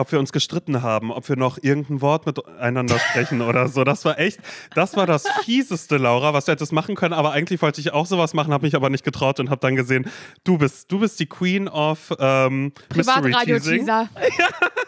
[0.00, 3.84] ob wir uns gestritten haben, ob wir noch irgendein Wort miteinander sprechen oder so.
[3.84, 4.40] Das war echt,
[4.74, 7.12] das war das fieseste, Laura, was du hättest machen können.
[7.12, 9.76] Aber eigentlich wollte ich auch sowas machen, habe mich aber nicht getraut und habe dann
[9.76, 10.10] gesehen,
[10.42, 13.86] du bist, du bist die Queen of ähm, Mystery Teasing.
[13.86, 14.08] Ja,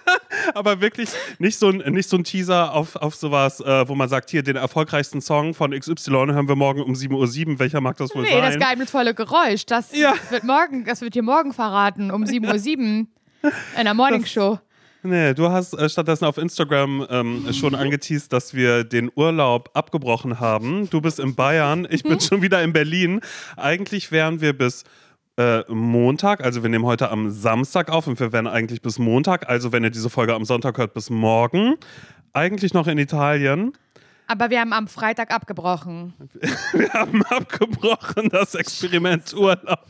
[0.54, 4.09] aber wirklich nicht so ein, nicht so ein Teaser auf, auf sowas, äh, wo man
[4.09, 7.59] sagt, hier den erfolgreichsten Song von XY hören wir morgen um 7.07 Uhr.
[7.59, 8.41] Welcher mag das wohl nee, sein?
[8.41, 10.15] Nee, das geheimnisvolle Geräusch, das ja.
[10.31, 13.07] wird morgen, das wird dir morgen verraten um 7.07
[13.43, 14.59] Uhr in der Morningshow.
[15.05, 20.38] Nee, du hast äh, stattdessen auf Instagram ähm, schon angeteased, dass wir den Urlaub abgebrochen
[20.38, 20.88] haben.
[20.91, 22.20] Du bist in Bayern, ich bin mhm.
[22.20, 23.20] schon wieder in Berlin.
[23.56, 24.84] Eigentlich wären wir bis
[25.37, 29.48] äh, Montag, also wir nehmen heute am Samstag auf und wir werden eigentlich bis Montag,
[29.48, 31.75] also wenn ihr diese Folge am Sonntag hört, bis morgen,
[32.33, 33.73] eigentlich noch in Italien.
[34.27, 36.15] Aber wir haben am Freitag abgebrochen.
[36.73, 39.87] Wir haben abgebrochen, das Experiment Urlaub.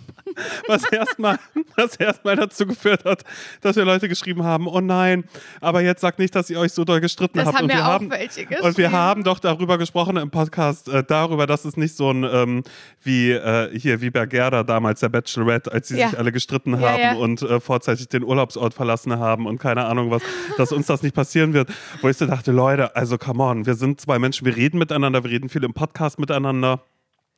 [0.67, 1.39] Was erstmal
[1.77, 3.23] erst dazu geführt hat,
[3.61, 5.25] dass wir Leute geschrieben haben: Oh nein,
[5.61, 7.59] aber jetzt sagt nicht, dass ihr euch so doll gestritten das habt.
[7.59, 11.05] Haben und wir, wir haben, welche Und wir haben doch darüber gesprochen im Podcast, äh,
[11.05, 12.63] darüber, dass es nicht so ein ähm,
[13.03, 16.09] wie äh, hier, wie Bergerda damals, der Bachelorette, als sie ja.
[16.09, 17.15] sich alle gestritten ja, haben ja.
[17.15, 20.23] und äh, vorzeitig den Urlaubsort verlassen haben und keine Ahnung was,
[20.57, 21.71] dass uns das nicht passieren wird.
[22.01, 25.25] Wo ich so dachte, Leute, also come on, wir sind zwei Menschen, wir reden miteinander,
[25.25, 26.83] wir reden viel im Podcast miteinander.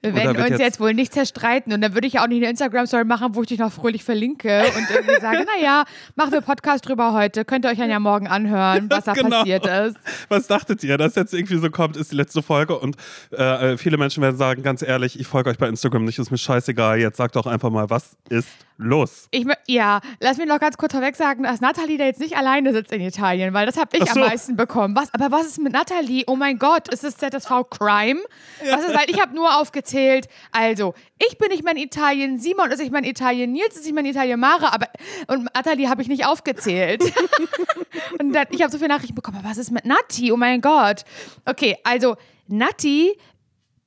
[0.04, 2.50] Wir werden uns jetzt, jetzt, wohl nicht zerstreiten und dann würde ich auch nicht eine
[2.50, 6.86] Instagram-Story machen, wo ich dich noch fröhlich verlinke und irgendwie sage, naja, machen wir Podcast
[6.86, 9.38] drüber heute, könnt ihr euch dann ja morgen anhören, was da genau.
[9.38, 9.96] passiert ist.
[10.28, 12.96] Was dachtet ihr, dass jetzt irgendwie so kommt, ist die letzte Folge und
[13.30, 16.36] äh, viele Menschen werden sagen, ganz ehrlich, ich folge euch bei Instagram nicht, ist mir
[16.36, 19.28] scheißegal, jetzt sagt doch einfach mal, was ist los?
[19.30, 22.72] Ich, ja, lass mich noch ganz kurz vorweg sagen, dass Nathalie da jetzt nicht alleine
[22.72, 24.20] sitzt in Italien, weil das habe ich so.
[24.20, 24.96] am meisten bekommen.
[24.96, 26.24] Was, aber was ist mit Nathalie?
[26.26, 28.20] Oh mein Gott, ist es ZSV Crime?
[28.64, 28.76] Ja.
[28.76, 32.70] Was ist, weil ich habe nur aufgezählt, also, ich bin nicht mehr in Italien, Simon
[32.70, 34.88] ist nicht mehr in Italien, Nils ist nicht mehr in Italien, Mara, aber
[35.28, 37.02] und Nathalie habe ich nicht aufgezählt.
[38.18, 40.32] und dann, ich habe so viele Nachrichten bekommen, was ist mit Nati?
[40.32, 41.04] Oh mein Gott.
[41.44, 42.16] Okay, also
[42.48, 43.16] Nati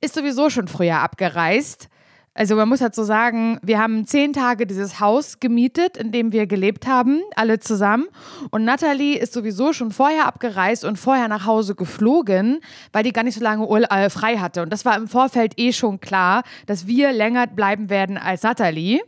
[0.00, 1.88] ist sowieso schon früher abgereist
[2.34, 6.30] also man muss halt so sagen, wir haben zehn Tage dieses Haus gemietet, in dem
[6.32, 8.06] wir gelebt haben, alle zusammen.
[8.50, 12.60] Und Natalie ist sowieso schon vorher abgereist und vorher nach Hause geflogen,
[12.92, 14.62] weil die gar nicht so lange äh, frei hatte.
[14.62, 19.00] Und das war im Vorfeld eh schon klar, dass wir länger bleiben werden als Natalie.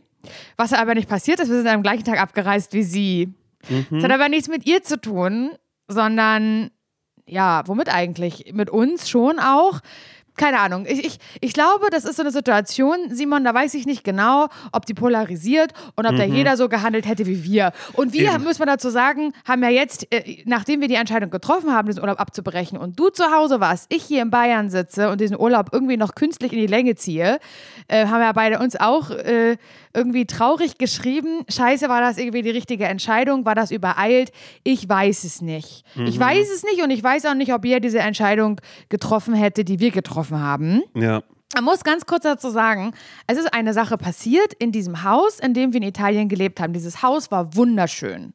[0.57, 3.33] Was aber nicht passiert ist, wir sind am gleichen Tag abgereist wie sie.
[3.69, 3.85] Mhm.
[3.91, 5.51] Das hat aber nichts mit ihr zu tun,
[5.87, 6.71] sondern
[7.25, 8.51] ja, womit eigentlich?
[8.53, 9.79] Mit uns schon auch
[10.41, 10.87] keine Ahnung.
[10.87, 14.47] Ich, ich, ich glaube, das ist so eine Situation, Simon, da weiß ich nicht genau,
[14.71, 16.17] ob die polarisiert und ob mhm.
[16.17, 17.71] da jeder so gehandelt hätte wie wir.
[17.93, 18.43] Und wir, Eben.
[18.43, 22.01] muss man dazu sagen, haben ja jetzt, äh, nachdem wir die Entscheidung getroffen haben, diesen
[22.01, 25.69] Urlaub abzubrechen und du zu Hause warst, ich hier in Bayern sitze und diesen Urlaub
[25.73, 27.37] irgendwie noch künstlich in die Länge ziehe,
[27.87, 29.57] äh, haben ja beide uns auch äh,
[29.93, 31.43] irgendwie traurig geschrieben.
[31.49, 33.45] Scheiße, war das irgendwie die richtige Entscheidung?
[33.45, 34.31] War das übereilt?
[34.63, 35.83] Ich weiß es nicht.
[35.95, 36.07] Mhm.
[36.07, 38.59] Ich weiß es nicht und ich weiß auch nicht, ob ihr diese Entscheidung
[38.89, 40.83] getroffen hätte, die wir getroffen haben.
[40.95, 41.23] Ja.
[41.53, 42.93] Man muss ganz kurz dazu sagen,
[43.27, 46.71] es ist eine Sache passiert in diesem Haus, in dem wir in Italien gelebt haben.
[46.71, 48.33] Dieses Haus war wunderschön.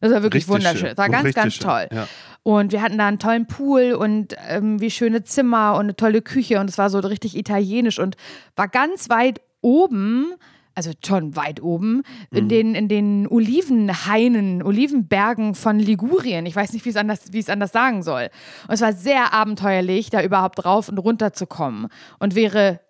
[0.00, 0.88] Das war wirklich richtig wunderschön.
[0.90, 1.88] Das war ganz, ganz toll.
[1.92, 2.06] Ja.
[2.42, 6.22] Und wir hatten da einen tollen Pool und ähm, wie schöne Zimmer und eine tolle
[6.22, 8.16] Küche und es war so richtig italienisch und
[8.56, 10.32] war ganz weit oben
[10.80, 12.48] also schon weit oben, in, mhm.
[12.48, 16.46] den, in den Olivenhainen, Olivenbergen von Ligurien.
[16.46, 18.30] Ich weiß nicht, wie es anders, wie es anders sagen soll.
[18.66, 21.88] Und es war sehr abenteuerlich, da überhaupt drauf und runter zu kommen.
[22.18, 22.80] Und wäre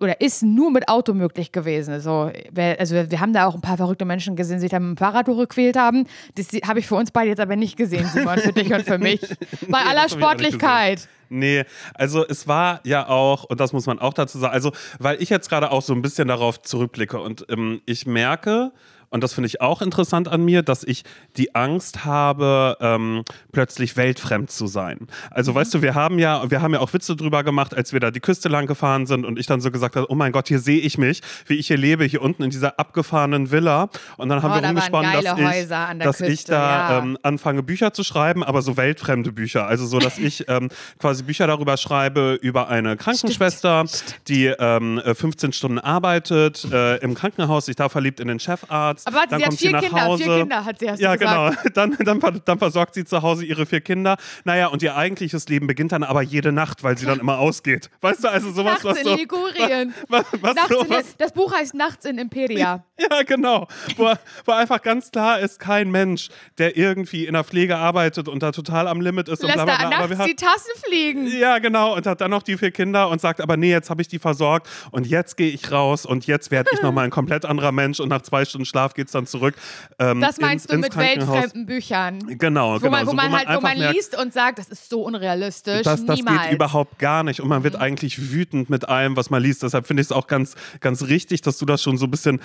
[0.00, 1.92] oder ist nur mit Auto möglich gewesen.
[1.92, 2.32] Also,
[2.78, 4.96] also wir haben da auch ein paar verrückte Menschen gesehen, die sich da mit dem
[4.96, 6.06] Fahrrad durchgequält haben.
[6.34, 8.98] Das habe ich für uns beide jetzt aber nicht gesehen, Simon, für dich und für
[8.98, 9.20] mich.
[9.68, 11.08] Bei aller Sportlichkeit.
[11.28, 15.22] Nee, also es war ja auch, und das muss man auch dazu sagen, also weil
[15.22, 18.72] ich jetzt gerade auch so ein bisschen darauf zurückblicke und ähm, ich merke,
[19.10, 21.02] und das finde ich auch interessant an mir, dass ich
[21.36, 25.08] die Angst habe, ähm, plötzlich weltfremd zu sein.
[25.30, 25.56] Also, mhm.
[25.56, 28.12] weißt du, wir haben ja, wir haben ja auch Witze drüber gemacht, als wir da
[28.12, 30.60] die Küste lang gefahren sind und ich dann so gesagt habe, oh mein Gott, hier
[30.60, 33.90] sehe ich mich, wie ich hier lebe, hier unten in dieser abgefahrenen Villa.
[34.16, 36.98] Und dann haben oh, wir da rumgesponnen, dass ich, dass Küste, ich da ja.
[36.98, 39.66] ähm, anfange, Bücher zu schreiben, aber so weltfremde Bücher.
[39.66, 40.68] Also so, dass ich ähm,
[41.00, 44.28] quasi Bücher darüber schreibe, über eine Krankenschwester, Stimmt.
[44.28, 49.08] die ähm, 15 Stunden arbeitet äh, im Krankenhaus, sich da verliebt in den Chefarzt Arzt.
[49.08, 50.24] Aber warte, dann sie kommt hat vier sie nach Kinder, Hause.
[50.24, 51.56] vier Kinder hat sie erst Ja, gesagt.
[51.56, 51.70] genau.
[51.74, 54.16] Dann, dann, dann versorgt sie zu Hause ihre vier Kinder.
[54.44, 57.90] Naja, und ihr eigentliches Leben beginnt dann aber jede Nacht, weil sie dann immer ausgeht.
[58.00, 59.16] Weißt du, also sowas, Nachts was in so.
[59.16, 59.94] Ligurien.
[60.08, 62.84] Was, was, Nachts so, in, das Buch heißt Nachts in Imperia.
[62.98, 63.66] Ja, genau.
[63.96, 64.12] Wo,
[64.44, 68.52] wo einfach ganz klar ist, kein Mensch, der irgendwie in der Pflege arbeitet und da
[68.52, 70.06] total am Limit ist Lässt und bla bla bla.
[70.08, 71.26] nachts die Tassen fliegen.
[71.26, 71.94] Ja, genau.
[71.96, 74.18] Und hat dann noch die vier Kinder und sagt, aber nee, jetzt habe ich die
[74.18, 78.00] versorgt und jetzt gehe ich raus und jetzt werde ich nochmal ein komplett anderer Mensch
[78.00, 79.54] und nach zwei Stunden Schlaf Schlaf geht es dann zurück.
[79.98, 82.18] Ähm, das meinst ins, du mit weltfremden Büchern?
[82.38, 82.90] Genau, wo genau.
[82.90, 85.02] Man, wo, so, wo man halt, wo man merkt, liest und sagt, das ist so
[85.02, 85.82] unrealistisch.
[85.82, 86.42] Das, das Niemals.
[86.42, 87.40] geht überhaupt gar nicht.
[87.40, 87.80] Und man wird mhm.
[87.80, 89.62] eigentlich wütend mit allem, was man liest.
[89.62, 92.40] Deshalb finde ich es auch ganz, ganz richtig, dass du das schon so ein bisschen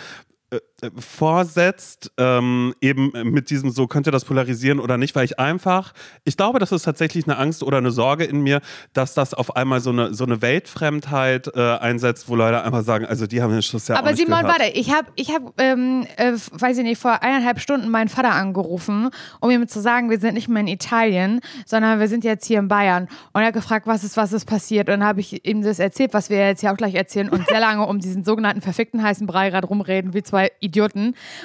[0.51, 0.59] äh,
[0.98, 5.94] vorsetzt, ähm, eben mit diesem so, könnte das polarisieren oder nicht, weil ich einfach,
[6.24, 8.62] ich glaube, das ist tatsächlich eine Angst oder eine Sorge in mir,
[8.94, 13.06] dass das auf einmal so eine, so eine Weltfremdheit äh, einsetzt, wo Leute einfach sagen,
[13.06, 14.60] also die haben den Schluss ja Aber auch nicht Simon, gehört.
[14.60, 18.31] warte, ich habe, ich hab, ähm, äh, weiß ich nicht, vor eineinhalb Stunden meinen Vater
[18.31, 19.10] angerufen,
[19.40, 22.60] um ihm zu sagen, wir sind nicht mehr in Italien, sondern wir sind jetzt hier
[22.60, 23.08] in Bayern.
[23.34, 24.88] Und er hat gefragt, was ist, was ist passiert.
[24.90, 27.48] Und dann habe ich ihm das erzählt, was wir jetzt ja auch gleich erzählen und
[27.48, 30.75] sehr lange um diesen sogenannten verfickten heißen Brei gerade rumreden, wie zwei Idioten.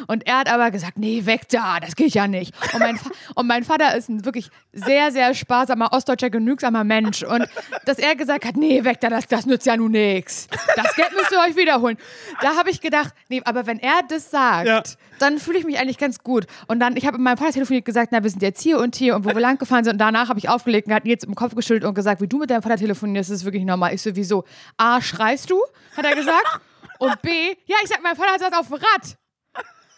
[0.07, 2.55] Und er hat aber gesagt, nee, weg da, das geht ja nicht.
[2.73, 2.99] Und mein,
[3.35, 7.23] und mein Vater ist ein wirklich sehr, sehr sparsamer, ostdeutscher, genügsamer Mensch.
[7.23, 7.47] Und
[7.85, 10.49] dass er gesagt hat, nee, weg da, das, das nützt ja nun nichts.
[10.77, 11.97] Das Geld müsst ihr euch wiederholen.
[12.41, 14.83] Da habe ich gedacht, nee, aber wenn er das sagt, ja.
[15.19, 16.47] dann fühle ich mich eigentlich ganz gut.
[16.67, 18.97] Und dann, ich habe mit meinem Vater telefoniert gesagt, na, wir sind jetzt hier und
[18.97, 19.95] hier und wo wir lang gefahren sind.
[19.95, 22.39] Und danach habe ich aufgelegt und hat jetzt im Kopf geschüttelt und gesagt, wie du
[22.39, 23.95] mit deinem Vater telefonierst, ist wirklich normal.
[23.95, 24.45] Ich sowieso.
[24.77, 25.61] A, schreist du,
[25.97, 26.61] hat er gesagt.
[26.99, 27.31] Und B,
[27.67, 29.17] ja, ich sag, mein Vater hat das auf dem Rad.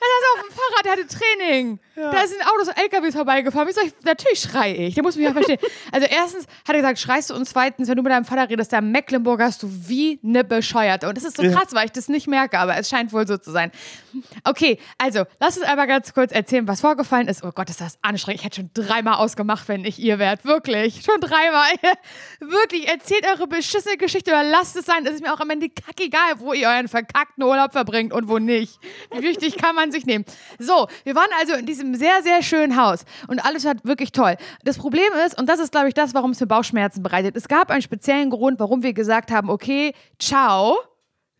[0.02, 1.78] Er saß auf dem Fahrrad, der hatte Training.
[1.94, 2.10] Ja.
[2.10, 3.68] Da sind Autos und LKWs vorbeigefahren.
[3.68, 4.94] Ich, natürlich schreie ich.
[4.94, 5.58] Der muss mich ja verstehen.
[5.92, 8.72] Also erstens hat er gesagt, schreist du und zweitens, wenn du mit deinem Vater redest,
[8.72, 11.08] der Mecklenburger hast du wie eine Bescheuerte.
[11.08, 13.36] Und das ist so krass, weil ich das nicht merke, aber es scheint wohl so
[13.36, 13.70] zu sein.
[14.44, 17.44] Okay, also lass uns einmal ganz kurz erzählen, was vorgefallen ist.
[17.44, 18.40] Oh Gott, ist das anstrengend.
[18.40, 20.44] Ich hätte schon dreimal ausgemacht, wenn ich ihr wärt.
[20.44, 21.02] Wirklich.
[21.04, 21.70] Schon dreimal.
[22.40, 22.88] Wirklich.
[22.88, 25.06] Erzählt eure beschissene Geschichte oder lasst es sein.
[25.06, 28.38] Es ist mir auch am Ende kackegal, wo ihr euren verkackten Urlaub verbringt und wo
[28.38, 28.78] nicht.
[29.14, 30.24] Wie wichtig kann man sich nehmen.
[30.58, 34.36] So, wir waren also in diesem sehr, sehr schönen Haus und alles war wirklich toll.
[34.64, 37.48] Das Problem ist, und das ist, glaube ich, das, warum es mir Bauchschmerzen bereitet, es
[37.48, 40.76] gab einen speziellen Grund, warum wir gesagt haben, okay, ciao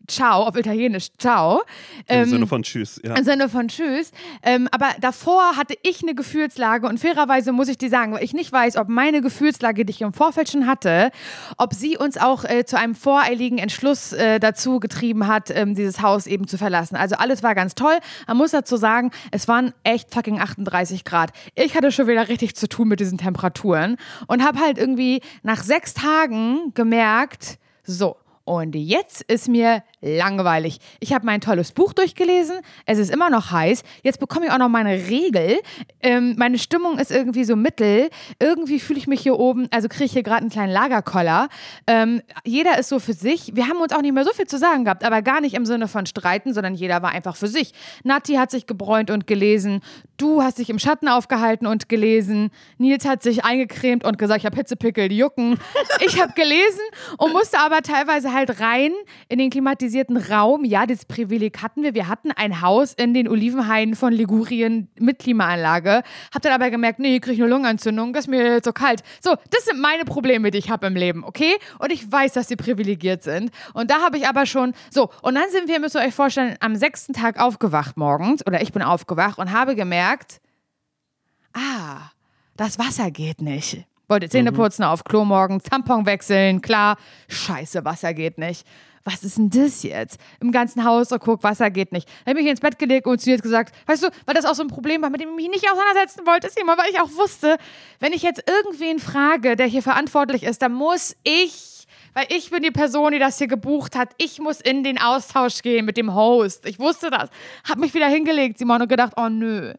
[0.07, 1.61] Ciao, auf Italienisch Ciao.
[2.07, 3.15] Im ähm, Sinne von Tschüss, ja.
[3.15, 4.11] Im Sinne von Tschüss.
[4.41, 8.33] Ähm, aber davor hatte ich eine Gefühlslage und fairerweise muss ich dir sagen, weil ich
[8.33, 11.11] nicht weiß, ob meine Gefühlslage, die ich im Vorfeld schon hatte,
[11.57, 16.01] ob sie uns auch äh, zu einem voreiligen Entschluss äh, dazu getrieben hat, ähm, dieses
[16.01, 16.97] Haus eben zu verlassen.
[16.97, 17.97] Also alles war ganz toll.
[18.27, 21.31] Man muss dazu sagen, es waren echt fucking 38 Grad.
[21.55, 23.95] Ich hatte schon wieder richtig zu tun mit diesen Temperaturen
[24.27, 30.79] und habe halt irgendwie nach sechs Tagen gemerkt, so, und jetzt ist mir langweilig.
[30.99, 32.57] Ich habe mein tolles Buch durchgelesen.
[32.85, 33.83] Es ist immer noch heiß.
[34.03, 35.59] Jetzt bekomme ich auch noch meine Regel.
[36.01, 38.09] Ähm, meine Stimmung ist irgendwie so mittel.
[38.39, 41.47] Irgendwie fühle ich mich hier oben, also kriege ich hier gerade einen kleinen Lagerkoller.
[41.87, 43.55] Ähm, jeder ist so für sich.
[43.55, 45.65] Wir haben uns auch nicht mehr so viel zu sagen gehabt, aber gar nicht im
[45.65, 47.73] Sinne von streiten, sondern jeder war einfach für sich.
[48.03, 49.79] Nati hat sich gebräunt und gelesen.
[50.17, 52.51] Du hast dich im Schatten aufgehalten und gelesen.
[52.77, 55.57] Nils hat sich eingecremt und gesagt, ich habe Hitzepickel, die jucken.
[56.05, 56.81] Ich habe gelesen
[57.17, 58.91] und musste aber teilweise halt rein
[59.29, 60.65] in den klimatisierten Raum.
[60.65, 61.93] Ja, das Privileg hatten wir.
[61.93, 66.03] Wir hatten ein Haus in den Olivenhainen von Ligurien mit Klimaanlage.
[66.33, 69.03] Hab dann aber gemerkt, nee, ich kriege eine Lungenentzündung, das ist mir so kalt.
[69.21, 71.53] So, das sind meine Probleme, die ich habe im Leben, okay?
[71.79, 73.51] Und ich weiß, dass sie privilegiert sind.
[73.73, 76.55] Und da habe ich aber schon, so, und dann sind wir, müsst ihr euch vorstellen,
[76.59, 80.41] am sechsten Tag aufgewacht morgens, oder ich bin aufgewacht und habe gemerkt,
[81.53, 82.11] ah,
[82.55, 83.85] das Wasser geht nicht.
[84.07, 84.55] Wollte Zähne mhm.
[84.55, 86.97] putzen, auf Klo morgen, Tampon wechseln, klar.
[87.29, 88.67] Scheiße, Wasser geht nicht.
[89.05, 90.17] Was ist denn das jetzt?
[90.39, 92.07] Im ganzen Haus, oh, guck, Wasser geht nicht.
[92.23, 94.45] Dann habe ich mich ins Bett gelegt und sie hat gesagt, weißt du, weil das
[94.45, 96.89] auch so ein Problem war, mit dem ich mich nicht auseinandersetzen wollte, ist immer, weil
[96.89, 97.57] ich auch wusste,
[97.99, 101.82] wenn ich jetzt irgendwen frage, der hier verantwortlich ist, dann muss ich
[102.13, 104.09] weil ich bin die Person, die das hier gebucht hat.
[104.17, 106.65] Ich muss in den Austausch gehen mit dem Host.
[106.65, 107.29] Ich wusste das.
[107.67, 109.73] Hab mich wieder hingelegt, Simon, und gedacht, oh nö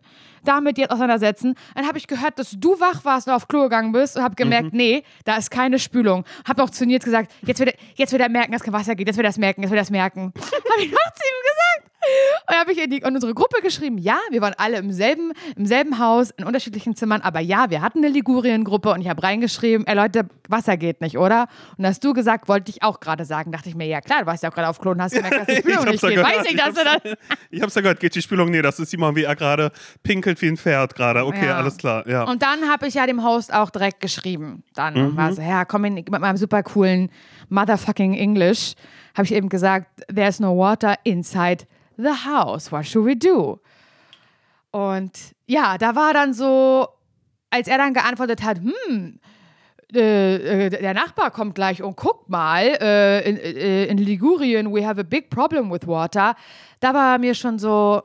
[0.44, 1.54] damit jetzt auseinandersetzen.
[1.74, 4.34] Dann habe ich gehört, dass du wach warst und auf Klo gegangen bist und habe
[4.34, 4.78] gemerkt, mhm.
[4.78, 6.24] nee, da ist keine Spülung.
[6.46, 8.94] Habe auch zu Nils gesagt, jetzt wird, er, jetzt wird er merken, dass kein Wasser
[8.94, 10.32] geht, jetzt wird er das merken, jetzt wird er das merken.
[10.36, 11.93] habe ich noch zu ihm gesagt.
[12.49, 15.32] Und habe ich in, die, in, unsere Gruppe geschrieben, ja, wir waren alle im selben,
[15.56, 19.23] im selben Haus, in unterschiedlichen Zimmern, aber ja, wir hatten eine Ligurien-Gruppe und ich habe
[19.23, 21.46] reingeschrieben, ey Leute, Wasser geht nicht, oder?
[21.78, 23.52] Und hast du gesagt, wollte ich auch gerade sagen.
[23.52, 25.38] Dachte ich mir, ja klar, du warst ja auch gerade auf Klo und hast gemerkt,
[25.38, 26.18] dass die Spülung nicht geht.
[26.18, 27.14] Weiß ich, dass du das...
[27.50, 28.50] Ich hab's ja gehört, geht die Spülung?
[28.50, 29.70] Nee, das ist Simon, wie er gerade
[30.02, 31.25] pinkelt wie ein Pferd gerade.
[31.25, 31.56] Okay, ja.
[31.56, 32.25] alles klar, ja.
[32.25, 34.64] Und dann habe ich ja dem Host auch direkt geschrieben.
[34.75, 35.16] Dann mhm.
[35.16, 37.11] war so, ja, komm in, mit meinem super coolen
[37.49, 38.75] Motherfucking English,
[39.14, 41.64] habe ich eben gesagt, there's no water inside
[41.96, 42.70] the house.
[42.70, 43.60] What should we do?
[44.70, 45.12] Und
[45.46, 46.88] ja, da war dann so,
[47.50, 49.20] als er dann geantwortet hat, hm,
[49.94, 54.84] äh, äh, der Nachbar kommt gleich und guckt mal, äh, in, äh, in, Ligurien, we
[54.84, 56.34] have a big problem with water.
[56.80, 58.02] Da war mir schon so,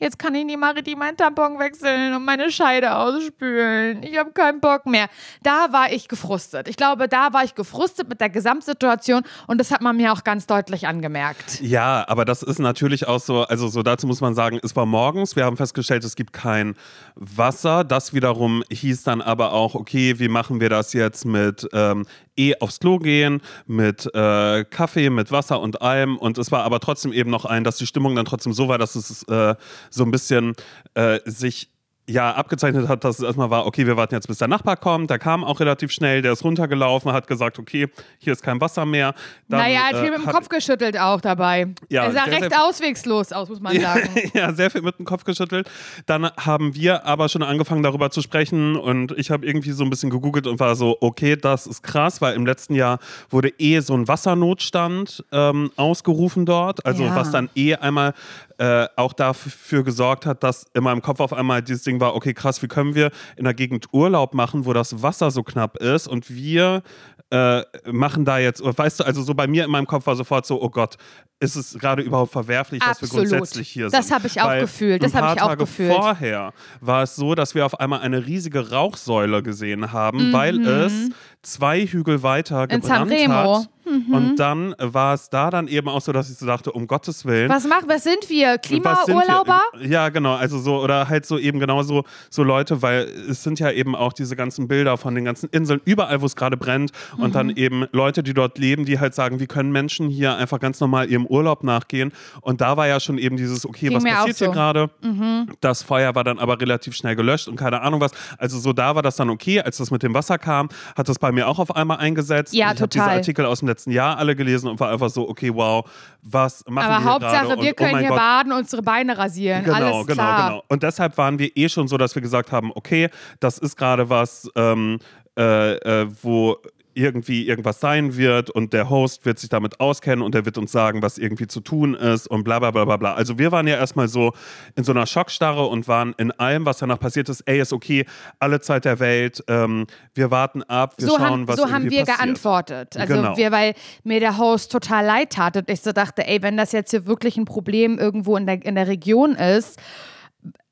[0.00, 4.04] Jetzt kann ich nicht mal richtig meinen Tampon wechseln und meine Scheide ausspülen.
[4.04, 5.08] Ich habe keinen Bock mehr.
[5.42, 6.68] Da war ich gefrustet.
[6.68, 10.22] Ich glaube, da war ich gefrustet mit der Gesamtsituation und das hat man mir auch
[10.22, 11.60] ganz deutlich angemerkt.
[11.60, 14.86] Ja, aber das ist natürlich auch so, also so dazu muss man sagen, es war
[14.86, 16.76] morgens, wir haben festgestellt, es gibt kein
[17.16, 17.82] Wasser.
[17.82, 22.06] Das wiederum hieß dann aber auch, okay, wie machen wir das jetzt mit ähm,
[22.38, 26.16] eh aufs Klo gehen, mit äh, Kaffee, mit Wasser und allem.
[26.16, 28.78] Und es war aber trotzdem eben noch ein, dass die Stimmung dann trotzdem so war,
[28.78, 29.54] dass es äh,
[29.90, 30.54] so ein bisschen
[30.94, 31.70] äh, sich
[32.08, 35.10] ja abgezeichnet hat, dass es erstmal war, okay, wir warten jetzt, bis der Nachbar kommt.
[35.10, 37.88] Der kam auch relativ schnell, der ist runtergelaufen, hat gesagt, okay,
[38.18, 39.14] hier ist kein Wasser mehr.
[39.48, 41.68] Dann, naja, er hat viel äh, mit dem Kopf geschüttelt auch dabei.
[41.88, 44.08] Ja, er sah sehr, recht sehr, auswegslos aus, muss man sagen.
[44.34, 45.70] ja, sehr viel mit dem Kopf geschüttelt.
[46.06, 49.90] Dann haben wir aber schon angefangen, darüber zu sprechen und ich habe irgendwie so ein
[49.90, 52.98] bisschen gegoogelt und war so, okay, das ist krass, weil im letzten Jahr
[53.30, 57.14] wurde eh so ein Wassernotstand ähm, ausgerufen dort, also ja.
[57.14, 58.14] was dann eh einmal
[58.58, 62.34] äh, auch dafür gesorgt hat, dass in meinem Kopf auf einmal dieses Ding war, okay,
[62.34, 66.08] krass, wie können wir in der Gegend Urlaub machen, wo das Wasser so knapp ist
[66.08, 66.82] und wir
[67.30, 70.46] äh, machen da jetzt, weißt du, also so bei mir in meinem Kopf war sofort
[70.46, 70.96] so, oh Gott,
[71.40, 73.02] ist es gerade überhaupt verwerflich, Absolut.
[73.02, 73.98] dass wir grundsätzlich hier sind?
[73.98, 75.02] Das habe ich auch Weil gefühlt.
[75.02, 75.92] Das habe ich auch Tage gefühlt.
[75.92, 80.32] Vorher war es so, dass wir auf einmal eine riesige Rauchsäule gesehen haben, mhm.
[80.32, 81.10] weil es
[81.42, 83.68] zwei Hügel weiter gebrannt hat.
[83.90, 84.14] Mhm.
[84.14, 87.24] Und dann war es da dann eben auch so, dass ich so dachte, um Gottes
[87.24, 87.48] Willen.
[87.48, 88.58] Was machen, was sind wir?
[88.58, 89.60] Klimaurlauber?
[89.82, 90.34] Ja, genau.
[90.34, 94.12] Also so, oder halt so eben genauso so Leute, weil es sind ja eben auch
[94.12, 96.92] diese ganzen Bilder von den ganzen Inseln, überall, wo es gerade brennt.
[97.16, 97.22] Mhm.
[97.22, 97.56] Und dann mhm.
[97.56, 101.10] eben Leute, die dort leben, die halt sagen, wie können Menschen hier einfach ganz normal
[101.10, 102.12] ihrem Urlaub nachgehen.
[102.40, 104.44] Und da war ja schon eben dieses, okay, Ging was passiert so.
[104.46, 104.90] hier gerade?
[105.02, 105.48] Mhm.
[105.60, 108.12] Das Feuer war dann aber relativ schnell gelöscht und keine Ahnung was.
[108.38, 109.60] Also so da war das dann okay.
[109.60, 112.54] Als das mit dem Wasser kam, hat das bei mir auch auf einmal eingesetzt.
[112.54, 115.54] Ja, ich diese Artikel aus dem letzten Jahr alle gelesen und war einfach so, okay,
[115.54, 115.88] wow,
[116.22, 117.62] was machen aber wir Hauptsache, gerade?
[117.62, 118.18] wir oh können oh hier Gott.
[118.18, 119.64] baden und unsere Beine rasieren.
[119.64, 120.48] Genau, Alles genau, klar.
[120.48, 120.64] genau.
[120.68, 123.08] Und deshalb waren wir eh schon so, dass wir gesagt haben, okay,
[123.40, 124.98] das ist gerade was, ähm,
[125.38, 126.56] äh, äh, wo
[126.98, 130.72] irgendwie irgendwas sein wird und der Host wird sich damit auskennen und er wird uns
[130.72, 133.14] sagen, was irgendwie zu tun ist und bla bla bla bla bla.
[133.14, 134.32] Also wir waren ja erstmal so
[134.74, 138.04] in so einer Schockstarre und waren in allem, was danach passiert ist, ey, ist okay,
[138.40, 141.88] alle Zeit der Welt, ähm, wir warten ab, wir so schauen, haben, was So haben
[141.88, 142.18] wir passiert.
[142.18, 142.96] geantwortet.
[142.96, 143.36] Also genau.
[143.36, 146.72] wir, weil mir der Host total leid tat und ich so dachte, ey, wenn das
[146.72, 149.78] jetzt hier wirklich ein Problem irgendwo in der, in der Region ist,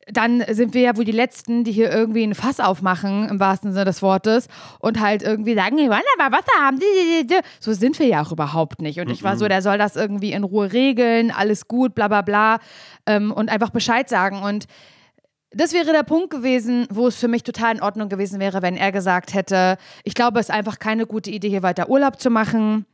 [0.06, 3.72] dann sind wir ja wohl die Letzten, die hier irgendwie ein Fass aufmachen, im wahrsten
[3.72, 4.46] Sinne des Wortes,
[4.78, 6.78] und halt irgendwie sagen, wir wollen aber Wasser haben.
[7.58, 9.00] So sind wir ja auch überhaupt nicht.
[9.00, 12.22] Und ich war so, der soll das irgendwie in Ruhe regeln, alles gut, bla bla
[12.22, 12.58] bla,
[13.06, 14.42] ähm, und einfach Bescheid sagen.
[14.42, 14.66] Und
[15.50, 18.76] das wäre der Punkt gewesen, wo es für mich total in Ordnung gewesen wäre, wenn
[18.76, 22.30] er gesagt hätte, ich glaube, es ist einfach keine gute Idee, hier weiter Urlaub zu
[22.30, 22.86] machen.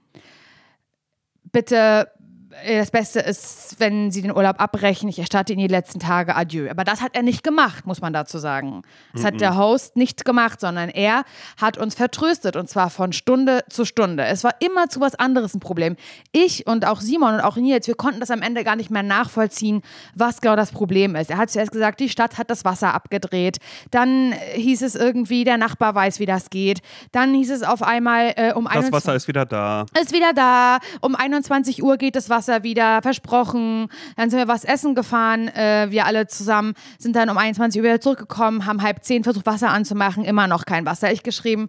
[1.50, 2.08] Bitte
[2.66, 6.70] das Beste ist, wenn sie den Urlaub abbrechen, ich erstatte ihnen die letzten Tage Adieu.
[6.70, 8.82] Aber das hat er nicht gemacht, muss man dazu sagen.
[9.12, 9.26] Das mm -mm.
[9.26, 11.24] hat der Host nicht gemacht, sondern er
[11.60, 14.24] hat uns vertröstet und zwar von Stunde zu Stunde.
[14.24, 15.96] Es war immer zu was anderes ein Problem.
[16.32, 19.02] Ich und auch Simon und auch Nils, wir konnten das am Ende gar nicht mehr
[19.02, 19.82] nachvollziehen,
[20.14, 21.30] was genau das Problem ist.
[21.30, 23.58] Er hat zuerst gesagt, die Stadt hat das Wasser abgedreht.
[23.90, 26.80] Dann hieß es irgendwie, der Nachbar weiß, wie das geht.
[27.12, 29.86] Dann hieß es auf einmal äh, um Das Wasser ist wieder da.
[30.00, 30.78] Ist wieder da.
[31.00, 33.88] Um 21 Uhr geht das Wasser Wasser wieder, versprochen.
[34.16, 37.84] Dann sind wir was essen gefahren, äh, wir alle zusammen, sind dann um 21 Uhr
[37.84, 41.12] wieder zurückgekommen, haben halb zehn versucht, Wasser anzumachen, immer noch kein Wasser.
[41.12, 41.68] Ich geschrieben,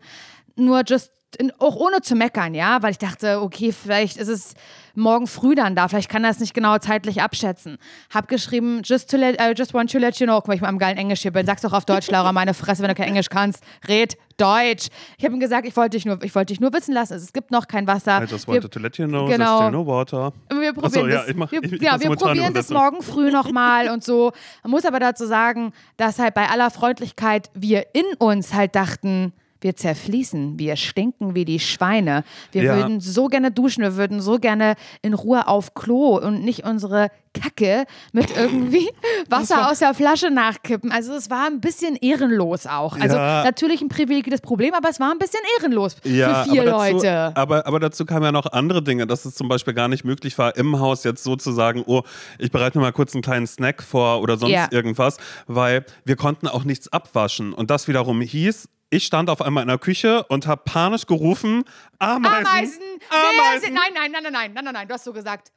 [0.56, 1.12] nur just
[1.59, 4.53] auch ohne zu meckern, ja, weil ich dachte, okay, vielleicht ist es
[4.95, 7.77] morgen früh dann da, vielleicht kann er es nicht genau zeitlich abschätzen.
[8.13, 10.61] Hab geschrieben, just, to let, uh, just want to let you know, guck mal, ich
[10.61, 12.95] mal im geilen Englisch hier bin, sag's doch auf Deutsch, Laura, meine Fresse, wenn du
[12.95, 14.87] kein Englisch kannst, red Deutsch.
[15.17, 17.33] Ich habe ihm gesagt, ich wollte dich nur, ich wollte dich nur wissen lassen, es
[17.33, 18.23] gibt noch kein Wasser.
[18.23, 20.33] I just wanted wir, to let you know, genau, there's still no water.
[20.49, 23.31] Wir probieren Achso, ja, ich mach, wir, ich, ich ja, wir probieren das morgen früh
[23.31, 24.31] nochmal und so.
[24.63, 29.33] Man muss aber dazu sagen, dass halt bei aller Freundlichkeit wir in uns halt dachten,
[29.63, 32.24] wir zerfließen, wir stinken wie die Schweine.
[32.51, 32.75] Wir ja.
[32.75, 37.10] würden so gerne duschen, wir würden so gerne in Ruhe auf Klo und nicht unsere
[37.34, 38.89] Kacke mit irgendwie
[39.29, 40.91] Wasser aus der Flasche nachkippen.
[40.91, 42.98] Also es war ein bisschen ehrenlos auch.
[43.00, 43.43] Also ja.
[43.43, 46.93] natürlich ein privilegiertes Problem, aber es war ein bisschen ehrenlos ja, für vier aber dazu,
[46.93, 47.36] Leute.
[47.36, 50.38] Aber, aber dazu kamen ja noch andere Dinge, dass es zum Beispiel gar nicht möglich
[50.38, 52.03] war, im Haus jetzt so zu sagen, oh,
[52.38, 54.67] ich bereite mir mal kurz einen kleinen Snack vor oder sonst ja.
[54.72, 55.17] irgendwas,
[55.48, 57.53] weil wir konnten auch nichts abwaschen.
[57.53, 61.63] Und das wiederum hieß, ich stand auf einmal in der Küche und habe panisch gerufen,
[61.97, 63.73] Ameisen, Ameisen, Ameisen.
[63.73, 65.51] nein, nein, nein, nein, nein, nein, nein, du hast so gesagt,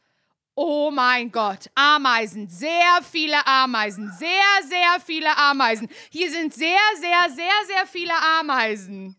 [0.55, 2.71] oh mein Gott, Ameisen, sehr
[3.03, 4.29] viele Ameisen, sehr,
[4.67, 5.87] sehr viele Ameisen.
[6.11, 9.17] Hier sind sehr, sehr, sehr, sehr viele Ameisen.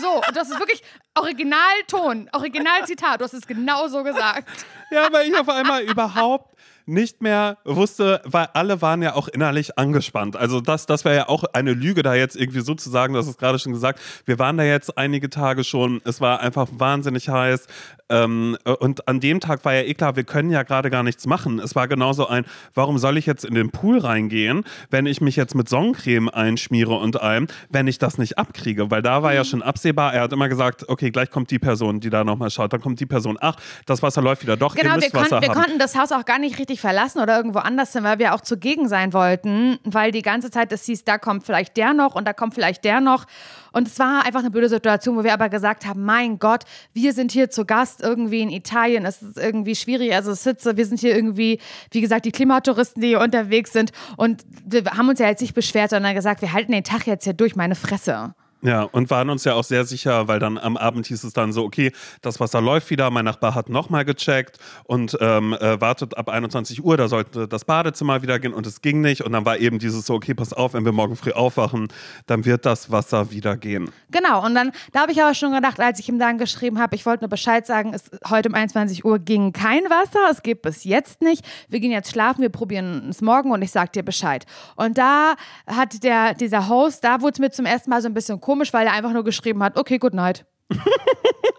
[0.00, 0.82] So, das ist wirklich
[1.14, 4.48] Originalton, Originalzitat, du hast es genau so gesagt.
[4.90, 6.53] Ja, weil ich auf einmal überhaupt
[6.86, 10.36] nicht mehr wusste, weil alle waren ja auch innerlich angespannt.
[10.36, 13.26] Also das, das wäre ja auch eine Lüge, da jetzt irgendwie so zu sagen, das
[13.26, 17.28] ist gerade schon gesagt, wir waren da jetzt einige Tage schon, es war einfach wahnsinnig
[17.28, 17.66] heiß.
[18.10, 21.26] Ähm, und an dem Tag war ja eh klar, wir können ja gerade gar nichts
[21.26, 21.58] machen.
[21.58, 22.44] Es war genauso ein,
[22.74, 26.94] warum soll ich jetzt in den Pool reingehen, wenn ich mich jetzt mit Sonnencreme einschmiere
[26.94, 28.90] und allem, wenn ich das nicht abkriege?
[28.90, 29.46] Weil da war ja mhm.
[29.46, 32.72] schon absehbar, er hat immer gesagt, okay, gleich kommt die Person, die da nochmal schaut,
[32.72, 33.56] dann kommt die Person, ach,
[33.86, 36.58] das Wasser läuft wieder, doch, genau, wir, Wasser wir konnten das Haus auch gar nicht
[36.58, 40.50] richtig verlassen oder irgendwo anders hin, weil wir auch zugegen sein wollten, weil die ganze
[40.50, 43.24] Zeit es hieß, da kommt vielleicht der noch und da kommt vielleicht der noch.
[43.74, 46.62] Und es war einfach eine blöde Situation, wo wir aber gesagt haben, mein Gott,
[46.92, 50.86] wir sind hier zu Gast irgendwie in Italien, es ist irgendwie schwierig, also sitze, wir
[50.86, 51.58] sind hier irgendwie,
[51.90, 53.90] wie gesagt, die Klimatouristen, die hier unterwegs sind.
[54.16, 57.24] Und wir haben uns ja jetzt nicht beschwert, sondern gesagt, wir halten den Tag jetzt
[57.24, 58.34] hier durch, meine Fresse.
[58.64, 61.52] Ja, und waren uns ja auch sehr sicher, weil dann am Abend hieß es dann
[61.52, 61.92] so, okay,
[62.22, 66.82] das Wasser läuft wieder, mein Nachbar hat nochmal gecheckt und ähm, äh, wartet ab 21
[66.82, 69.20] Uhr, da sollte das Badezimmer wieder gehen und es ging nicht.
[69.20, 71.88] Und dann war eben dieses so, okay, pass auf, wenn wir morgen früh aufwachen,
[72.24, 73.90] dann wird das Wasser wieder gehen.
[74.10, 76.96] Genau, und dann, da habe ich aber schon gedacht, als ich ihm dann geschrieben habe,
[76.96, 80.62] ich wollte nur Bescheid sagen, es, heute um 21 Uhr ging kein Wasser, es geht
[80.62, 81.44] bis jetzt nicht.
[81.68, 84.46] Wir gehen jetzt schlafen, wir probieren es morgen und ich sage dir Bescheid.
[84.76, 85.34] Und da
[85.66, 88.53] hat der, dieser Host, da wurde es mir zum ersten Mal so ein bisschen komisch
[88.54, 90.46] komisch, weil er einfach nur geschrieben hat, okay, good night.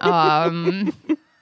[0.00, 0.94] ähm,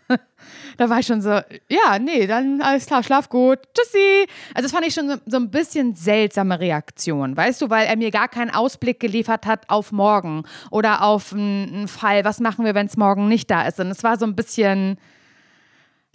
[0.77, 4.27] da war ich schon so, ja, nee, dann alles klar, schlaf gut, tschüssi.
[4.53, 7.97] Also das fand ich schon so, so, ein bisschen seltsame Reaktion, weißt du, weil er
[7.97, 10.43] mir gar keinen Ausblick geliefert hat auf morgen
[10.73, 13.79] oder auf einen Fall, was machen wir, wenn es morgen nicht da ist.
[13.79, 14.99] Und es war so ein bisschen,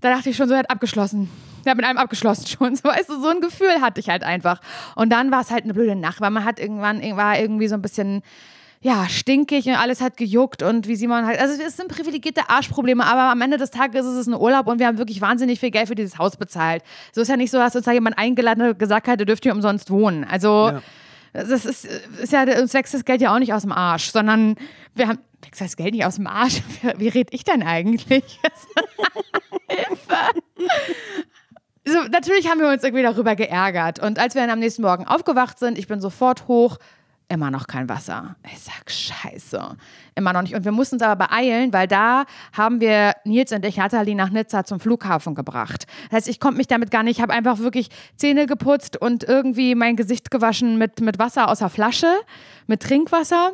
[0.02, 1.30] da dachte ich schon so, er hat abgeschlossen.
[1.64, 2.76] Er hat mit einem abgeschlossen schon.
[2.76, 4.60] So, weißt du, so ein Gefühl hatte ich halt einfach.
[4.96, 7.76] Und dann war es halt eine blöde Nacht, weil man hat irgendwann, war irgendwie so
[7.76, 8.22] ein bisschen
[8.82, 13.06] ja, stinkig und alles hat gejuckt und wie Simon halt, also es sind privilegierte Arschprobleme,
[13.06, 15.72] aber am Ende des Tages ist es ein Urlaub und wir haben wirklich wahnsinnig viel
[15.72, 16.84] Geld für dieses Haus bezahlt.
[17.12, 19.26] So ist ja nicht so, dass uns da jemand eingeladen hat und gesagt hat, ihr
[19.26, 20.24] dürft hier umsonst wohnen.
[20.24, 20.82] Also ja.
[21.34, 21.86] das ist,
[22.22, 24.56] ist ja, uns wächst das Geld ja auch nicht aus dem Arsch, sondern
[24.96, 26.62] wir haben, wächst das Geld nicht aus dem Arsch?
[26.82, 28.40] Wie, wie red ich denn eigentlich?
[29.68, 30.16] Hilfe!
[31.86, 34.00] So, natürlich haben wir uns irgendwie darüber geärgert.
[34.00, 36.78] Und als wir dann am nächsten Morgen aufgewacht sind, ich bin sofort hoch,
[37.30, 38.36] immer noch kein Wasser.
[38.52, 39.78] Ich sag, scheiße.
[40.16, 40.56] Immer noch nicht.
[40.56, 44.32] Und wir mussten uns aber beeilen, weil da haben wir Nils und ich Nathalie nach
[44.32, 45.86] Nizza zum Flughafen gebracht.
[46.10, 49.24] Das heißt, ich konnte mich damit gar nicht, ich habe einfach wirklich Zähne geputzt und
[49.24, 52.12] irgendwie mein Gesicht gewaschen mit, mit Wasser aus der Flasche,
[52.68, 53.54] mit Trinkwasser.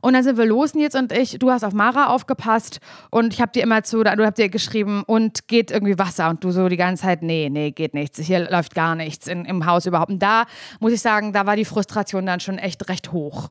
[0.00, 1.38] Und dann sind wir los, Nils und ich.
[1.38, 5.02] Du hast auf Mara aufgepasst und ich habe dir immer zu, du hast dir geschrieben,
[5.06, 6.30] und geht irgendwie Wasser.
[6.30, 8.18] Und du so die ganze Zeit, nee, nee, geht nichts.
[8.18, 10.10] Hier läuft gar nichts in, im Haus überhaupt.
[10.10, 10.44] Und da
[10.80, 13.48] muss ich sagen, da war die Frustration dann schon echt recht hoch.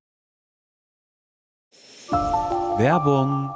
[2.78, 3.56] Werbung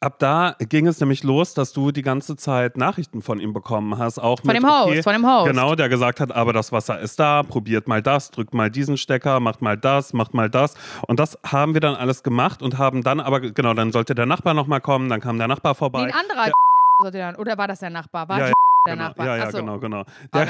[0.00, 3.98] Ab da ging es nämlich los, dass du die ganze Zeit Nachrichten von ihm bekommen
[3.98, 4.18] hast.
[4.20, 5.46] Auch von mit, dem Host, okay, von dem Host.
[5.46, 8.96] Genau, der gesagt hat, aber das Wasser ist da, probiert mal das, drückt mal diesen
[8.96, 10.74] Stecker, macht mal das, macht mal das.
[11.08, 14.26] Und das haben wir dann alles gemacht und haben dann aber, genau, dann sollte der
[14.26, 16.06] Nachbar nochmal kommen, dann kam der Nachbar vorbei.
[16.06, 16.52] Nee, ein anderer.
[17.12, 18.28] Der, oder war das der Nachbar?
[18.28, 18.52] War Ja,
[18.88, 19.26] der Genau, Nachbar?
[19.26, 19.58] ja, ja, Ach so.
[19.58, 20.04] genau, genau.
[20.34, 20.48] Der,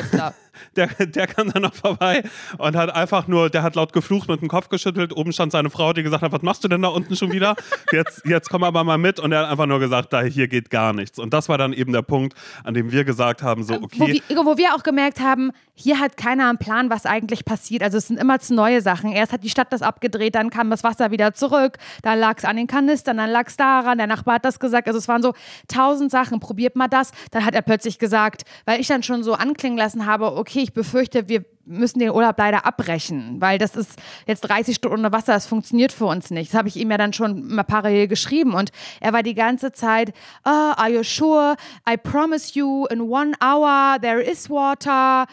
[0.76, 2.22] der, der kam dann noch vorbei
[2.58, 5.12] und hat einfach nur, der hat laut geflucht mit dem Kopf geschüttelt.
[5.16, 7.56] Oben stand seine Frau, die gesagt hat, was machst du denn da unten schon wieder?
[7.92, 9.20] Jetzt, jetzt komm aber mal mit.
[9.20, 11.18] Und er hat einfach nur gesagt, da hier geht gar nichts.
[11.18, 14.22] Und das war dann eben der Punkt, an dem wir gesagt haben, so, Wo, okay,
[14.28, 17.84] wir, wo wir auch gemerkt haben, hier hat keiner einen Plan, was eigentlich passiert.
[17.84, 19.12] Also es sind immer neue Sachen.
[19.12, 22.44] Erst hat die Stadt das abgedreht, dann kam das Wasser wieder zurück, dann lag es
[22.44, 24.88] an den Kanistern, dann lag es daran, der Nachbar hat das gesagt.
[24.88, 25.34] Also es waren so
[25.68, 27.12] tausend Sachen, probiert mal das.
[27.30, 30.72] Dann hat er plötzlich gesagt, weil ich dann schon so anklingen lassen habe, okay, ich
[30.72, 35.34] befürchte, wir müssen den Urlaub leider abbrechen, weil das ist jetzt 30 Stunden unter Wasser,
[35.34, 36.52] das funktioniert für uns nicht.
[36.52, 39.70] Das habe ich ihm ja dann schon mal parallel geschrieben und er war die ganze
[39.70, 40.12] Zeit,
[40.44, 41.56] oh, are you sure?
[41.88, 45.26] I promise you in one hour there is water.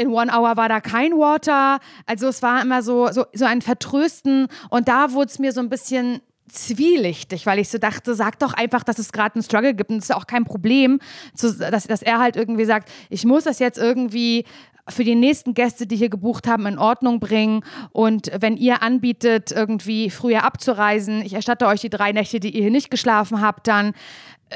[0.00, 1.78] In One Hour war da kein Water.
[2.06, 5.60] Also es war immer so, so, so ein Vertrösten und da wurde es mir so
[5.60, 9.74] ein bisschen zwielichtig, weil ich so dachte, sag doch einfach, dass es gerade einen Struggle
[9.74, 11.00] gibt und es ist ja auch kein Problem,
[11.34, 14.46] zu, dass, dass er halt irgendwie sagt, ich muss das jetzt irgendwie
[14.88, 17.62] für die nächsten Gäste, die hier gebucht haben, in Ordnung bringen.
[17.92, 22.62] Und wenn ihr anbietet, irgendwie früher abzureisen, ich erstatte euch die drei Nächte, die ihr
[22.62, 23.92] hier nicht geschlafen habt, dann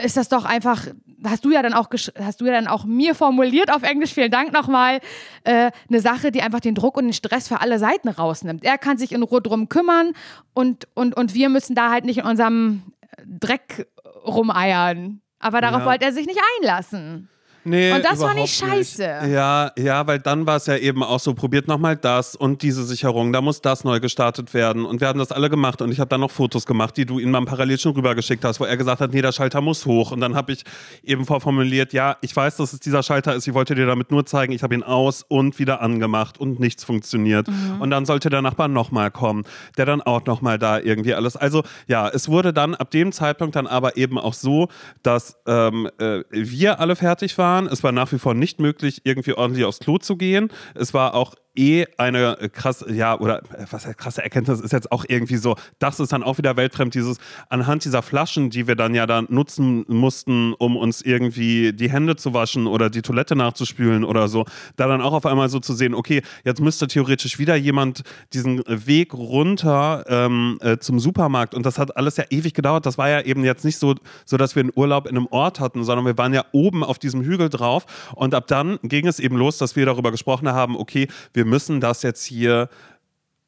[0.03, 0.87] ist das doch einfach,
[1.25, 4.31] hast du ja dann auch, hast du ja dann auch mir formuliert auf Englisch, vielen
[4.31, 5.01] Dank nochmal,
[5.45, 8.65] äh, eine Sache, die einfach den Druck und den Stress für alle Seiten rausnimmt.
[8.65, 10.13] Er kann sich in Ruhe drum kümmern
[10.53, 12.83] und, und, und wir müssen da halt nicht in unserem
[13.25, 13.87] Dreck
[14.27, 15.21] rumeiern.
[15.39, 15.87] Aber darauf Ja.
[15.87, 17.29] wollte er sich nicht einlassen.
[17.65, 19.21] Nee, Und das fand ich scheiße.
[19.23, 19.33] Nicht.
[19.35, 22.85] Ja, ja, weil dann war es ja eben auch so, probiert nochmal das und diese
[22.85, 24.85] Sicherung, da muss das neu gestartet werden.
[24.85, 27.19] Und wir haben das alle gemacht und ich habe dann noch Fotos gemacht, die du
[27.19, 30.11] ihm dann parallel schon rübergeschickt hast, wo er gesagt hat, nee, der Schalter muss hoch.
[30.11, 30.65] Und dann habe ich
[31.03, 34.27] eben vorformuliert, ja, ich weiß, dass es dieser Schalter ist, ich wollte dir damit nur
[34.27, 37.49] zeigen, ich habe ihn aus und wieder angemacht und nichts funktioniert.
[37.49, 37.81] Mhm.
[37.81, 39.45] Und dann sollte der Nachbar nochmal kommen,
[39.77, 41.37] der dann auch nochmal da irgendwie alles.
[41.37, 44.69] Also ja, es wurde dann ab dem Zeitpunkt dann aber eben auch so,
[45.03, 47.54] dass ähm, äh, wir alle fertig waren.
[47.71, 50.49] Es war nach wie vor nicht möglich, irgendwie ordentlich aufs Klo zu gehen.
[50.75, 54.73] Es war auch eh eine äh, krasse, ja, oder äh, was heißt krasse Erkenntnis ist
[54.73, 58.67] jetzt auch irgendwie so, das ist dann auch wieder weltfremd, dieses anhand dieser Flaschen, die
[58.67, 63.03] wir dann ja dann nutzen mussten, um uns irgendwie die Hände zu waschen oder die
[63.03, 64.45] Toilette nachzuspülen oder so,
[64.77, 68.63] da dann auch auf einmal so zu sehen, okay, jetzt müsste theoretisch wieder jemand diesen
[68.67, 72.87] Weg runter ähm, äh, zum Supermarkt und das hat alles ja ewig gedauert.
[72.87, 75.61] Das war ja eben jetzt nicht so, so, dass wir einen Urlaub in einem Ort
[75.61, 79.21] hatten, sondern wir waren ja oben auf diesem Hügel drauf und ab dann ging es
[79.21, 82.69] eben los, dass wir darüber gesprochen haben, okay, wir müssen das jetzt hier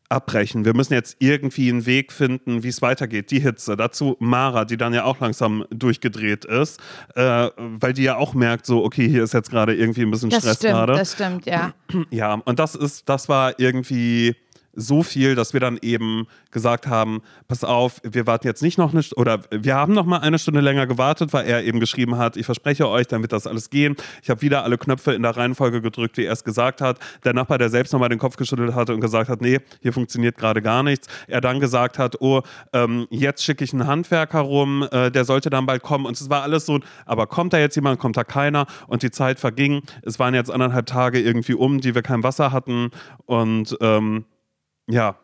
[0.08, 0.64] abbrechen.
[0.64, 3.30] Wir müssen jetzt irgendwie einen Weg finden, wie es weitergeht.
[3.30, 3.76] Die Hitze.
[3.76, 6.80] Dazu Mara, die dann ja auch langsam durchgedreht ist,
[7.14, 10.30] äh, weil die ja auch merkt, so, okay, hier ist jetzt gerade irgendwie ein bisschen
[10.30, 10.92] Das Stress stimmt, gerade.
[10.94, 11.74] das stimmt, ja.
[12.10, 14.36] Ja, und das ist, das war irgendwie
[14.76, 18.92] so viel, dass wir dann eben gesagt haben, pass auf, wir warten jetzt nicht noch
[18.92, 22.18] eine St oder wir haben noch mal eine Stunde länger gewartet, weil er eben geschrieben
[22.18, 23.96] hat, ich verspreche euch, dann wird das alles gehen.
[24.22, 26.98] Ich habe wieder alle Knöpfe in der Reihenfolge gedrückt, wie er es gesagt hat.
[27.24, 29.92] Der Nachbar, der selbst noch mal den Kopf geschüttelt hatte und gesagt hat, nee, hier
[29.92, 31.08] funktioniert gerade gar nichts.
[31.26, 35.50] Er dann gesagt hat, oh, ähm, jetzt schicke ich einen Handwerker rum, äh, der sollte
[35.50, 36.06] dann bald kommen.
[36.06, 38.66] Und es war alles so, aber kommt da jetzt jemand, kommt da keiner?
[38.86, 39.82] Und die Zeit verging.
[40.02, 42.90] Es waren jetzt anderthalb Tage irgendwie um, die wir kein Wasser hatten
[43.26, 44.24] und ähm,
[44.88, 45.16] ja,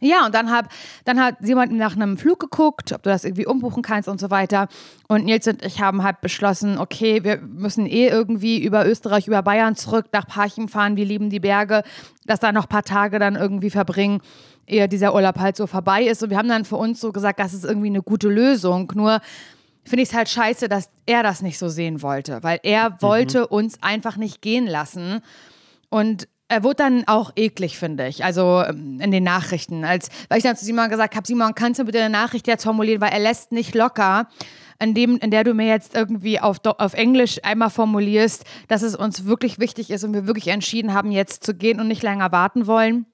[0.00, 0.70] Ja, und dann, hab,
[1.04, 4.30] dann hat jemand nach einem Flug geguckt, ob du das irgendwie umbuchen kannst und so
[4.30, 4.68] weiter.
[5.08, 9.42] Und Nils und ich haben halt beschlossen, okay, wir müssen eh irgendwie über Österreich, über
[9.42, 10.96] Bayern zurück nach Parchim fahren.
[10.96, 11.82] Wir lieben die Berge,
[12.24, 14.22] dass da noch ein paar Tage dann irgendwie verbringen,
[14.66, 16.22] ehe dieser Urlaub halt so vorbei ist.
[16.22, 18.90] Und wir haben dann für uns so gesagt, das ist irgendwie eine gute Lösung.
[18.94, 19.20] Nur
[19.84, 23.46] finde ich es halt scheiße, dass er das nicht so sehen wollte, weil er wollte
[23.48, 25.20] uns einfach nicht gehen lassen.
[25.90, 28.24] Und er wurde dann auch eklig, finde ich.
[28.24, 29.84] Also ähm, in den Nachrichten.
[29.84, 32.64] Als, weil ich dann zu Simon gesagt habe, Simon, kannst du bitte eine Nachricht jetzt
[32.64, 34.28] formulieren, weil er lässt nicht locker,
[34.80, 38.96] in, dem, in der du mir jetzt irgendwie auf, auf Englisch einmal formulierst, dass es
[38.96, 42.32] uns wirklich wichtig ist und wir wirklich entschieden haben, jetzt zu gehen und nicht länger
[42.32, 43.06] warten wollen.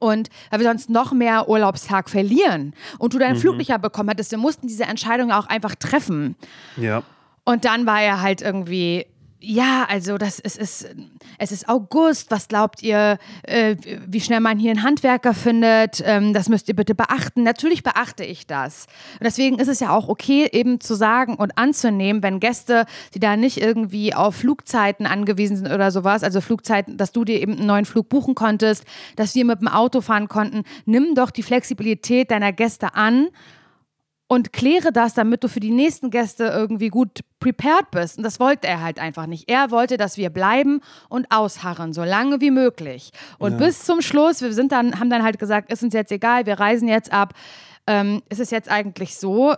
[0.00, 4.08] Und weil wir sonst noch mehr Urlaubstag verlieren und du deinen Flug nicht mehr bekommen
[4.08, 6.34] hättest, wir mussten diese Entscheidung auch einfach treffen.
[6.76, 7.04] ja.
[7.48, 9.06] Und dann war er halt irgendwie,
[9.38, 10.88] ja, also das es ist,
[11.38, 16.02] es ist August, was glaubt ihr, äh, wie schnell man hier einen Handwerker findet?
[16.04, 17.42] Ähm, das müsst ihr bitte beachten.
[17.42, 18.86] Natürlich beachte ich das.
[19.14, 23.20] Und deswegen ist es ja auch okay, eben zu sagen und anzunehmen, wenn Gäste, die
[23.20, 27.56] da nicht irgendwie auf Flugzeiten angewiesen sind oder sowas, also Flugzeiten, dass du dir eben
[27.56, 28.84] einen neuen Flug buchen konntest,
[29.16, 33.28] dass wir mit dem Auto fahren konnten, nimm doch die Flexibilität deiner Gäste an
[34.28, 38.18] und kläre das, damit du für die nächsten Gäste irgendwie gut prepared bist.
[38.18, 39.48] Und das wollte er halt einfach nicht.
[39.48, 43.10] Er wollte, dass wir bleiben und ausharren, so lange wie möglich.
[43.38, 43.58] Und ja.
[43.58, 46.58] bis zum Schluss, wir sind dann, haben dann halt gesagt, ist uns jetzt egal, wir
[46.58, 47.34] reisen jetzt ab.
[47.86, 49.54] Ähm, ist es jetzt eigentlich so,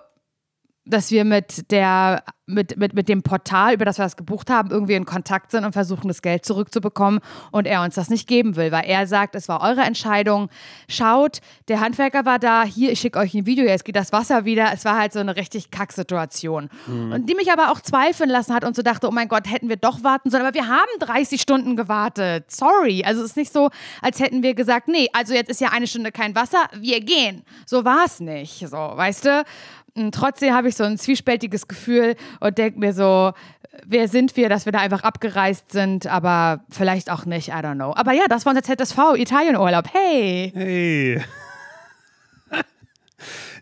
[0.89, 4.71] dass wir mit der mit, mit, mit dem Portal, über das wir das gebucht haben,
[4.71, 7.21] irgendwie in Kontakt sind und versuchen, das Geld zurückzubekommen
[7.53, 10.49] und er uns das nicht geben will, weil er sagt, es war eure Entscheidung.
[10.89, 14.47] Schaut, der Handwerker war da, hier, ich schicke euch ein Video, jetzt geht das Wasser
[14.47, 14.71] wieder.
[14.73, 16.71] Es war halt so eine richtig Kacksituation.
[16.87, 17.13] Mhm.
[17.13, 19.69] Und die mich aber auch zweifeln lassen hat und so dachte, oh mein Gott, hätten
[19.69, 22.51] wir doch warten sollen, aber wir haben 30 Stunden gewartet.
[22.51, 23.05] Sorry.
[23.05, 23.69] Also es ist nicht so,
[24.01, 27.43] als hätten wir gesagt, nee, also jetzt ist ja eine Stunde kein Wasser, wir gehen.
[27.67, 28.67] So war es nicht.
[28.67, 29.45] So, weißt du?
[30.13, 33.33] Trotzdem habe ich so ein zwiespältiges Gefühl und denke mir so,
[33.87, 37.75] wer sind wir, dass wir da einfach abgereist sind, aber vielleicht auch nicht, I don't
[37.75, 37.95] know.
[37.95, 39.87] Aber ja, das war unser ZSV, Italienurlaub.
[39.93, 40.53] Hey!
[40.55, 41.23] Hey!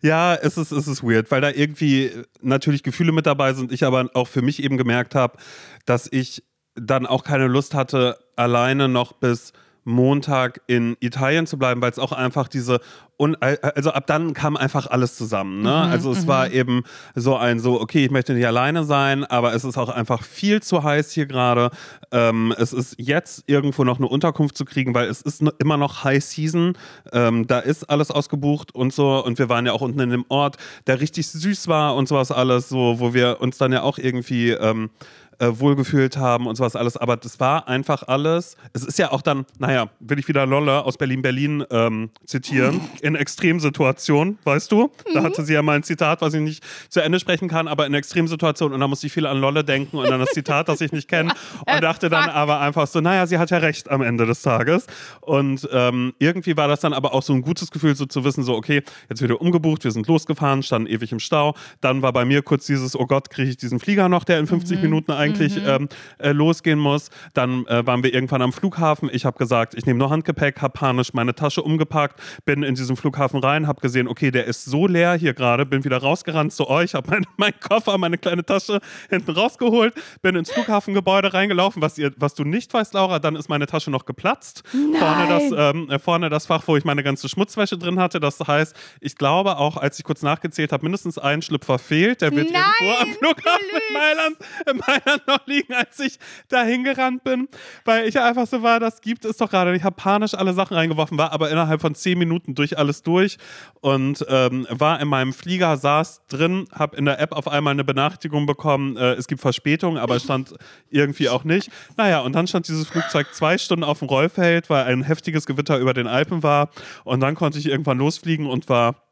[0.02, 3.72] ja, es ist, es ist weird, weil da irgendwie natürlich Gefühle mit dabei sind.
[3.72, 5.38] Ich aber auch für mich eben gemerkt habe,
[5.84, 6.44] dass ich
[6.74, 9.52] dann auch keine Lust hatte, alleine noch bis
[9.86, 12.80] Montag in Italien zu bleiben, weil es auch einfach diese
[13.18, 15.62] und also ab dann kam einfach alles zusammen.
[15.62, 15.70] Ne?
[15.70, 16.54] Mhm, also es war mhm.
[16.54, 16.82] eben
[17.14, 20.62] so ein so, okay, ich möchte nicht alleine sein, aber es ist auch einfach viel
[20.62, 21.70] zu heiß hier gerade.
[22.12, 26.04] Ähm, es ist jetzt irgendwo noch eine Unterkunft zu kriegen, weil es ist immer noch
[26.04, 26.76] High Season.
[27.12, 29.24] Ähm, da ist alles ausgebucht und so.
[29.24, 32.30] Und wir waren ja auch unten in dem Ort, der richtig süß war und sowas
[32.30, 34.90] alles, so, wo wir uns dann ja auch irgendwie ähm,
[35.38, 36.96] äh, wohlgefühlt haben und sowas alles.
[36.96, 38.56] Aber das war einfach alles.
[38.72, 42.80] Es ist ja auch dann, naja, will ich wieder Lolle aus Berlin-Berlin ähm, zitieren.
[43.02, 44.90] In Extremsituationen, weißt du?
[45.12, 47.86] Da hatte sie ja mal ein Zitat, was ich nicht zu Ende sprechen kann, aber
[47.86, 48.74] in Extremsituationen.
[48.74, 51.08] Und da musste ich viel an Lolle denken und an das Zitat, das ich nicht
[51.08, 51.32] kenne.
[51.66, 54.86] Und dachte dann aber einfach so, naja, sie hat ja recht am Ende des Tages.
[55.20, 58.44] Und ähm, irgendwie war das dann aber auch so ein gutes Gefühl, so zu wissen,
[58.44, 61.54] so, okay, jetzt wieder umgebucht, wir sind losgefahren, standen ewig im Stau.
[61.80, 64.46] Dann war bei mir kurz dieses, oh Gott, kriege ich diesen Flieger noch, der in
[64.46, 64.82] 50 mhm.
[64.82, 65.68] Minuten eigentlich eigentlich mhm.
[65.68, 67.10] ähm, äh, losgehen muss.
[67.34, 69.08] Dann äh, waren wir irgendwann am Flughafen.
[69.12, 72.96] Ich habe gesagt, ich nehme nur Handgepäck, habe panisch meine Tasche umgepackt, bin in diesen
[72.96, 76.68] Flughafen rein, habe gesehen, okay, der ist so leer hier gerade, bin wieder rausgerannt zu
[76.68, 81.82] euch, habe meinen mein Koffer, meine kleine Tasche hinten rausgeholt, bin ins Flughafengebäude reingelaufen.
[81.82, 84.62] Was, ihr, was du nicht weißt, Laura, dann ist meine Tasche noch geplatzt.
[84.70, 88.20] Vorne das, ähm, äh, vorne das Fach, wo ich meine ganze Schmutzwäsche drin hatte.
[88.20, 92.20] Das heißt, ich glaube auch, als ich kurz nachgezählt habe, mindestens ein Schlüpfer fehlt.
[92.20, 94.36] Der wird Nein, irgendwo am Flughafen in Mailand,
[94.70, 97.48] in Mailand noch liegen, als ich da hingerannt bin,
[97.84, 99.74] weil ich einfach so war, das gibt es doch gerade.
[99.76, 103.38] Ich habe panisch alle Sachen reingeworfen, war aber innerhalb von zehn Minuten durch alles durch
[103.80, 107.84] und ähm, war in meinem Flieger, saß drin, habe in der App auf einmal eine
[107.84, 110.54] Benachrichtigung bekommen, äh, es gibt Verspätung, aber es stand
[110.90, 111.70] irgendwie auch nicht.
[111.96, 115.78] Naja, und dann stand dieses Flugzeug zwei Stunden auf dem Rollfeld, weil ein heftiges Gewitter
[115.78, 116.70] über den Alpen war
[117.04, 119.06] und dann konnte ich irgendwann losfliegen und war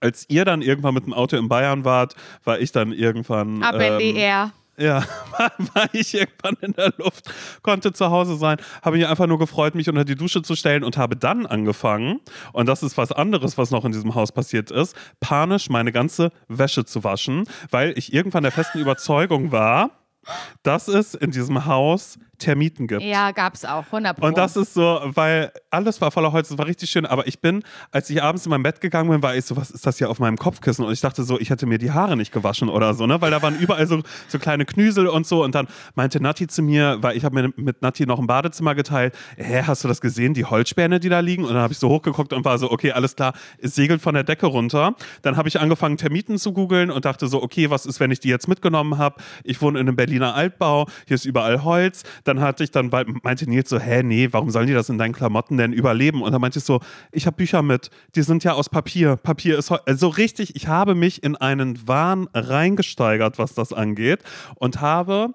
[0.00, 2.14] als ihr dann irgendwann mit dem Auto in Bayern wart,
[2.44, 3.62] war ich dann irgendwann.
[3.62, 4.52] Ab in die Air.
[4.76, 7.30] Ja, war, war, ich irgendwann in der Luft,
[7.62, 10.82] konnte zu Hause sein, habe mich einfach nur gefreut, mich unter die Dusche zu stellen
[10.82, 12.20] und habe dann angefangen,
[12.52, 16.32] und das ist was anderes, was noch in diesem Haus passiert ist, panisch meine ganze
[16.48, 19.90] Wäsche zu waschen, weil ich irgendwann der festen Überzeugung war,
[20.62, 23.02] dass es in diesem Haus Termiten gibt.
[23.02, 26.58] Ja, gab es auch, 100 Und das ist so, weil alles war voller Holz, es
[26.58, 29.34] war richtig schön, aber ich bin, als ich abends in mein Bett gegangen bin, war
[29.36, 30.84] ich so, was ist das hier auf meinem Kopfkissen?
[30.84, 33.20] Und ich dachte so, ich hätte mir die Haare nicht gewaschen oder so, ne?
[33.20, 35.44] Weil da waren überall so, so kleine Knüsel und so.
[35.44, 38.74] Und dann meinte Nati zu mir, weil ich habe mir mit Nati noch ein Badezimmer
[38.74, 41.44] geteilt, hä, hast du das gesehen, die Holzspäne, die da liegen?
[41.44, 44.14] Und dann habe ich so hochgeguckt und war so, okay, alles klar, es segelt von
[44.14, 44.94] der Decke runter.
[45.22, 48.20] Dann habe ich angefangen, Termiten zu googeln und dachte so, okay, was ist, wenn ich
[48.20, 49.16] die jetzt mitgenommen habe?
[49.44, 52.02] Ich wohne in einem Berliner Altbau, hier ist überall Holz.
[52.24, 52.90] Dann hatte ich dann,
[53.22, 56.22] meinte Nils so, hä, nee, warum sollen die das in deinen Klamotten denn überleben?
[56.22, 56.80] Und dann meinte ich so,
[57.12, 59.16] ich habe Bücher mit, die sind ja aus Papier.
[59.16, 64.20] Papier ist so also richtig, ich habe mich in einen Wahn reingesteigert, was das angeht
[64.56, 65.34] und habe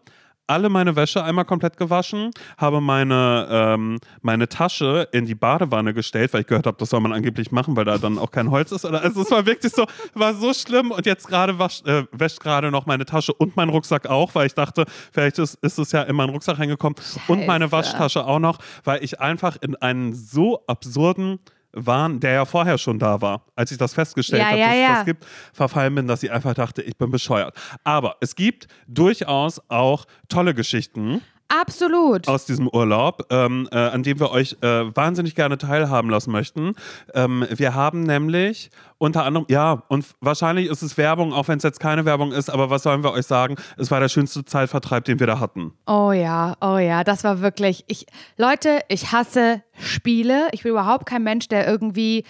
[0.49, 6.33] alle meine Wäsche einmal komplett gewaschen, habe meine, ähm, meine Tasche in die Badewanne gestellt,
[6.33, 8.71] weil ich gehört habe, das soll man angeblich machen, weil da dann auch kein Holz
[8.71, 8.85] ist.
[8.85, 11.53] Also es war wirklich so, war so schlimm und jetzt gerade
[11.85, 15.55] äh, wäscht gerade noch meine Tasche und mein Rucksack auch, weil ich dachte, vielleicht ist,
[15.61, 17.19] ist es ja in meinen Rucksack reingekommen Scheiße.
[17.27, 21.39] und meine Waschtasche auch noch, weil ich einfach in einen so absurden
[21.73, 24.81] waren, der ja vorher schon da war, als ich das festgestellt ja, habe, dass ja,
[24.81, 27.55] es das gibt, verfallen bin, dass ich einfach dachte, ich bin bescheuert.
[27.83, 31.21] Aber es gibt durchaus auch tolle Geschichten.
[31.49, 32.27] Absolut.
[32.27, 36.75] Aus diesem Urlaub, ähm, äh, an dem wir euch äh, wahnsinnig gerne teilhaben lassen möchten.
[37.13, 41.63] Ähm, wir haben nämlich unter anderem, ja, und wahrscheinlich ist es Werbung, auch wenn es
[41.63, 43.55] jetzt keine Werbung ist, aber was sollen wir euch sagen?
[43.77, 45.73] Es war der schönste Zeitvertreib, den wir da hatten.
[45.87, 47.83] Oh ja, oh ja, das war wirklich.
[47.87, 48.05] Ich,
[48.37, 50.49] Leute, ich hasse Spiele.
[50.51, 52.25] Ich bin überhaupt kein Mensch, der irgendwie.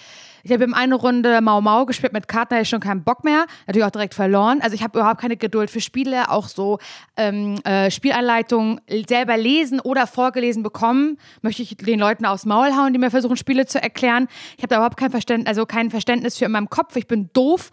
[0.50, 3.24] Ich habe in einer Runde Mau Mau gespielt mit Karten, hatte ich schon keinen Bock
[3.24, 3.46] mehr.
[3.68, 4.62] Natürlich auch direkt verloren.
[4.62, 6.80] Also ich habe überhaupt keine Geduld für Spiele, auch so
[7.18, 11.20] ähm, äh, Spielanleitungen selber lesen oder vorgelesen bekommen.
[11.44, 14.28] Möchte ich den Leuten aufs Maul hauen, die mir versuchen, Spiele zu erklären.
[14.58, 16.96] Ich habe da überhaupt kein Verständnis, also kein Verständnis für in meinem Kopf.
[16.96, 17.70] Ich bin doof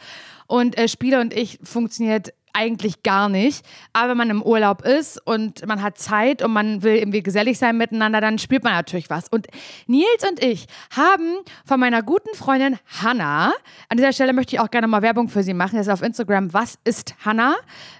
[0.47, 3.64] und äh, Spiele und ich funktioniert eigentlich gar nicht.
[3.92, 7.59] Aber wenn man im Urlaub ist und man hat Zeit und man will irgendwie gesellig
[7.59, 9.29] sein miteinander, dann spielt man natürlich was.
[9.29, 9.47] Und
[9.87, 10.66] Nils und ich
[10.97, 13.53] haben von meiner guten Freundin Hannah,
[13.88, 16.03] an dieser Stelle möchte ich auch gerne mal Werbung für sie machen, das ist auf
[16.03, 17.57] Instagram, was ist Hannah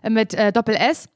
[0.09, 1.09] mit äh, Doppel S.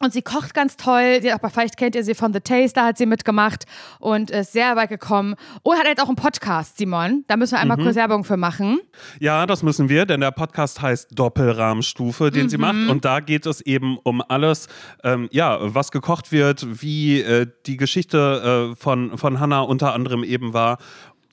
[0.00, 1.20] Und sie kocht ganz toll.
[1.22, 3.64] Sie auch, vielleicht kennt ihr sie von The Taste, da hat sie mitgemacht
[4.00, 5.36] und ist sehr weit gekommen.
[5.62, 7.24] Und hat jetzt auch einen Podcast, Simon.
[7.28, 7.84] Da müssen wir einmal mhm.
[7.84, 8.80] kurz Werbung für machen.
[9.20, 12.48] Ja, das müssen wir, denn der Podcast heißt Doppelrahmstufe, den mhm.
[12.48, 12.88] sie macht.
[12.88, 14.66] Und da geht es eben um alles,
[15.04, 20.24] ähm, ja, was gekocht wird, wie äh, die Geschichte äh, von, von Hannah unter anderem
[20.24, 20.78] eben war.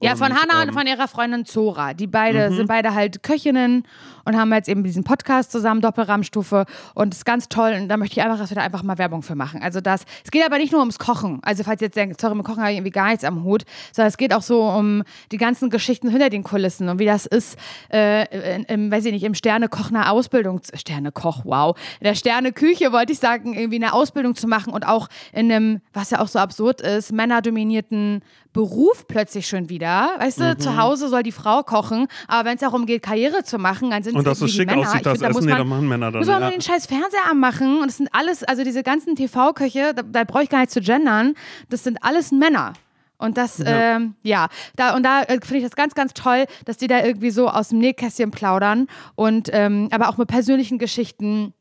[0.02, 1.94] Ja, von Hannah ähm, und von ihrer Freundin Zora.
[1.94, 2.56] Die beide mhm.
[2.56, 3.86] sind beide halt Köchinnen
[4.26, 6.66] und haben jetzt eben diesen Podcast zusammen, Doppelrahmstufe.
[6.96, 7.78] Und das ist ganz toll.
[7.80, 9.62] Und da möchte ich einfach, dass wir da einfach mal Werbung für machen.
[9.62, 11.40] Also das, es geht aber nicht nur ums Kochen.
[11.44, 13.64] Also falls ihr jetzt denkt, sorry, mit Kochen habe ich irgendwie gar nichts am Hut,
[13.92, 17.26] sondern es geht auch so um die ganzen Geschichten hinter den Kulissen und wie das
[17.26, 17.58] ist,
[17.92, 22.92] äh, in, im, weiß ich nicht, im Sternekoch eine Ausbildung, Sternekoch, wow, in der Sterneküche
[22.92, 26.28] wollte ich sagen, irgendwie eine Ausbildung zu machen und auch in einem, was ja auch
[26.28, 28.22] so absurd ist, männerdominierten
[28.54, 30.16] Beruf plötzlich schon wieder.
[30.20, 30.60] Weißt du, mhm.
[30.60, 34.04] zu Hause soll die Frau kochen, aber wenn es darum geht, Karriere zu machen, dann
[34.04, 34.82] sind Und dass es schick Männer.
[34.82, 36.20] aussieht, das find, da Essen, nee, da machen Männer dann.
[36.20, 36.50] Muss man ja.
[36.50, 40.44] den scheiß Fernseher anmachen und das sind alles, also diese ganzen TV-Köche, da, da brauche
[40.44, 41.34] ich gar nicht zu gendern,
[41.70, 42.74] das sind alles Männer.
[43.18, 46.46] Und das, ja, ähm, ja da, und da äh, finde ich das ganz, ganz toll,
[46.66, 50.80] dass die da irgendwie so aus dem Nähkästchen plaudern und ähm, aber auch mit persönlichen
[50.80, 51.54] Geschichten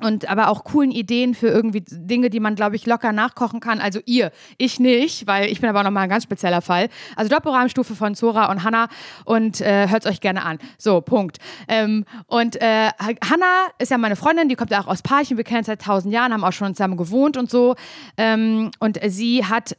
[0.00, 3.80] und aber auch coolen Ideen für irgendwie Dinge, die man, glaube ich, locker nachkochen kann.
[3.80, 6.88] Also ihr, ich nicht, weil ich bin aber nochmal ein ganz spezieller Fall.
[7.16, 8.88] Also Doppelrahmstufe von Zora und Hannah
[9.24, 10.58] und äh, hört es euch gerne an.
[10.78, 11.38] So, Punkt.
[11.68, 15.44] Ähm, und äh, Hannah ist ja meine Freundin, die kommt ja auch aus Parchen, wir
[15.44, 17.76] kennen uns seit tausend Jahren, haben auch schon zusammen gewohnt und so.
[18.16, 19.76] Ähm, und sie hat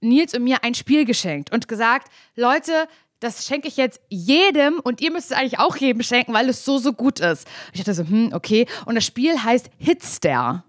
[0.00, 2.72] Nils und mir ein Spiel geschenkt und gesagt, Leute,
[3.20, 6.64] das schenke ich jetzt jedem und ihr müsst es eigentlich auch jedem schenken, weil es
[6.64, 7.46] so, so gut ist.
[7.72, 8.66] ich dachte so, hm, okay.
[8.84, 10.65] Und das Spiel heißt Hitster.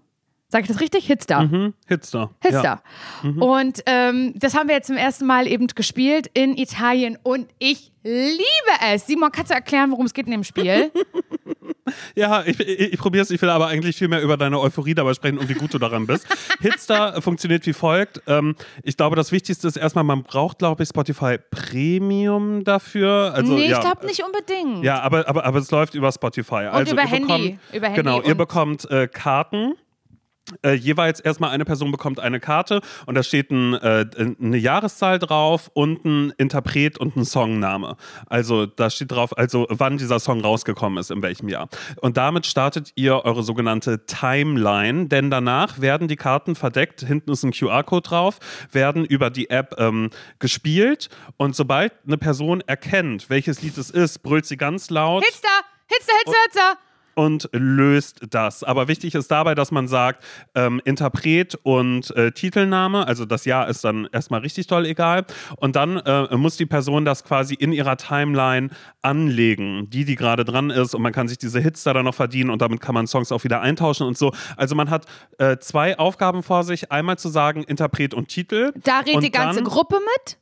[0.50, 1.06] Sag ich das richtig?
[1.06, 1.42] Hitster.
[1.42, 2.30] Mhm, Hitster.
[2.40, 2.62] Hitster.
[2.62, 2.82] Ja.
[3.22, 3.42] Mhm.
[3.42, 7.92] Und ähm, das haben wir jetzt zum ersten Mal eben gespielt in Italien und ich
[8.02, 8.44] liebe
[8.90, 9.06] es.
[9.06, 10.90] Simon, kannst du erklären, worum es geht in dem Spiel?
[12.14, 13.30] Ja, ich, ich, ich probiere es.
[13.30, 15.78] Ich will aber eigentlich viel mehr über deine Euphorie dabei sprechen und wie gut du
[15.78, 16.26] daran bist.
[16.60, 18.20] Hitster funktioniert wie folgt.
[18.26, 23.32] Ähm, ich glaube, das Wichtigste ist erstmal, man braucht, glaube ich, Spotify Premium dafür.
[23.34, 24.84] Also, nee, ja, ich glaube nicht unbedingt.
[24.84, 26.54] Ja, aber, aber, aber es läuft über Spotify.
[26.54, 27.20] Und also über, Handy.
[27.26, 28.02] Bekommt, über Handy.
[28.02, 29.74] Genau, ihr bekommt äh, Karten
[30.62, 35.18] äh, jeweils erstmal eine Person bekommt eine Karte und da steht ein, äh, eine Jahreszahl
[35.18, 37.96] drauf und ein Interpret und ein Songname.
[38.26, 41.68] Also da steht drauf, also wann dieser Song rausgekommen ist, in welchem Jahr.
[42.00, 47.42] Und damit startet ihr eure sogenannte Timeline, denn danach werden die Karten verdeckt, hinten ist
[47.42, 48.38] ein QR-Code drauf,
[48.72, 54.22] werden über die App ähm, gespielt und sobald eine Person erkennt, welches Lied es ist,
[54.22, 55.24] brüllt sie ganz laut.
[55.24, 55.48] Hitster!
[55.86, 56.87] Hitster, Hitster, Hitster!
[57.18, 58.62] Und löst das.
[58.62, 60.22] Aber wichtig ist dabei, dass man sagt,
[60.54, 65.24] ähm, Interpret und äh, Titelname, also das Jahr ist dann erstmal richtig toll egal.
[65.56, 68.70] Und dann äh, muss die Person das quasi in ihrer Timeline
[69.02, 70.94] anlegen, die, die gerade dran ist.
[70.94, 73.32] Und man kann sich diese Hits da dann noch verdienen und damit kann man Songs
[73.32, 74.32] auch wieder eintauschen und so.
[74.56, 75.06] Also man hat
[75.38, 76.92] äh, zwei Aufgaben vor sich.
[76.92, 78.72] Einmal zu sagen, Interpret und Titel.
[78.84, 80.38] Da redet die ganze Gruppe mit?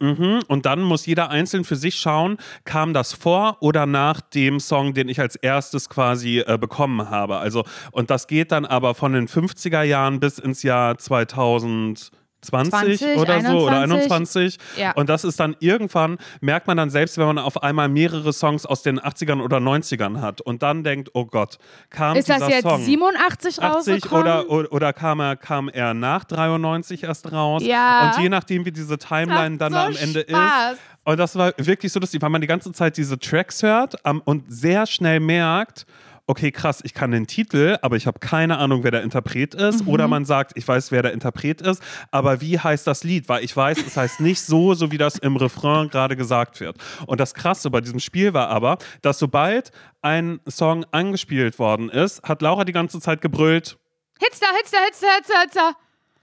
[0.00, 0.40] Mhm.
[0.48, 4.94] Und dann muss jeder einzeln für sich schauen, kam das vor oder nach dem Song,
[4.94, 7.38] den ich als erstes quasi äh, bekommen habe.
[7.38, 12.10] Also, und das geht dann aber von den 50er Jahren bis ins Jahr 2000.
[12.42, 13.50] 20, 20 oder 21.
[13.50, 14.58] so oder 21.
[14.76, 14.92] Ja.
[14.92, 18.66] Und das ist dann irgendwann, merkt man dann selbst, wenn man auf einmal mehrere Songs
[18.66, 21.58] aus den 80ern oder 90ern hat und dann denkt, oh Gott,
[21.90, 25.94] kam ist dieser das jetzt Song 87 80 oder, oder, oder kam, er, kam er
[25.94, 27.62] nach 93 erst raus?
[27.64, 28.10] Ja.
[28.16, 30.72] Und je nachdem, wie diese Timeline dann so am Ende Spaß.
[30.72, 30.80] ist.
[31.04, 34.20] Und das war wirklich so lustig, weil man die ganze Zeit diese Tracks hört um,
[34.24, 35.84] und sehr schnell merkt,
[36.26, 39.82] okay, krass, ich kann den Titel, aber ich habe keine Ahnung, wer der Interpret ist.
[39.82, 39.88] Mhm.
[39.88, 43.28] Oder man sagt, ich weiß, wer der Interpret ist, aber wie heißt das Lied?
[43.28, 46.76] Weil ich weiß, es heißt nicht so, so wie das im Refrain gerade gesagt wird.
[47.06, 52.22] Und das Krasse bei diesem Spiel war aber, dass sobald ein Song angespielt worden ist,
[52.22, 53.78] hat Laura die ganze Zeit gebrüllt.
[54.18, 55.76] Hitster, Hitster, Hitster, Hitster, Hitster.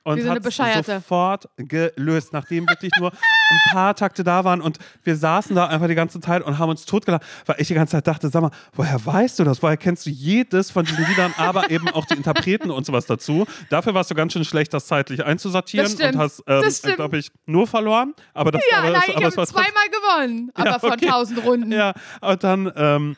[0.03, 5.55] Und hat sofort gelöst, nachdem wirklich nur ein paar Takte da waren und wir saßen
[5.55, 8.29] da einfach die ganze Zeit und haben uns totgelacht, weil ich die ganze Zeit dachte,
[8.29, 9.61] sag mal, woher weißt du das?
[9.61, 13.45] Woher kennst du jedes von diesen Liedern, aber eben auch die Interpreten und sowas dazu?
[13.69, 17.67] Dafür warst du ganz schön schlecht, das zeitlich einzusortieren und hast, ähm, glaube ich, nur
[17.67, 18.13] verloren.
[18.33, 20.89] Aber das, ja, aber, nein, das, ich habe zweimal gewonnen, aber ja, okay.
[20.89, 21.71] von 1000 Runden.
[21.71, 23.17] Ja, und dann ähm,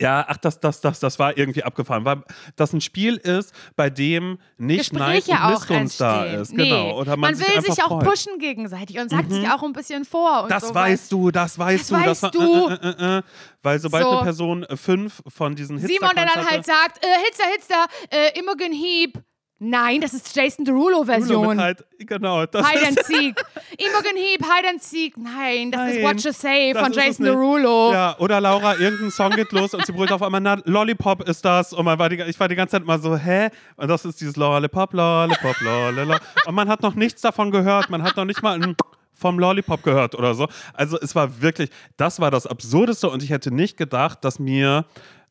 [0.00, 2.22] ja, ach, das, das, das, das war irgendwie abgefahren, weil
[2.56, 6.52] das ein Spiel ist, bei dem nicht Gespräche Neid und Missunst da ist.
[6.54, 6.70] Nee.
[6.70, 6.98] Genau.
[6.98, 8.04] Oder man, man will sich, auch freut.
[8.04, 9.34] pushen gegenseitig und sagt mhm.
[9.34, 10.46] sich auch ein bisschen vor.
[10.48, 12.68] das so, weißt du, das weißt das du, weißt das du.
[12.68, 13.22] Äh, äh, äh,
[13.62, 14.10] weil sobald So.
[14.10, 17.86] eine Person äh, fünf von diesen Hits Simon, der dann halt sagt, äh, Hitzer, Hitzer,
[18.10, 19.22] äh, Imogen Heap.
[19.66, 21.58] Nein, das ist Jason Derulo-Version.
[21.58, 23.42] Halt, genau, das Hide and ist, Seek.
[23.78, 25.16] Imogen Heap, Hide and Seek.
[25.16, 27.24] Nein, das ist Nein, What You Say das von ist Jason.
[27.24, 27.92] Derulo.
[27.92, 31.44] Ja, oder Laura, irgendein Song geht los und sie brüllt auf einmal, na, Lollipop ist
[31.44, 31.72] das.
[31.72, 33.48] Und man war die, ich war die ganze Zeit mal so, hä?
[33.76, 36.20] Und das ist dieses Lollipop, Lollipop, Lollipop.
[36.46, 37.88] Und man hat noch nichts davon gehört.
[37.88, 38.76] Man hat noch nicht mal ein
[39.14, 40.48] vom Lollipop gehört oder so.
[40.74, 44.84] Also es war wirklich, das war das Absurdeste und ich hätte nicht gedacht, dass mir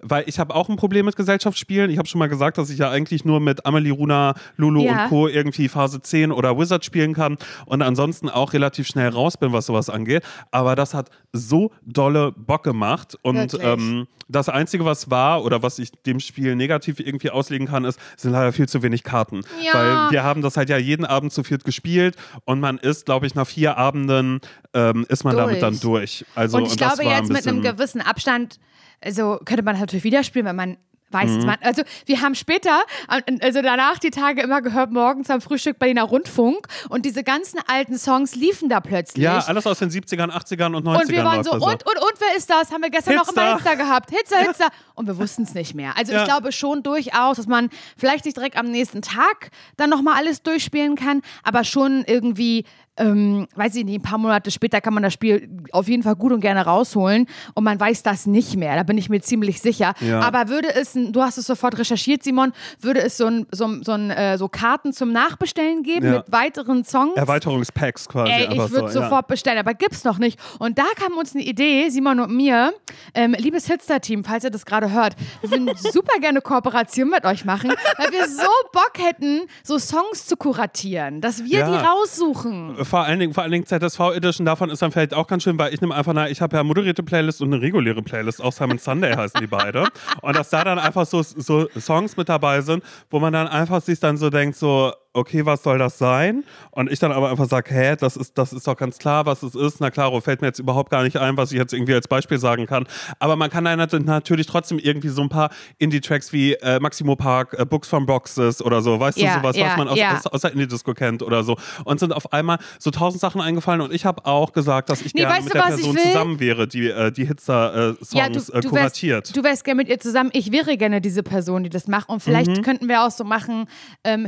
[0.03, 1.89] weil ich habe auch ein Problem mit Gesellschaftsspielen.
[1.89, 5.03] Ich habe schon mal gesagt, dass ich ja eigentlich nur mit Amelie, Runa, Lulu Ja.
[5.03, 5.27] und Co.
[5.27, 9.65] irgendwie Phase 10 oder Wizard spielen kann und ansonsten auch relativ schnell raus bin, was
[9.65, 10.23] sowas angeht.
[10.51, 15.79] Aber das hat so dolle Bock gemacht und ähm, das Einzige, was war oder was
[15.79, 19.41] ich dem Spiel negativ irgendwie auslegen kann, ist, sind leider viel zu wenig Karten.
[19.63, 19.73] Ja.
[19.73, 23.27] Weil wir haben das halt ja jeden Abend zu viert gespielt und man ist, glaube
[23.27, 24.39] ich, nach vier Abenden
[24.73, 25.61] ähm, ist man damit Durch.
[25.61, 26.25] dann durch.
[26.35, 28.59] Also, und ich das glaube jetzt ein mit einem gewissen Abstand,
[29.03, 30.77] also könnte man natürlich wieder spielen, wenn man
[31.11, 31.45] weiß, Mhm.
[31.45, 36.01] man, also wir haben später, also danach die Tage immer gehört, morgens am Frühstück Berliner
[36.05, 39.23] Rundfunk und diese ganzen alten Songs liefen da plötzlich.
[39.23, 41.01] Ja, alles aus den 70ern, 80ern und 90ern.
[41.03, 42.71] und wir waren so, und, und, und, wer ist das?
[42.71, 43.41] Haben wir gestern noch Hitster.
[43.43, 44.09] immer Hitster gehabt.
[44.09, 44.67] Hitster, Hitster.
[44.95, 45.95] Und wir wussten es nicht mehr.
[45.95, 46.21] Also Ja.
[46.21, 50.41] ich glaube schon durchaus, dass man vielleicht nicht direkt am nächsten Tag dann nochmal alles
[50.41, 52.65] durchspielen kann, aber schon irgendwie,
[52.97, 56.15] ähm, weiß ich nicht, ein paar Monate später kann man das Spiel auf jeden Fall
[56.15, 58.75] gut und gerne rausholen und man weiß das nicht mehr.
[58.75, 59.93] Da bin ich mir ziemlich sicher.
[59.99, 60.19] Ja.
[60.21, 63.93] Aber würde es, du hast es sofort recherchiert, Simon, würde es so, ein, so, so,
[63.93, 66.11] ein, äh, so Karten zum Nachbestellen geben Ja.
[66.17, 67.13] mit weiteren Songs?
[67.15, 68.31] Erweiterungspacks quasi.
[68.31, 70.39] Ey, ich würde so, sofort bestellen, aber gibt's noch nicht.
[70.59, 72.73] Und da kam uns eine Idee, Simon und mir,
[73.15, 77.43] ähm, liebes Hitster-Team, falls ihr das gerade hört, wir würden super gerne Kooperation mit euch
[77.45, 81.69] machen, weil wir so Bock hätten, so Songs zu kuratieren, dass wir Ja.
[81.69, 82.82] die raussuchen.
[82.83, 85.57] Vor allen Dingen, vor allen Dingen ZSV Edition davon ist dann vielleicht auch ganz schön,
[85.57, 88.53] weil ich nehme einfach, na, ich habe ja moderierte Playlist und eine reguläre Playlist, auch
[88.53, 89.87] Simon Sunday heißen die beide.
[90.21, 93.81] Und dass da dann einfach so, so Songs mit dabei sind, wo man dann einfach
[93.81, 96.43] sich dann so denkt, so, okay, was soll das sein?
[96.71, 99.43] Und ich dann aber einfach sage, hä, das ist, das ist doch ganz klar, was
[99.43, 99.79] es ist.
[99.79, 102.39] Na klar, fällt mir jetzt überhaupt gar nicht ein, was ich jetzt irgendwie als Beispiel
[102.39, 102.85] sagen kann.
[103.19, 107.55] Aber man kann nat- natürlich trotzdem irgendwie so ein paar Indie-Tracks wie äh, Maximo Park,
[107.57, 110.15] äh, Books from Boxes oder so, weißt Ja, du, sowas, ja, was man aus, ja.
[110.17, 111.57] aus, aus der Indie-Disco kennt oder so.
[111.85, 115.13] Und sind auf einmal so tausend Sachen eingefallen und ich habe auch gesagt, dass ich
[115.13, 118.61] Nee, gerne mit du, der Person zusammen wäre, die äh, die Hitzer-Songs Ja, du, äh,
[118.61, 119.25] du, kuratiert.
[119.27, 120.29] wärst, du wärst gerne mit ihr zusammen.
[120.33, 122.09] Ich wäre gerne diese Person, die das macht.
[122.09, 122.61] Und vielleicht Mhm.
[122.63, 123.67] könnten wir auch so machen:
[124.03, 124.25] ähm,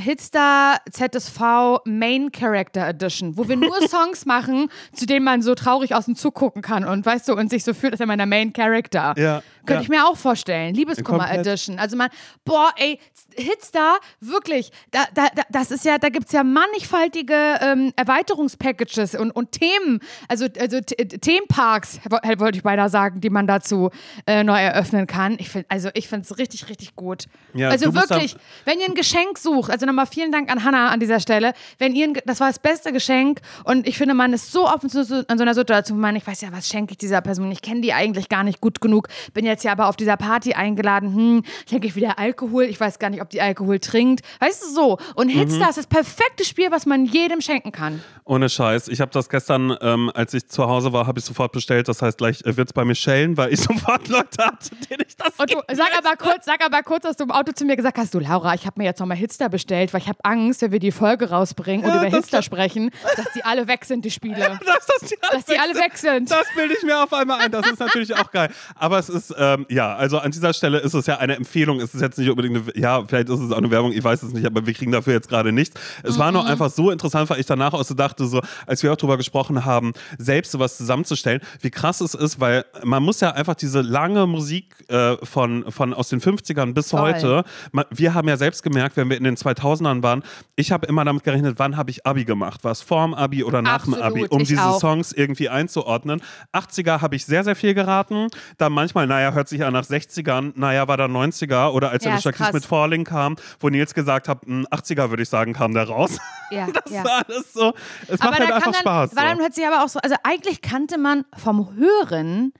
[0.91, 6.05] ZSV Main Character Edition, wo wir nur Songs machen, zu denen man so traurig aus
[6.05, 8.27] dem Zug gucken kann und weißt du, und sich so fühlt, als wäre man der
[8.27, 9.13] Main Character.
[9.17, 9.81] Ja, Könnte ja.
[9.81, 10.75] ich mir auch vorstellen.
[10.75, 11.31] Liebeskummer.
[11.31, 11.79] Edition.
[11.79, 12.09] Also man,
[12.43, 12.99] boah, ey,
[13.35, 19.15] Hitstar, wirklich, da, da, da, das ist ja, da gibt es ja mannigfaltige ähm, Erweiterungspackages
[19.15, 23.89] und, und Themen, also, also Themenparks, wo- wollte ich beinahe sagen, die man dazu
[24.27, 25.35] äh, neu eröffnen kann.
[25.39, 27.25] Ich find, also ich finde es richtig, richtig gut.
[27.53, 30.99] Ja, also wirklich, wenn ihr ein Geschenk sucht, also nochmal vielen Dank an Hannah an
[30.99, 34.67] dieser Stelle, wenn ihr, das war das beste Geschenk und ich finde, man ist so
[34.67, 37.21] offen zu, zu, an so einer Situation, man, ich weiß ja, was schenke ich dieser
[37.21, 40.17] Person, ich kenne die eigentlich gar nicht gut genug, bin jetzt ja aber auf dieser
[40.17, 44.25] Party eingeladen, hm, schenke ich wieder Alkohol, ich weiß gar nicht, ob die Alkohol trinkt,
[44.39, 44.97] weißt du, so.
[45.13, 45.39] Und Mhm.
[45.39, 48.01] Hitstar ist das perfekte Spiel, was man jedem schenken kann.
[48.23, 48.87] Ohne Scheiß.
[48.87, 51.87] Ich habe das gestern, ähm, als ich zu Hause war, habe ich sofort bestellt.
[51.87, 55.03] Das heißt, gleich äh, wird es bei mir schellen, weil ich sofort Leute hatte, denen
[55.07, 57.65] ich das Und du, sag aber kurz, sag aber kurz, dass du im Auto zu
[57.65, 60.19] mir gesagt hast, du Laura, ich habe mir jetzt nochmal Hitstar bestellt, weil ich habe
[60.23, 63.67] Angst, wenn wir die Folge rausbringen und Ja, über das- Hitstar sprechen, dass die alle
[63.67, 64.35] weg sind, die Spiele.
[64.65, 66.31] dass, das die alle Dass die alle weg sind.
[66.31, 67.51] Das bilde ich mir auf einmal ein.
[67.51, 68.49] Das ist natürlich auch geil.
[68.75, 71.79] Aber es ist, ähm, ja, also an dieser Stelle ist es ja eine Empfehlung.
[71.79, 74.23] Es ist jetzt nicht unbedingt eine, ja, vielleicht ist es auch eine Werbung, ich weiß
[74.23, 75.79] es nicht, aber wir kriegen dafür jetzt gerade nichts.
[76.03, 76.33] Es war Mhm.
[76.37, 79.17] nur einfach so interessant, weil ich danach auch so dachte, so, als wir auch drüber
[79.17, 83.81] gesprochen haben, selbst sowas zusammenzustellen, wie krass es ist, weil man muss ja einfach diese
[83.81, 87.01] lange Musik äh, von, von aus den 50ern bis Voll.
[87.13, 90.23] heute, man, wir haben ja selbst gemerkt, wenn wir in den 2000ern waren,
[90.55, 92.63] ich habe immer damit gerechnet, wann habe ich Abi gemacht?
[92.63, 94.27] War es vorm Abi oder nach Absolut, dem Abi?
[94.27, 94.61] Um diese?
[94.61, 94.79] Um auch.
[94.79, 96.21] Songs irgendwie einzuordnen.
[96.53, 98.27] 80er habe ich sehr, sehr viel geraten.
[98.57, 101.69] Dann manchmal, naja, hört sich an nach 60ern, naja, war da 90er.
[101.71, 105.23] Oder als Ja, Alicia Keys mit Falling kam, wo Nils gesagt hat, hm, 80er würde
[105.23, 106.17] ich sagen, kam der raus.
[106.51, 107.03] Ja, Das ja.
[107.03, 107.73] war alles so.
[108.07, 109.09] Es macht halt einfach kann Spaß.
[109.09, 112.53] Dann, weil dann hört sich aber auch so, also eigentlich kannte man vom Hören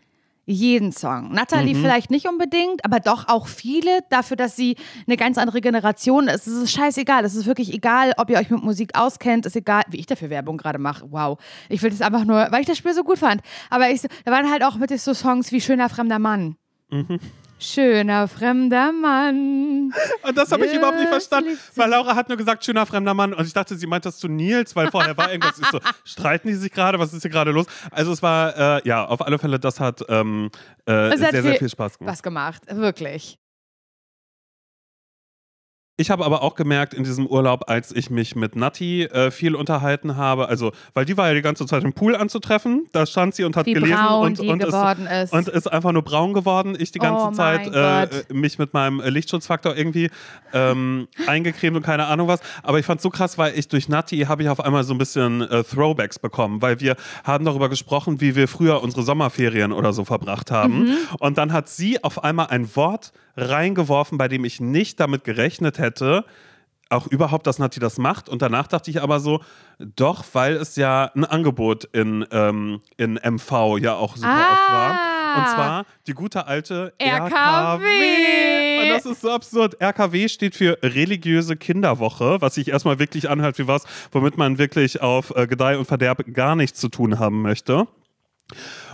[0.46, 1.32] jeden Song.
[1.32, 1.82] Natalie Mhm.
[1.82, 4.76] vielleicht nicht unbedingt, aber doch auch viele, dafür, dass sie
[5.08, 6.48] eine ganz andere Generation ist.
[6.48, 7.26] Es ist scheißegal.
[7.26, 9.46] Es ist wirklich egal, ob ihr euch mit Musik auskennt.
[9.46, 11.06] Es ist egal, wie ich dafür Werbung gerade mache.
[11.12, 11.40] Wow.
[11.70, 13.42] Ich will das einfach nur, weil ich das Spiel so gut fand.
[13.70, 16.58] Aber ich, da waren halt auch mit so Songs wie Schöner fremder Mann.
[16.90, 17.20] Mhm.
[17.66, 19.92] Schöner fremder Mann.
[20.24, 23.34] Und das habe ich überhaupt nicht verstanden, weil Laura hat nur gesagt, schöner fremder Mann.
[23.34, 25.58] Und ich dachte, sie meint das zu Nils, weil vorher war irgendwas.
[25.72, 27.00] So, streiten die sich gerade?
[27.00, 27.66] Was ist hier gerade los?
[27.92, 30.50] Also es war, äh, ja, auf alle Fälle, das hat ähm,
[30.86, 32.14] äh, sehr, hat sehr viel- viel Spaß gemacht.
[32.14, 32.62] Was gemacht.
[32.70, 33.38] Wirklich.
[35.98, 39.56] Ich habe aber auch gemerkt in diesem Urlaub, als ich mich mit Nati äh, viel
[39.56, 43.34] unterhalten habe, also, weil die war ja die ganze Zeit im Pool anzutreffen, da stand
[43.34, 45.32] sie und hat Wie gelesen braun und, die und, geworden ist.
[45.32, 46.76] und ist einfach nur braun geworden.
[46.78, 50.10] Ich die ganze Oh Zeit äh, äh, mich mit meinem äh, Lichtschutzfaktor irgendwie
[50.52, 52.42] ähm, eingecremt und keine Ahnung was.
[52.62, 54.94] Aber ich fand es so krass, weil ich durch Nati habe ich auf einmal so
[54.94, 59.72] ein bisschen äh, Throwbacks bekommen, weil wir haben darüber gesprochen, wie wir früher unsere Sommerferien
[59.72, 60.88] oder so verbracht haben.
[60.88, 60.98] Mhm.
[61.20, 65.78] Und dann hat sie auf einmal ein Wort reingeworfen, bei dem ich nicht damit gerechnet
[65.78, 65.85] hätte,
[66.90, 68.30] auch überhaupt, dass Nati das macht.
[68.30, 69.42] Und danach dachte ich aber so,
[69.80, 74.52] doch, weil es ja ein Angebot in, ähm, in MV ja auch super Ah.
[74.54, 75.00] oft war.
[75.38, 78.82] Und zwar die gute alte RKW.
[78.84, 79.82] Und das ist so absurd.
[79.82, 85.02] RKW steht für religiöse Kinderwoche, was sich erstmal wirklich anhört wie was, womit man wirklich
[85.02, 87.88] auf äh, Gedeih und Verderb gar nichts zu tun haben möchte.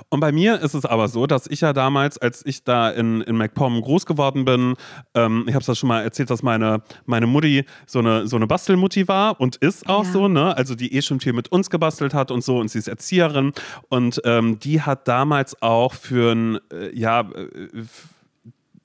[0.10, 3.22] Und bei mir ist es aber so, dass ich ja damals, als ich da in,
[3.22, 4.76] in MacPom groß geworden bin,
[5.14, 8.36] ähm, ich habe es ja schon mal erzählt, dass meine, meine Mutti so eine, so
[8.36, 10.12] eine Bastelmutti war und ist auch Ja.
[10.12, 10.56] so, ne?
[10.58, 13.54] Also die eh schon viel mit uns gebastelt hat und so und sie ist Erzieherin
[13.89, 17.84] und ähm, die hat damals auch für ein, äh, ja, äh,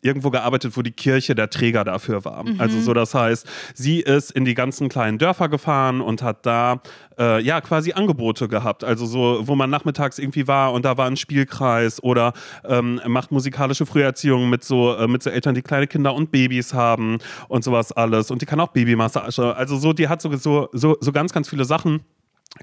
[0.06, 2.44] irgendwo gearbeitet, wo die Kirche der Träger dafür war.
[2.58, 6.80] Also so, das heißt, sie ist in die ganzen kleinen Dörfer gefahren und hat da
[7.18, 8.84] äh, ja quasi Angebote gehabt.
[8.84, 12.32] Also so, wo man nachmittags irgendwie war und da war ein Spielkreis oder
[12.64, 16.74] ähm, macht musikalische Früherziehung mit so äh, mit so Eltern, die kleine Kinder und Babys
[16.74, 18.30] haben und sowas alles.
[18.30, 19.54] Und die kann auch Babymassage.
[19.56, 22.02] Also so, die hat so so, so ganz ganz viele Sachen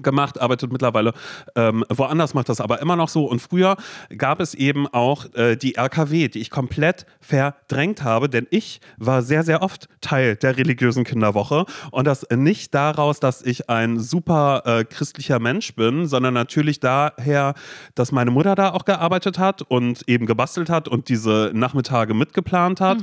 [0.02, 1.12] gemacht, arbeitet mittlerweile
[1.54, 3.26] ähm, woanders, macht das aber immer noch so.
[3.26, 3.76] Und früher
[4.16, 9.22] gab es eben auch äh, die RKW, die ich komplett verdrängt habe, denn ich war
[9.22, 11.64] sehr, sehr oft Teil der religiösen Kinderwoche.
[11.90, 17.54] Und das nicht daraus, dass ich ein super äh, christlicher Mensch bin, sondern natürlich daher,
[17.94, 22.80] dass meine Mutter da auch gearbeitet hat und eben gebastelt hat und diese Nachmittage mitgeplant
[22.80, 22.98] hat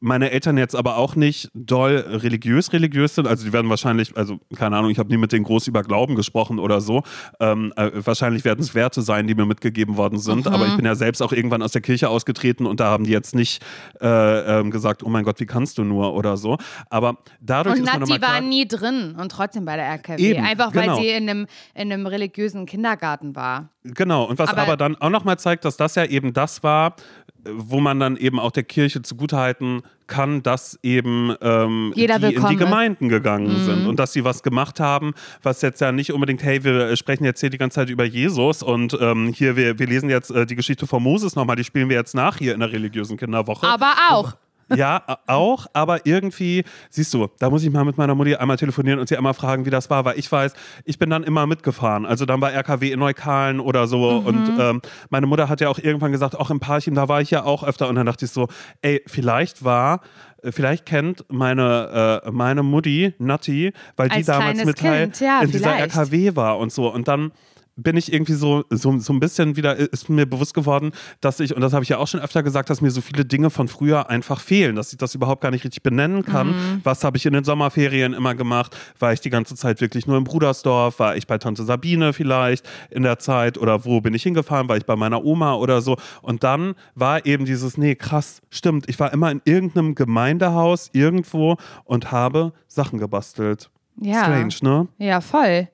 [0.00, 3.26] meine Eltern jetzt aber auch nicht doll religiös religiös sind.
[3.26, 6.14] Also die werden wahrscheinlich, also keine Ahnung, ich habe nie mit denen groß über Glauben
[6.14, 7.02] gesprochen oder so.
[7.40, 10.46] Ähm, äh, wahrscheinlich werden es Werte sein, die mir mitgegeben worden sind.
[10.46, 13.10] Aber ich bin ja selbst auch irgendwann aus der Kirche ausgetreten und da haben die
[13.10, 13.62] jetzt nicht
[14.00, 16.58] äh, ähm, gesagt, oh mein Gott, wie kannst du nur oder so.
[16.90, 20.22] Aber dadurch Und ist Nati war klar, nie drin und trotzdem bei der RKW.
[20.22, 21.00] Eben, Einfach weil genau.
[21.00, 23.70] sie in einem, in einem religiösen Kindergarten war.
[23.84, 26.94] Genau, und was Aber- aber, dann auch nochmal zeigt, dass das ja eben das war,
[27.27, 32.20] äh, wo man dann eben auch der Kirche zugutehalten kann, dass eben ähm, die in
[32.20, 32.42] die ist.
[32.42, 32.56] Mhm.
[32.56, 36.64] Gemeinden gegangen sind und dass sie was gemacht haben, was jetzt ja nicht unbedingt, hey,
[36.64, 40.08] wir sprechen jetzt hier die ganze Zeit über Jesus und ähm, hier, wir, wir lesen
[40.08, 42.72] jetzt äh, die Geschichte von Moses nochmal, die spielen wir jetzt nach hier in der
[42.72, 43.66] religiösen Kinderwoche.
[43.66, 44.34] Aber auch.
[44.74, 48.98] Ja, auch, aber irgendwie, siehst du, da muss ich mal mit meiner Mutti einmal telefonieren
[49.00, 50.52] und sie einmal fragen, wie das war, weil ich weiß,
[50.84, 52.04] ich bin dann immer mitgefahren.
[52.06, 54.08] Also dann bei RKW in Neukalen oder so.
[54.10, 57.30] Und ähm, meine Mutter hat ja auch irgendwann gesagt, auch im Parchim, da war ich
[57.30, 57.88] ja auch öfter.
[57.88, 58.48] Und dann dachte ich so,
[58.82, 60.00] ey, vielleicht war.
[60.42, 65.40] äh, Vielleicht kennt meine, äh, meine Mutti, Natti, weil die Als damals mit Kind, ja,
[65.40, 65.96] in dieser vielleicht.
[65.96, 66.92] RKW war und so.
[66.92, 67.32] Und dann
[67.78, 71.54] bin ich irgendwie so, so, so ein bisschen wieder, ist mir bewusst geworden, dass ich,
[71.54, 73.68] und das habe ich ja auch schon öfter gesagt, dass mir so viele Dinge von
[73.68, 76.48] früher einfach fehlen, dass ich das überhaupt gar nicht richtig benennen kann.
[76.48, 76.80] Mhm.
[76.82, 78.76] Was habe ich in den Sommerferien immer gemacht?
[78.98, 80.98] War ich die ganze Zeit wirklich nur im Brudersdorf?
[80.98, 83.58] War ich bei Tante Sabine vielleicht in der Zeit?
[83.58, 84.68] Oder wo bin ich hingefahren?
[84.68, 85.96] War ich bei meiner Oma oder so?
[86.20, 91.56] Und dann war eben dieses, nee, krass, stimmt, ich war immer in irgendeinem Gemeindehaus irgendwo
[91.84, 93.70] und habe Sachen gebastelt.
[94.00, 94.24] Ja.
[94.24, 94.88] Strange, ne?
[94.98, 95.68] Ja, voll.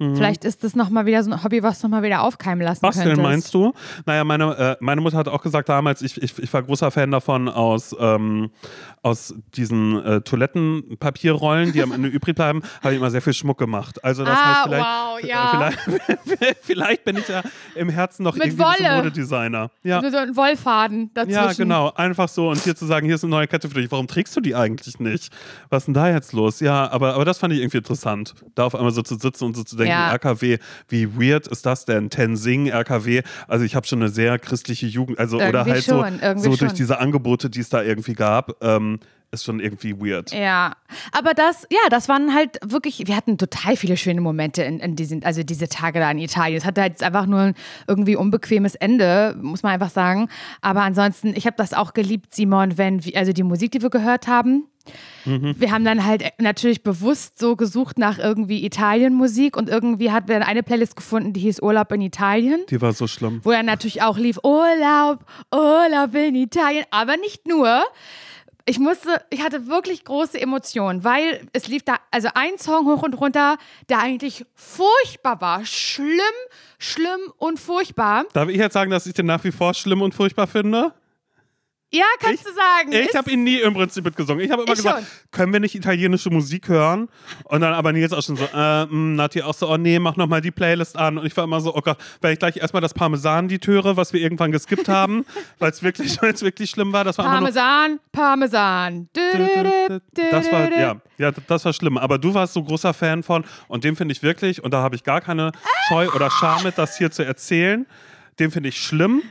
[0.00, 0.16] Mhm.
[0.16, 3.18] Vielleicht ist das nochmal wieder so ein Hobby, was nochmal wieder aufkeimen lassen Was könntest.
[3.18, 3.74] denn meinst du?
[4.06, 7.10] Naja, meine, äh, meine Mutter hat auch gesagt damals, ich, ich, ich war großer Fan
[7.10, 8.50] davon aus, ähm,
[9.02, 13.58] aus diesen äh, Toilettenpapierrollen, die am Ende übrig bleiben, habe ich immer sehr viel Schmuck
[13.58, 14.02] gemacht.
[14.02, 15.72] Also das ah, heißt vielleicht, wow, ja.
[15.84, 17.42] vielleicht, vielleicht, bin ich ja
[17.74, 18.96] im Herzen noch Mit irgendwie Wolle.
[18.96, 19.70] Modedesigner.
[19.82, 20.00] Ja.
[20.10, 21.36] So ein Wollfaden dazwischen.
[21.36, 21.92] Ja, genau.
[21.92, 22.48] Einfach so.
[22.48, 23.90] Und hier zu sagen, hier ist eine neue Kette für dich.
[23.90, 25.30] Warum trägst du die eigentlich nicht?
[25.68, 26.60] Was ist denn da jetzt los?
[26.60, 28.34] Ja, aber, aber das fand ich irgendwie interessant.
[28.54, 30.10] Da auf einmal so zu sitzen und so zu denken, Ja.
[30.12, 32.10] RKW, wie weird ist das denn?
[32.10, 33.22] Tenzing, RKW.
[33.48, 36.56] Also ich habe schon eine sehr christliche Jugend, also oder Irgendwie halt schon, so, so
[36.56, 39.00] durch diese Angebote, die es da irgendwie gab, ähm,
[39.32, 40.32] ist schon irgendwie weird.
[40.32, 40.74] Ja,
[41.12, 44.96] aber das, ja, das waren halt wirklich, wir hatten total viele schöne Momente in, in
[44.96, 46.56] diesen, also diese Tage da in Italien.
[46.58, 47.54] Es hatte halt einfach nur ein
[47.86, 50.28] irgendwie unbequemes Ende, muss man einfach sagen.
[50.62, 53.90] Aber ansonsten, ich habe das auch geliebt, Simon, wenn, wir- also die Musik, die wir
[53.90, 54.64] gehört haben.
[55.24, 60.38] Wir haben dann halt natürlich bewusst so gesucht nach irgendwie Italien-Musik und irgendwie hatten wir
[60.40, 62.60] dann eine Playlist gefunden, die hieß Urlaub in Italien.
[62.70, 63.40] Die war so schlimm.
[63.44, 65.24] wo dann natürlich auch lief Urlaub,
[65.54, 67.82] Urlaub in Italien, aber nicht nur.
[68.70, 73.02] Ich musste, ich hatte wirklich große Emotionen, weil es lief da, also ein Song hoch
[73.02, 73.58] und runter,
[73.88, 75.64] der eigentlich furchtbar war.
[75.64, 76.20] Schlimm,
[76.78, 78.26] schlimm und furchtbar.
[78.32, 80.92] Darf ich jetzt sagen, dass ich den nach wie vor schlimm und furchtbar finde?
[81.92, 82.92] Ja, kannst du sagen.
[82.92, 84.44] Ich habe ihn nie im Prinzip mitgesungen.
[84.44, 85.06] Ich habe immer Ich gesagt, schon.
[85.32, 87.08] können wir nicht italienische Musik hören?
[87.44, 90.16] Und dann aber Nils auch schon so, äh, mh, Nati auch so, oh nee, mach
[90.16, 91.18] nochmal die Playlist an.
[91.18, 94.12] Und ich war immer so, oh Gott, wenn ich gleich erstmal das Parmesan-Lied höre, was
[94.12, 95.26] wir irgendwann geskippt haben,
[95.58, 97.02] weil es wirklich, weil's wirklich schlimm war.
[97.02, 99.08] Das war einfach nur, Parmesan, Parmesan.
[99.16, 101.98] Dü, dü, dü, das war, ja, ja, das war schlimm.
[101.98, 104.94] Aber du warst so großer Fan von und den finde ich wirklich, und da habe
[104.94, 105.50] ich gar keine
[105.88, 107.84] Scheu oder Scham mit, das hier zu erzählen.
[108.38, 109.22] Den finde ich schlimm.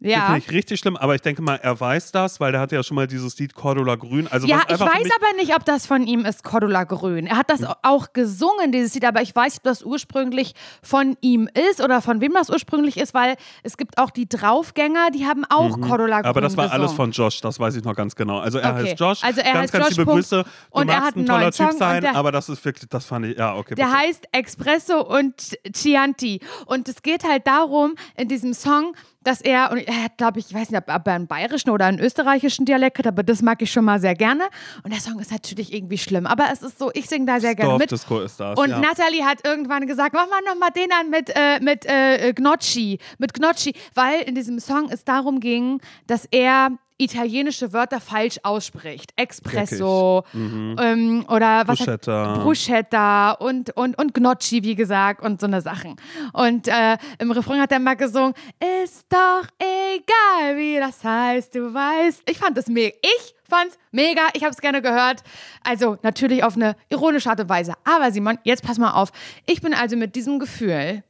[0.00, 0.26] Ja.
[0.26, 2.82] finde ich richtig schlimm, aber ich denke mal, er weiß das, weil der hatte ja
[2.82, 4.28] schon mal dieses Lied Cordula Grün.
[4.28, 4.80] Also Ja, ich weiß
[5.16, 7.26] aber nicht, ob das von ihm ist, Cordula Grün.
[7.26, 11.16] Er hat das auch gesungen, dieses Lied, aber ich weiß nicht, ob das ursprünglich von
[11.22, 15.26] ihm ist oder von wem das ursprünglich ist, weil es gibt auch die Draufgänger, die
[15.26, 16.28] haben auch Cordula Grün Mhm.
[16.28, 16.82] Aber das war gesungen.
[16.84, 18.40] alles von Josh, das weiß ich noch ganz genau.
[18.40, 18.88] Also er Okay.
[18.90, 19.24] heißt Josh.
[19.24, 20.10] Also er ganz, heißt ganz Josh, liebe.
[20.12, 20.42] Grüße.
[20.42, 23.06] Du Und er hat ein einen toller Typ Song sein, aber das ist wirklich, das
[23.06, 23.74] fand ich, ja, okay.
[23.74, 23.96] Der bitte.
[23.98, 26.40] heißt Espresso und Chianti.
[26.66, 28.94] Und es geht halt darum, in diesem Song,
[29.24, 31.86] dass er, und er hat, glaube ich, ich weiß nicht, ob er einen bayerischen oder
[31.86, 34.44] einen österreichischen Dialekt hat, aber das mag ich schon mal sehr gerne.
[34.82, 36.26] Und der Song ist natürlich irgendwie schlimm.
[36.26, 37.90] Aber es ist so, ich singe da sehr gerne mit.
[37.90, 38.58] Dorfdisco ist das.
[38.58, 38.78] Und ja.
[38.78, 43.34] Natalie hat irgendwann gesagt, mach mal nochmal den an mit, äh, mit äh, Gnocchi, mit
[43.34, 46.70] Gnocchi, weil in diesem Song es darum ging, dass er
[47.04, 49.12] italienische Wörter falsch ausspricht.
[49.16, 52.38] Espresso ähm, oder was hat- Bruschetta.
[52.42, 55.96] Bruschetta und, und, und Gnocchi, wie gesagt, und so eine Sachen.
[56.32, 58.34] Und äh, im Refrain hat er mal gesungen,
[58.82, 62.22] ist doch egal, wie das heißt, du weißt.
[62.28, 62.96] Ich fand das mega.
[63.02, 64.22] Ich fand's mega.
[64.34, 65.22] Ich habe es gerne gehört.
[65.62, 67.74] Also natürlich auf eine ironische Art und Weise.
[67.84, 69.10] Aber Simon, jetzt pass mal auf.
[69.46, 71.02] Ich bin also mit diesem Gefühl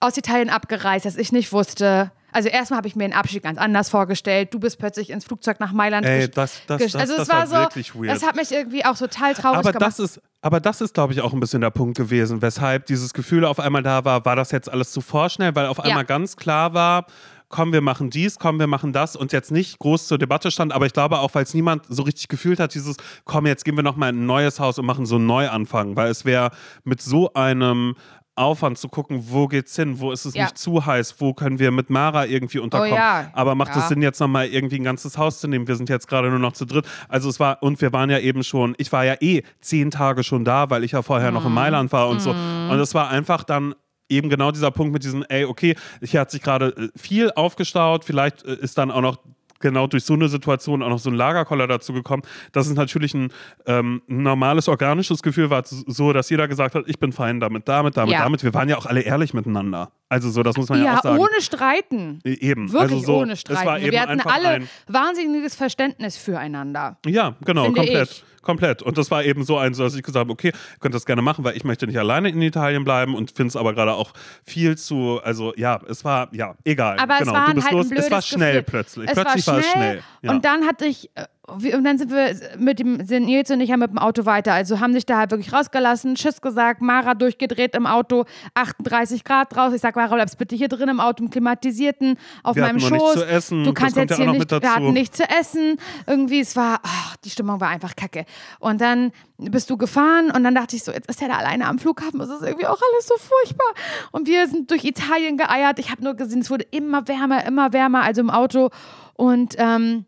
[0.00, 2.10] aus Italien abgereist, dass ich nicht wusste.
[2.32, 4.52] Also erstmal habe ich mir den Abschied ganz anders vorgestellt.
[4.52, 7.46] Du bist plötzlich ins Flugzeug nach Mailand Ey, das- das- das- Also es das war,
[7.46, 8.08] so, wirklich weird.
[8.10, 9.86] das hat mich irgendwie auch total traurig aber gemacht.
[9.86, 13.14] das ist, aber das ist, glaube ich, auch ein bisschen der Punkt gewesen, weshalb dieses
[13.14, 16.36] Gefühl auf einmal da war, war das jetzt alles zu vorschnell, weil auf einmal ganz
[16.36, 17.06] klar war,
[17.48, 20.72] komm, wir machen dies, komm, wir machen das und jetzt nicht groß zur Debatte stand,
[20.72, 23.76] aber ich glaube auch, weil es niemand so richtig gefühlt hat, dieses, komm, jetzt gehen
[23.76, 26.50] wir nochmal in ein neues Haus und machen so einen Neuanfang, weil es wäre
[26.82, 27.94] mit so einem
[28.36, 30.44] Aufwand zu gucken, wo geht's hin, wo ist es Ja.
[30.44, 32.94] nicht zu heiß, wo können wir mit Mara irgendwie unterkommen.
[32.94, 33.30] ja.
[33.32, 33.88] Aber macht es Ja.
[33.88, 35.66] Sinn, jetzt nochmal irgendwie ein ganzes Haus zu nehmen?
[35.66, 36.86] Wir sind jetzt gerade nur noch zu dritt.
[37.08, 40.22] Also es war, und wir waren ja eben schon, ich war ja eh zehn Tage
[40.22, 41.54] schon da, weil ich ja vorher noch in Mhm.
[41.54, 42.30] Mailand war und so.
[42.30, 43.74] Und es war einfach dann
[44.08, 48.04] eben genau dieser Punkt mit diesem, ey, okay, hier hat sich gerade äh, viel aufgestaut,
[48.04, 49.18] vielleicht äh, ist dann auch noch
[49.60, 52.22] genau durch so eine Situation auch noch so ein Lagerkoller dazu gekommen.
[52.52, 53.30] Das ist natürlich ein
[53.66, 57.96] ähm, normales organisches Gefühl, war so, dass jeder gesagt hat, ich bin fein damit, damit,
[57.96, 58.22] damit, Ja.
[58.22, 58.42] damit.
[58.42, 59.90] Wir waren ja auch alle ehrlich miteinander.
[60.08, 61.18] Also so, das muss man ja, ja, auch sagen.
[61.18, 62.20] ohne Streiten.
[62.24, 62.72] E- Eben.
[62.72, 63.66] Wirklich also so, ohne Streiten.
[63.66, 66.98] war Wir hatten alle ein, wahnsinniges Verständnis füreinander.
[67.06, 68.10] ja, genau, Finde komplett.
[68.10, 68.24] ich.
[68.42, 68.80] Komplett.
[68.80, 71.20] Und das war eben so ein, so dass ich gesagt habe, okay, könnt das gerne
[71.20, 74.12] machen, weil ich möchte nicht alleine in Italien bleiben und finde es aber gerade auch
[74.44, 76.96] viel zu, also ja, es war, ja, egal.
[77.00, 77.90] Aber genau, es war du bist halt los.
[77.90, 78.62] es war schnell Gefühl.
[78.62, 79.08] plötzlich.
[79.10, 80.02] Es plötzlich war war es schnell, schnell.
[80.22, 80.30] Ja.
[80.30, 83.70] Und dann hatte ich, äh, und dann sind wir mit dem, sind Nils und ich
[83.70, 84.52] ja mit dem Auto weiter.
[84.52, 88.24] Also haben sich da halt wirklich rausgelassen, Tschüss gesagt, Mara durchgedreht im Auto,
[88.54, 89.72] 38 Grad draus.
[89.72, 92.90] Ich sag, Mara, bleibst bitte hier drin im Auto, im klimatisierten, auf Wir meinem Schoß.
[92.90, 93.64] nichts zu essen.
[93.64, 95.76] Du kannst jetzt ja hier nicht, wir hatten nichts zu essen.
[96.06, 98.24] Irgendwie, es war, ach, die Stimmung war einfach kacke.
[98.58, 101.66] Und dann bist du gefahren und dann dachte ich so, jetzt ist er da alleine
[101.66, 103.72] am Flughafen, es ist irgendwie auch alles so furchtbar.
[104.10, 105.78] Und wir sind durch Italien geeiert.
[105.78, 108.70] Ich habe nur gesehen, es wurde immer wärmer, immer wärmer, also im Auto.
[109.14, 110.06] Und ähm,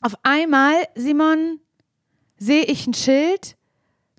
[0.00, 1.60] auf einmal, Simon,
[2.38, 3.56] sehe ich ein Schild,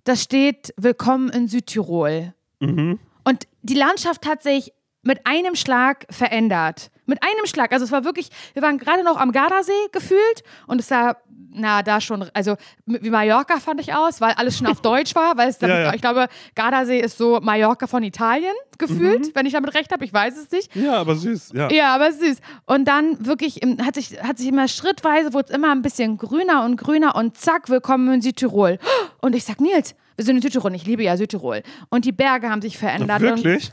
[0.03, 2.33] da steht Willkommen in Südtirol.
[2.59, 2.99] Mhm.
[3.23, 6.91] Und die Landschaft hat sich mit einem Schlag verändert.
[7.05, 7.71] Mit einem Schlag.
[7.71, 11.17] Also es war wirklich, wir waren gerade noch am Gardasee gefühlt und es sah,
[11.51, 15.37] na, da schon, also wie Mallorca fand ich aus, weil alles schon auf Deutsch war,
[15.37, 15.93] weil es damit, ja, ja.
[15.93, 19.31] ich glaube, Gardasee ist so Mallorca von Italien gefühlt, mhm.
[19.33, 20.75] wenn ich damit recht habe, ich weiß es nicht.
[20.75, 21.69] Ja, aber süß, ja.
[21.71, 22.37] Ja, aber süß.
[22.65, 26.63] Und dann wirklich hat sich, hat sich immer schrittweise, wurde es immer ein bisschen grüner
[26.63, 28.77] und grüner und zack, willkommen in Südtirol.
[29.21, 31.61] Und ich sag, Nils, wir sind in Südtirol, ich liebe ja Südtirol.
[31.89, 33.21] Und die Berge haben sich verändert.
[33.21, 33.71] Wirklich?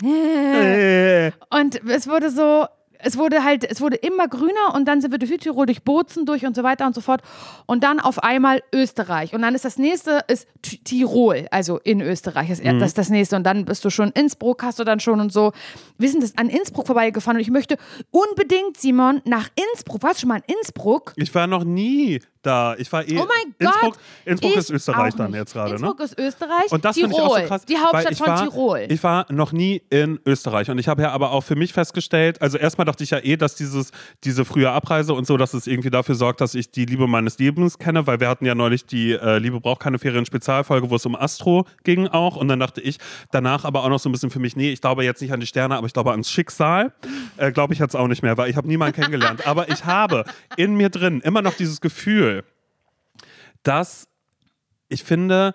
[1.50, 2.66] Und es wurde so,
[3.04, 6.26] es wurde halt, es wurde immer grüner und dann sind wir durch Südtirol, durch Bozen
[6.26, 7.22] durch und so weiter und so fort.
[7.66, 9.34] Und dann auf einmal Österreich.
[9.34, 12.80] Und dann ist das nächste ist Tirol, also in Österreich ist mhm.
[12.80, 13.36] das, das nächste.
[13.36, 15.52] Und dann bist du schon Innsbruck, hast du dann schon und so.
[15.98, 17.76] Wir sind das an Innsbruck vorbeigefahren und ich möchte
[18.10, 20.02] unbedingt, Simon, nach Innsbruck.
[20.02, 21.12] Warst du schon mal in Innsbruck?
[21.16, 22.74] Ich war noch nie da.
[22.78, 23.18] Ich war eh.
[23.18, 23.98] Oh mein Innsbruck, Gott!
[24.24, 25.76] Innsbruck ist Österreich dann jetzt gerade, ne?
[25.76, 26.70] Innsbruck ist Österreich.
[26.70, 27.64] Und das finde ich auch so krass.
[27.64, 28.86] Die Hauptstadt war, von Tirol.
[28.88, 32.40] Ich war noch nie in Österreich und ich habe ja aber auch für mich festgestellt,
[32.42, 33.90] also erstmal dachte ich ja eh, dass dieses,
[34.24, 37.38] diese frühe Abreise und so, dass es irgendwie dafür sorgt, dass ich die Liebe meines
[37.38, 40.96] Lebens kenne, weil wir hatten ja neulich die äh, Liebe braucht keine Ferien Spezialfolge, wo
[40.96, 42.98] es um Astro ging auch und dann dachte ich
[43.30, 45.40] danach aber auch noch so ein bisschen für mich, nee, ich glaube jetzt nicht an
[45.40, 46.92] die Sterne, aber ich glaube ans Schicksal.
[47.36, 49.46] Äh, glaube ich jetzt auch nicht mehr, weil ich habe niemanden kennengelernt.
[49.46, 50.24] aber ich habe
[50.56, 52.33] in mir drin immer noch dieses Gefühl,
[53.64, 54.06] dass
[54.88, 55.54] ich finde,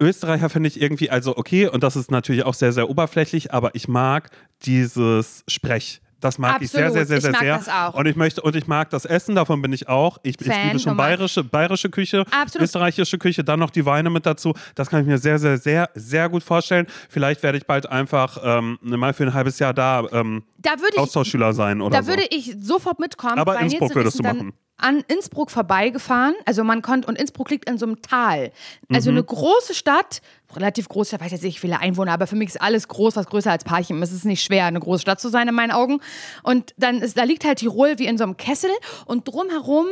[0.00, 3.74] Österreicher finde ich irgendwie, also okay, und das ist natürlich auch sehr, sehr oberflächlich, aber
[3.74, 4.30] ich mag
[4.62, 6.00] dieses Sprech.
[6.26, 6.64] Das mag Absolut.
[6.64, 7.56] ich sehr, sehr, sehr, sehr, ich mag sehr.
[7.56, 7.94] Das auch.
[7.94, 10.18] Und ich möchte und ich mag das Essen, davon bin ich auch.
[10.24, 12.64] Ich, ich liebe schon bayerische, bayerische Küche, Absolut.
[12.64, 14.52] österreichische Küche, dann noch die Weine mit dazu.
[14.74, 16.88] Das kann ich mir sehr, sehr, sehr, sehr gut vorstellen.
[17.08, 20.98] Vielleicht werde ich bald einfach ähm, mal für ein halbes Jahr da, ähm, da ich,
[20.98, 22.08] Austauschschüler sein oder da so.
[22.08, 23.38] würde ich sofort mitkommen.
[23.38, 26.34] Aber Innsbruck würdest du machen an Innsbruck vorbeigefahren.
[26.44, 28.52] Also man konnte, und Innsbruck liegt in so einem Tal.
[28.92, 29.18] Also mhm.
[29.18, 30.20] eine große Stadt,
[30.54, 33.26] relativ groß, ich weiß jetzt nicht, viele Einwohner, aber für mich ist alles groß, was
[33.26, 34.02] größer als Parchim.
[34.02, 36.00] Es ist nicht schwer, eine große Stadt zu sein in meinen Augen.
[36.42, 38.70] Und dann ist, da liegt halt Tirol wie in so einem Kessel
[39.06, 39.86] und drumherum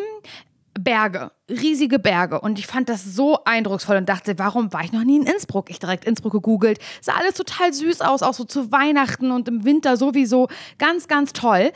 [0.78, 2.40] Berge, riesige Berge.
[2.40, 5.70] Und ich fand das so eindrucksvoll und dachte, warum war ich noch nie in Innsbruck?
[5.70, 6.78] Ich direkt Innsbruck gegoogelt.
[7.00, 10.48] Sah alles total süß aus, auch so zu Weihnachten und im Winter sowieso.
[10.78, 11.72] Ganz, ganz toll.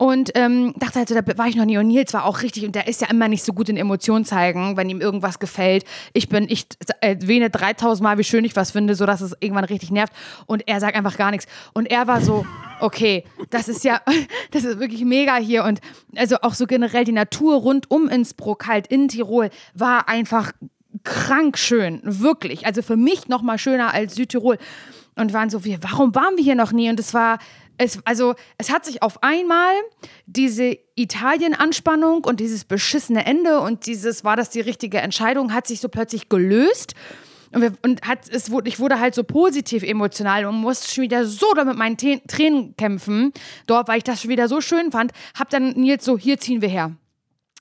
[0.00, 1.76] Und ähm, dachte halt so, da war ich noch nie.
[1.76, 4.24] Und Nils war auch richtig, und der ist ja immer nicht so gut in Emotionen
[4.24, 5.84] zeigen, wenn ihm irgendwas gefällt.
[6.14, 6.68] Ich bin, ich
[7.02, 10.14] erwähne 3000 Mal, wie schön ich was finde, sodass es irgendwann richtig nervt.
[10.46, 11.46] Und er sagt einfach gar nichts.
[11.74, 12.46] Und er war so,
[12.80, 14.00] okay, das ist ja,
[14.52, 15.64] das ist wirklich mega hier.
[15.64, 15.82] Und
[16.16, 20.52] also auch so generell die Natur rund um Innsbruck, halt in Tirol, war einfach
[21.04, 22.00] krank schön.
[22.04, 22.64] Wirklich.
[22.64, 24.56] Also für mich noch mal schöner als Südtirol.
[25.14, 26.88] Und waren so, wie, warum waren wir hier noch nie?
[26.88, 27.38] Und es war
[27.80, 29.72] es, also es hat sich auf einmal
[30.26, 35.80] diese Italien-Anspannung und dieses beschissene Ende und dieses, war das die richtige Entscheidung, hat sich
[35.80, 36.94] so plötzlich gelöst.
[37.52, 41.04] Und, wir, und hat, es wurde, ich wurde halt so positiv emotional und musste schon
[41.04, 43.32] wieder so da mit meinen Tränen kämpfen,
[43.66, 45.12] dort, weil ich das schon wieder so schön fand.
[45.36, 46.94] Hab dann Nils so, hier ziehen wir her.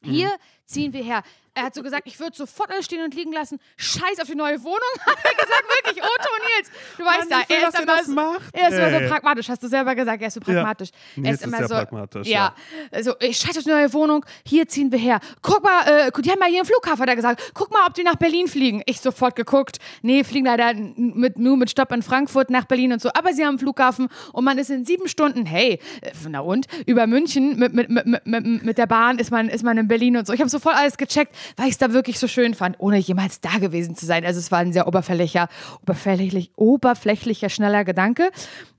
[0.03, 0.65] Hier mhm.
[0.65, 1.23] ziehen wir her.
[1.59, 3.59] Er hat so gesagt, ich würde sofort alles stehen und liegen lassen.
[3.75, 6.01] Scheiß auf die neue Wohnung, hat er gesagt, wirklich.
[6.01, 9.13] Otto Nils, du weißt Mann, ja, er ist, immer so, macht, er ist immer so
[9.13, 10.89] pragmatisch, hast du selber gesagt, er ist so pragmatisch.
[11.17, 11.23] Ja.
[11.25, 12.55] Er ist immer ist so, pragmatisch, ja.
[12.91, 15.19] Also, ich scheiß auf die neue Wohnung, hier ziehen wir her.
[15.41, 17.93] Guck mal, äh, die haben mal hier im Flughafen, hat er gesagt, guck mal, ob
[17.93, 18.81] die nach Berlin fliegen.
[18.85, 23.01] Ich sofort geguckt, nee, fliegen leider mit, nur mit Stopp in Frankfurt nach Berlin und
[23.01, 26.39] so, aber sie haben einen Flughafen und man ist in sieben Stunden, hey, äh, na
[26.39, 29.89] und, über München mit, mit, mit, mit, mit der Bahn ist man, ist man in
[29.89, 30.31] Berlin und so.
[30.31, 33.41] Ich habe sofort alles gecheckt, weil ich es da wirklich so schön fand, ohne jemals
[33.41, 34.25] da gewesen zu sein.
[34.25, 35.47] Also es war ein sehr oberflächlicher,
[35.81, 38.31] oberflächlich, oberflächlicher, schneller Gedanke.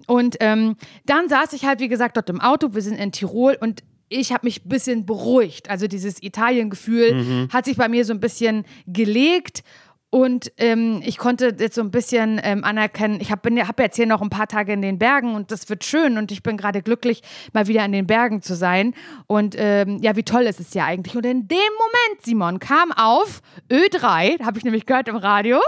[0.07, 2.75] Und ähm, dann saß ich halt, wie gesagt, dort im Auto.
[2.75, 5.71] Wir sind in Tirol und ich habe mich ein bisschen beruhigt.
[5.71, 7.49] Also dieses Italien-Gefühl mhm.
[7.53, 9.63] hat sich bei mir so ein bisschen gelegt.
[10.11, 14.07] Und ähm, ich konnte jetzt so ein bisschen ähm, anerkennen, ich habe hab jetzt hier
[14.07, 16.83] noch ein paar Tage in den Bergen und das wird schön und ich bin gerade
[16.83, 18.95] glücklich, mal wieder in den Bergen zu sein.
[19.29, 21.17] Und ähm, ja, wie toll ist es ja eigentlich.
[21.17, 23.41] Und in dem Moment, Simon, kam auf
[23.71, 25.61] Ö3, habe ich nämlich gehört im Radio,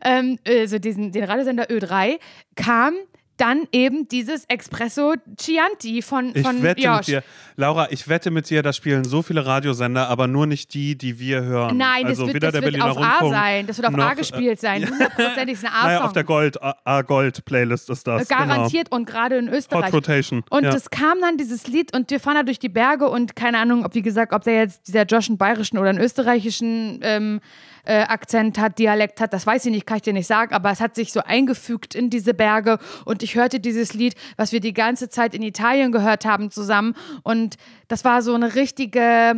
[0.00, 2.18] also diesen, den Radiosender Ö3,
[2.54, 2.94] kam
[3.40, 6.96] dann eben dieses Espresso Chianti von, von ich wette Josh.
[6.98, 7.22] mit dir,
[7.56, 11.18] Laura, ich wette mit dir, da spielen so viele Radiosender, aber nur nicht die, die
[11.18, 11.76] wir hören.
[11.76, 13.66] Nein, also das wird, weder das der wird auf Rundfunk A sein.
[13.66, 14.88] Das wird auf noch, A gespielt sein.
[14.88, 15.86] Hundertprozentig ist ein A-Song.
[15.86, 18.28] Naja, auf der Gold, A-Gold-Playlist ist das.
[18.28, 19.00] Garantiert genau.
[19.00, 19.86] und gerade in Österreich.
[19.86, 20.44] Hot Rotation.
[20.50, 20.74] Und ja.
[20.74, 23.84] es kam dann dieses Lied und wir fahren da durch die Berge und keine Ahnung,
[23.84, 27.40] ob wie gesagt, ob der jetzt dieser Josh einen bayerischen oder einen österreichischen ähm,
[27.84, 30.70] äh, Akzent hat, Dialekt hat, das weiß ich nicht, kann ich dir nicht sagen, aber
[30.70, 32.78] es hat sich so eingefügt in diese Berge.
[33.04, 36.94] Und ich hörte dieses Lied, was wir die ganze Zeit in Italien gehört haben zusammen.
[37.22, 37.56] Und
[37.88, 39.34] das war so eine richtige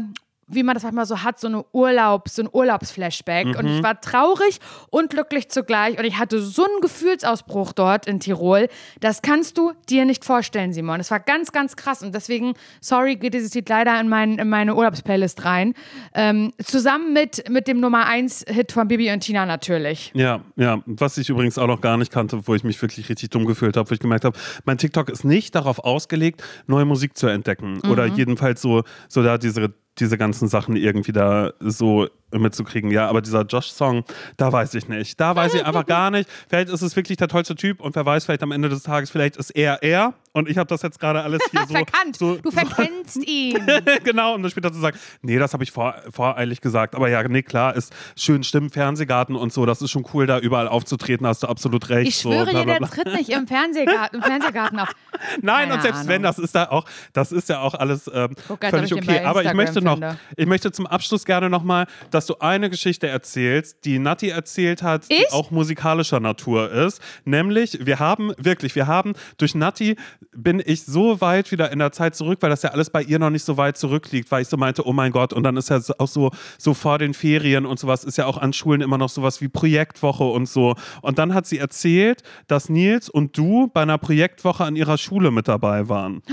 [0.55, 3.47] wie man das manchmal so hat, so eine Urlaub, so ein Urlaubsflashback.
[3.47, 3.57] Mhm.
[3.57, 4.59] Und ich war traurig
[4.91, 5.99] und glücklich zugleich.
[5.99, 8.69] Und ich hatte so einen Gefühlsausbruch dort in Tirol.
[9.01, 10.99] Das kannst du dir nicht vorstellen, Simon.
[10.99, 12.03] Das war ganz, ganz krass.
[12.03, 15.75] Und deswegen, sorry, geht dieses Lied leider in, mein, in meine Urlaubsplaylist rein.
[16.15, 20.13] Ähm, zusammen mit, mit dem Nummer 1-Hit von Bibi und Tina natürlich.
[20.15, 20.83] Ja, ja.
[20.87, 23.77] Was ich übrigens auch noch gar nicht kannte, wo ich mich wirklich richtig dumm gefühlt
[23.77, 27.81] habe, wo ich gemerkt habe, mein TikTok ist nicht darauf ausgelegt, neue Musik zu entdecken.
[27.83, 27.91] Mhm.
[27.91, 32.91] Oder jedenfalls so, so da diese diese ganzen Sachen irgendwie da so mitzukriegen.
[32.91, 34.05] Ja, aber dieser Josh-Song,
[34.37, 35.21] da weiß ich nicht.
[35.21, 36.29] Da weiß ich einfach gar nicht.
[36.49, 39.11] Vielleicht ist es wirklich der tollste Typ und wer weiß, vielleicht am Ende des Tages,
[39.11, 41.75] vielleicht ist er er und ich habe das jetzt gerade alles hier so.
[41.75, 42.17] Verkannt.
[42.17, 43.21] So, du verkennst so.
[43.27, 43.59] ihn.
[44.05, 46.95] genau, um dann später zu sagen, nee, das habe ich vor, voreilig gesagt.
[46.95, 49.67] Aber ja, nee, klar, ist schön Stimmen, Fernsehgarten und so.
[49.67, 52.09] Das ist schon cool, da überall aufzutreten, hast du absolut recht.
[52.09, 54.89] Ich schwöre so, dir, der tritt nicht im Fernsehgarten, im Fernsehgarten auf.
[55.43, 56.09] Nein, Keine und selbst Ahnung.
[56.09, 58.35] wenn, das ist da auch, das ist ja auch alles ähm,
[58.71, 59.25] völlig okay.
[59.25, 60.01] Aber ich möchte noch,
[60.37, 65.05] ich möchte zum Abschluss gerne nochmal, dass du eine Geschichte erzählst, die Nati erzählt hat,
[65.09, 65.19] ich?
[65.19, 67.01] die auch musikalischer Natur ist.
[67.25, 69.97] Nämlich, wir haben, wirklich, wir haben durch Nati
[70.35, 73.19] bin ich so weit wieder in der Zeit zurück, weil das ja alles bei ihr
[73.19, 75.71] noch nicht so weit zurückliegt, weil ich so meinte, oh mein Gott, und dann ist
[75.71, 78.99] ja auch so, so vor den Ferien und sowas, ist ja auch an Schulen immer
[78.99, 80.75] noch sowas wie Projektwoche und so.
[81.03, 85.31] Und dann hat sie erzählt, dass Nils und du bei einer Projektwoche an ihrer Schule
[85.31, 86.23] mit dabei waren.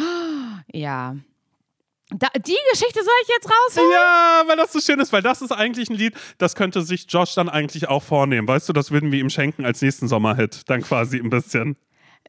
[0.72, 1.16] Ja.
[2.12, 3.92] Da, die Geschichte soll ich jetzt rausholen?
[3.92, 7.06] Ja, weil das so schön ist, weil das ist eigentlich ein Lied, das könnte sich
[7.08, 8.48] Josh dann eigentlich auch vornehmen.
[8.48, 10.68] Weißt du, das würden wir ihm schenken als nächsten Sommerhit.
[10.70, 11.78] Dann quasi ein bisschen.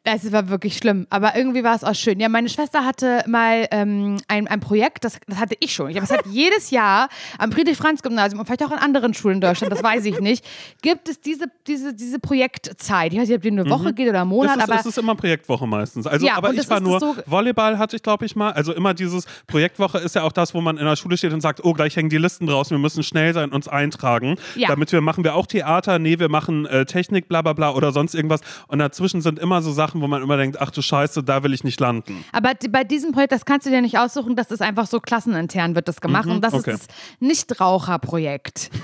[0.02, 2.20] Es war wirklich schlimm, aber irgendwie war es auch schön.
[2.20, 5.90] Ja, meine Schwester hatte mal ähm, ein, ein Projekt, das, das hatte ich schon.
[5.90, 9.40] Ich habe es halt jedes Jahr am Friedrich-Franz-Gymnasium und vielleicht auch an anderen Schulen in
[9.42, 10.42] Deutschland, das weiß ich nicht,
[10.80, 13.12] gibt es diese, diese, diese Projektzeit.
[13.12, 13.94] Ich weiß nicht, ob die eine Woche mhm.
[13.94, 14.80] geht oder einen Monat, es ist, aber.
[14.80, 16.06] Es ist immer Projektwoche meistens.
[16.06, 18.52] Also, ja, aber ich war nur, so Volleyball hatte ich, glaube ich, mal.
[18.52, 21.42] Also immer dieses Projektwoche ist ja auch das, wo man in der Schule steht und
[21.42, 24.36] sagt, oh, gleich hängen die Listen draußen, wir müssen schnell sein, uns eintragen.
[24.56, 24.68] Ja.
[24.68, 27.92] Damit wir machen wir auch Theater, nee, wir machen äh, Technik, bla bla bla oder
[27.92, 28.40] sonst irgendwas.
[28.66, 31.52] Und dazwischen sind immer so Sachen, wo man immer denkt, ach du Scheiße, da will
[31.52, 32.24] ich nicht landen.
[32.32, 35.74] Aber bei diesem Projekt, das kannst du dir nicht aussuchen, das ist einfach so klassenintern
[35.74, 36.72] wird das gemacht mhm, und das okay.
[36.72, 38.70] ist das Nichtraucherprojekt.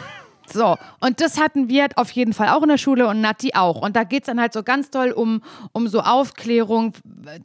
[0.52, 3.82] So, und das hatten wir auf jeden Fall auch in der Schule und Nati auch.
[3.82, 5.42] Und da geht es dann halt so ganz toll um,
[5.72, 6.92] um so Aufklärung,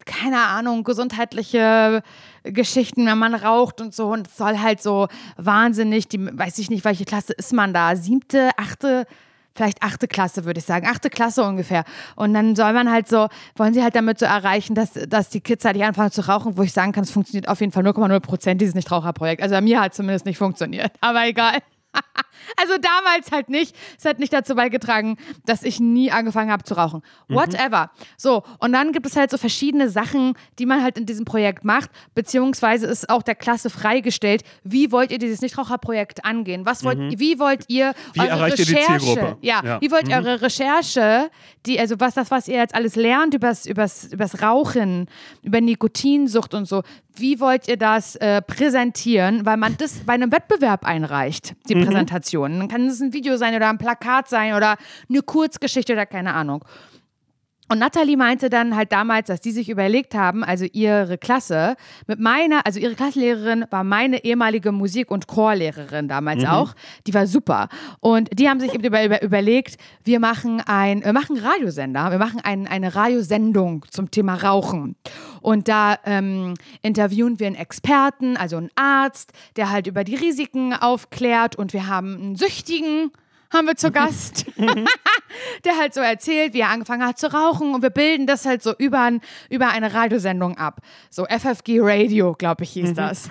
[0.06, 2.04] keine Ahnung, gesundheitliche
[2.44, 4.12] Geschichten, wenn man raucht und so.
[4.12, 5.08] Und es soll halt so
[5.38, 7.96] wahnsinnig, die, weiß ich nicht, welche Klasse ist man da?
[7.96, 9.08] Siebte, achte?
[9.56, 11.84] Vielleicht achte Klasse, würde ich sagen, achte Klasse ungefähr.
[12.16, 15.42] Und dann soll man halt so, wollen sie halt damit so erreichen, dass, dass die
[15.42, 17.86] Kids halt nicht anfangen zu rauchen, wo ich sagen kann, es funktioniert auf jeden Fall
[17.86, 19.42] 0,0 Prozent dieses Nichtraucherprojekt.
[19.42, 20.92] Also bei mir hat zumindest nicht funktioniert.
[21.02, 21.60] Aber egal.
[22.58, 23.76] also damals halt nicht.
[23.98, 27.02] Es hat nicht dazu beigetragen, dass ich nie angefangen habe zu rauchen.
[27.28, 27.36] Mhm.
[27.36, 27.84] Whatever.
[27.84, 28.04] Mhm.
[28.18, 31.66] So, und dann gibt es halt so verschiedene Sachen, die man halt in diesem Projekt
[31.66, 36.66] macht, beziehungsweise ist auch der Klasse freigestellt, wie wollt ihr dieses Nichtraucherprojekt angehen?
[36.66, 37.20] Was wollt, mhm.
[37.20, 39.38] Wie wollt ihr wie eure Recherche?
[39.42, 39.82] Ja, ja.
[39.82, 40.26] wie wollt ihr mhm.
[40.26, 41.30] eure Recherche,
[41.66, 45.08] die, also was das, was ihr jetzt alles lernt übers, übers, übers Rauchen,
[45.44, 46.84] über Nikotinsucht und so,
[47.16, 51.86] wie wollt ihr das äh, präsentieren, weil man das bei einem Wettbewerb einreicht, die mhm.
[51.86, 52.60] Präsentation.
[52.60, 54.78] Dann kann es ein Video sein oder ein Plakat sein oder
[55.10, 56.64] eine Kurzgeschichte oder keine Ahnung.
[57.72, 62.20] Und Natalie meinte dann halt damals, dass die sich überlegt haben, also ihre Klasse, mit
[62.20, 66.50] meiner, also ihre Klassenlehrerin war meine ehemalige Musik- und Chorlehrerin damals mhm.
[66.50, 66.74] auch.
[67.08, 67.70] Die war super.
[68.02, 72.42] Und die haben sich über, über, überlegt, wir machen ein, wir machen Radiosender, wir machen
[72.44, 74.98] ein, eine Radiosendung zum Thema Rauchen.
[75.42, 80.74] Und da ähm, interviewen wir einen Experten, also einen Arzt, der halt über die Risiken
[80.74, 81.56] aufklärt.
[81.56, 83.12] Und wir haben einen Süchtigen,
[83.52, 84.46] haben wir zu Gast,
[85.66, 88.64] der halt so erzählt, wie er angefangen hat zu rauchen und wir bilden das halt
[88.64, 90.82] so über, ein, über eine Radiosendung ab.
[91.10, 92.96] So FFG Radio, glaube ich, hieß mhm.
[92.96, 93.30] das.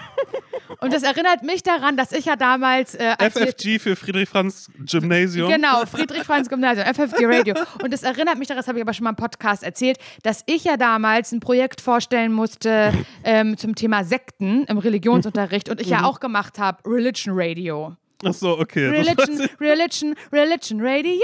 [0.79, 2.95] Und das erinnert mich daran, dass ich ja damals.
[2.95, 5.51] Äh, FFG für Friedrich Franz Gymnasium.
[5.51, 7.55] Genau, Friedrich Franz Gymnasium, FFG Radio.
[7.83, 10.43] Und das erinnert mich daran, das habe ich aber schon mal im Podcast erzählt, dass
[10.47, 12.93] ich ja damals ein Projekt vorstellen musste
[13.25, 16.05] ähm, zum Thema Sekten im Religionsunterricht und ich ja mhm.
[16.05, 17.97] auch gemacht habe, Religion Radio.
[18.23, 18.87] Ach so, okay.
[18.89, 21.15] Religion, Religion, Religion Radio.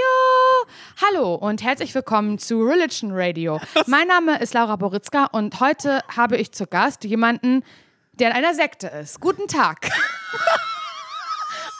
[0.99, 3.59] Hallo und herzlich willkommen zu Religion Radio.
[3.85, 7.63] Mein Name ist Laura Boritzka und heute habe ich zu Gast jemanden,
[8.13, 9.19] der in einer Sekte ist.
[9.19, 9.89] Guten Tag.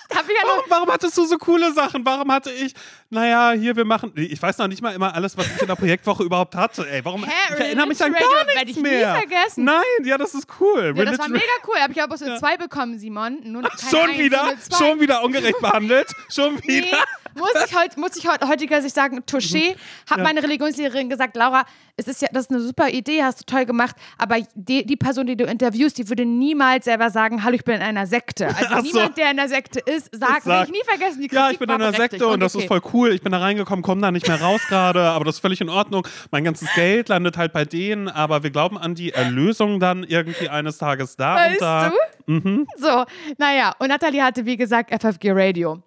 [0.10, 2.06] warum, warum, hattest du so coole Sachen?
[2.06, 2.74] Warum hatte ich,
[3.10, 5.76] naja, hier, wir machen, ich weiß noch nicht mal immer alles, was ich in der
[5.76, 6.90] Projektwoche überhaupt hatte.
[6.90, 9.14] Ey, warum, Hä, ich erinnere mich an gar nichts ich mehr.
[9.14, 9.64] Nie vergessen.
[9.64, 10.94] Nein, ja, das ist cool.
[10.96, 11.76] Ja, das war mega cool.
[11.80, 12.38] Habe ich aber bloß ja.
[12.38, 13.40] zwei bekommen, Simon.
[13.44, 14.54] Nun, schon wieder?
[14.78, 16.08] Schon wieder ungerecht behandelt?
[16.30, 16.98] Schon wieder?
[17.36, 19.76] Nee, muss ich, heut, muss ich heut, heutiger sich sagen, Touché,
[20.10, 20.24] hat ja.
[20.24, 21.66] meine Religionslehrerin gesagt, Laura,
[21.98, 24.96] es ist ja, das ist eine super Idee, hast du toll gemacht, aber die, die
[24.96, 28.48] Person, die du interviewst, die würde niemals selber sagen, hallo, ich bin in einer Sekte.
[28.58, 28.84] Also Ach so.
[28.84, 31.60] niemand, der in einer Sekte ist, sagt, will ich nie vergessen, die Kritik Ja, ich
[31.60, 32.64] bin in einer Sekte und das okay.
[32.64, 33.12] ist voll cool.
[33.12, 35.70] Ich bin da reingekommen, komme da nicht mehr raus gerade, aber das ist völlig in
[35.70, 36.08] Ordnung.
[36.32, 40.50] Mein ganzes Geld landet halt bei denen, aber wir glauben an die Erlösung dann irgendwie
[40.50, 41.90] eines Tages da und Weißt da.
[41.90, 42.66] du?
[42.78, 43.06] So,
[43.38, 45.82] naja, und Nathalie hatte, wie gesagt, FFG Radio.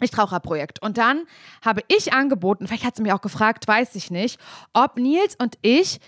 [0.00, 0.80] Nichtraucherprojekt.
[0.82, 1.22] Und dann
[1.64, 4.38] habe ich angeboten, vielleicht hat sie mich auch gefragt, weiß ich nicht,
[4.72, 6.00] ob Nils und ich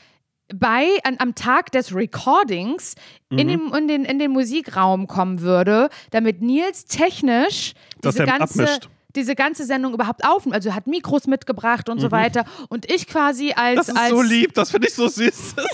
[0.54, 2.94] bei, an, am Tag des Recordings
[3.30, 3.38] Mhm.
[3.38, 7.72] in, den, in, den, in den Musikraum kommen würde, damit Nils technisch
[8.02, 8.88] Dass diese ganze, abmischt.
[9.16, 10.54] diese ganze Sendung überhaupt aufnimmt.
[10.54, 12.44] Also er hat Mikros mitgebracht und so weiter.
[12.68, 13.72] Und ich quasi als.
[13.72, 13.76] Mhm.
[13.76, 15.54] Das ist als so lieb, das finde ich so süß.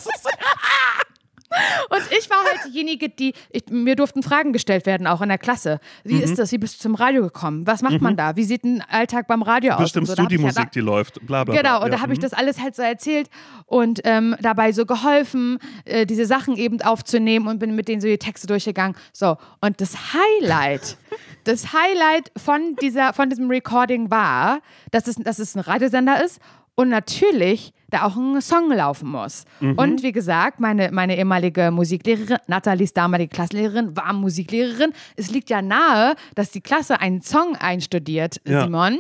[1.91, 5.39] Und ich war halt diejenige, die, ich, mir durften Fragen gestellt werden, auch in der
[5.39, 5.81] Klasse.
[6.05, 6.21] Wie Mhm.
[6.23, 6.53] ist das?
[6.53, 7.67] Wie bist du zum Radio gekommen?
[7.67, 8.37] Was macht man da?
[8.37, 9.81] Wie sieht ein Alltag beim Radio aus?
[9.81, 11.55] Bestimmst so, du da die Musik, halt- die läuft, bla bla.
[11.55, 11.85] Genau, bla.
[11.85, 12.23] und da Ja, habe ich mhm.
[12.23, 13.31] das alles halt so erzählt
[13.67, 18.09] und ähm, dabei so geholfen, äh, diese Sachen eben aufzunehmen und bin mit denen so
[18.09, 18.97] die Texte durchgegangen.
[19.13, 20.97] So, und das Highlight,
[21.45, 26.41] das Highlight von, dieser, von diesem Recording war, dass es, dass es ein Radiosender ist
[26.79, 29.47] und natürlich da auch ein Song laufen muss.
[29.61, 34.93] Und wie gesagt, meine, meine ehemalige Musiklehrerin, Nathalies damalige Klassenlehrerin, war Musiklehrerin.
[35.17, 38.63] Es liegt ja nahe, dass die Klasse einen Song einstudiert, Ja.
[38.63, 38.99] Simon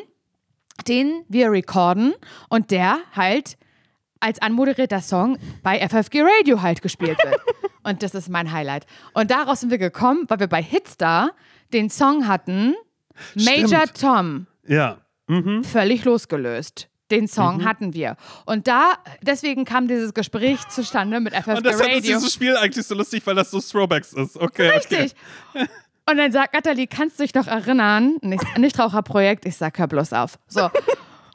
[0.87, 2.15] den wir recorden
[2.49, 3.57] und der halt
[4.21, 7.41] als anmoderierter Song bei FFG Radio halt gespielt wird.
[7.83, 8.87] und das ist mein Highlight.
[9.13, 11.31] Und daraus sind wir gekommen, weil wir bei Hitstar
[11.73, 12.75] den Song hatten,
[13.35, 14.01] Major Stimmt.
[14.01, 14.99] Tom, Ja.
[15.65, 16.89] völlig losgelöst.
[17.11, 17.65] Den Song Mhm.
[17.65, 18.17] hatten wir.
[18.45, 22.01] Und da, deswegen kam dieses Gespräch zustande mit FFG Und deshalb ist Radio.
[22.19, 24.37] dieses Spiel eigentlich so lustig, weil das so Throwbacks ist.
[24.37, 24.69] Okay.
[24.71, 25.15] Richtig.
[26.11, 28.17] Und dann sagt Nathalie, kannst du dich noch erinnern?
[28.23, 29.45] Nicht, Nichtraucherprojekt.
[29.47, 30.39] Ich sag, hör bloß auf.
[30.49, 30.71] So.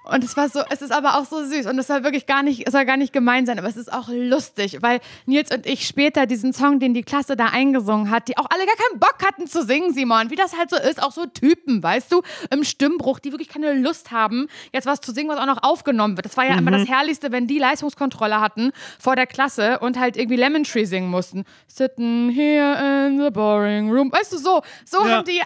[0.05, 2.43] Und es war so, es ist aber auch so süß und es soll wirklich gar
[2.43, 5.65] nicht, es soll gar nicht gemein sein, aber es ist auch lustig, weil Nils und
[5.65, 8.99] ich später diesen Song, den die Klasse da eingesungen hat, die auch alle gar keinen
[8.99, 12.21] Bock hatten zu singen, Simon, wie das halt so ist, auch so Typen, weißt du,
[12.51, 16.17] im Stimmbruch, die wirklich keine Lust haben, jetzt was zu singen, was auch noch aufgenommen
[16.17, 16.25] wird.
[16.25, 20.17] Das war ja immer das Herrlichste, wenn die Leistungskontrolle hatten vor der Klasse und halt
[20.17, 21.45] irgendwie Lemon Tree singen mussten.
[21.67, 24.11] Sitting here in the boring room.
[24.11, 25.17] Weißt du, so, so Ja.
[25.17, 25.41] haben die.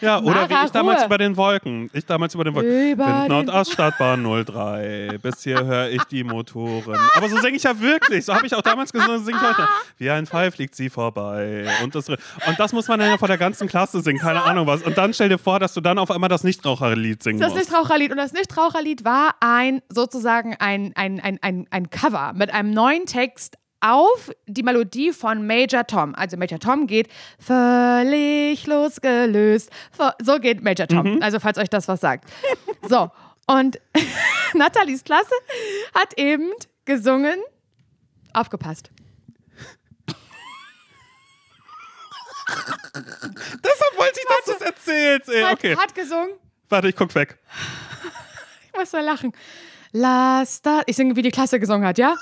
[0.00, 1.06] Ja, oder wie Mara, ich damals Ruhe.
[1.06, 1.90] über den Wolken.
[1.94, 2.90] Ich damals über den Wolken.
[2.92, 5.18] Über Wind Nordoststadtbahn 03.
[5.22, 6.98] Bis hier höre ich die Motoren.
[7.14, 8.24] Aber so singe ich ja wirklich.
[8.24, 9.68] So habe ich auch damals gesungen, so singe ich heute.
[9.98, 11.66] Wie ein Pfeil fliegt sie vorbei.
[11.82, 12.18] Und das, und
[12.58, 14.20] das muss man dann ja vor der ganzen Klasse singen.
[14.20, 14.82] Keine Ahnung was.
[14.82, 17.70] Und dann stell dir vor, dass du dann auf einmal das Nichtraucherlied singen Das musst.
[17.70, 18.10] Nichtraucherlied.
[18.10, 23.06] Und das Nichtraucherlied war ein, sozusagen ein, ein, ein, ein, ein Cover mit einem neuen
[23.06, 26.14] Text auf die Melodie von Major Tom.
[26.14, 27.08] Also Major Tom geht
[27.38, 29.70] völlig losgelöst.
[30.22, 31.14] So geht Major Tom.
[31.14, 31.22] Mhm.
[31.22, 32.30] Also falls euch das was sagt.
[32.88, 33.10] So.
[33.46, 33.80] Und
[34.54, 35.34] Nathalies Klasse
[35.94, 36.52] hat eben
[36.84, 37.40] gesungen.
[38.32, 38.90] Aufgepasst.
[42.94, 45.28] Deshalb wollte ich, dass du es erzählst.
[45.28, 45.76] Ey, Hat, okay.
[45.76, 46.30] hat gesungen.
[46.68, 47.38] Warte, ich guck weg.
[48.66, 49.32] Ich muss da lachen.
[49.92, 50.82] Lass das.
[50.86, 52.14] Ich singe, wie die Klasse gesungen hat, ja?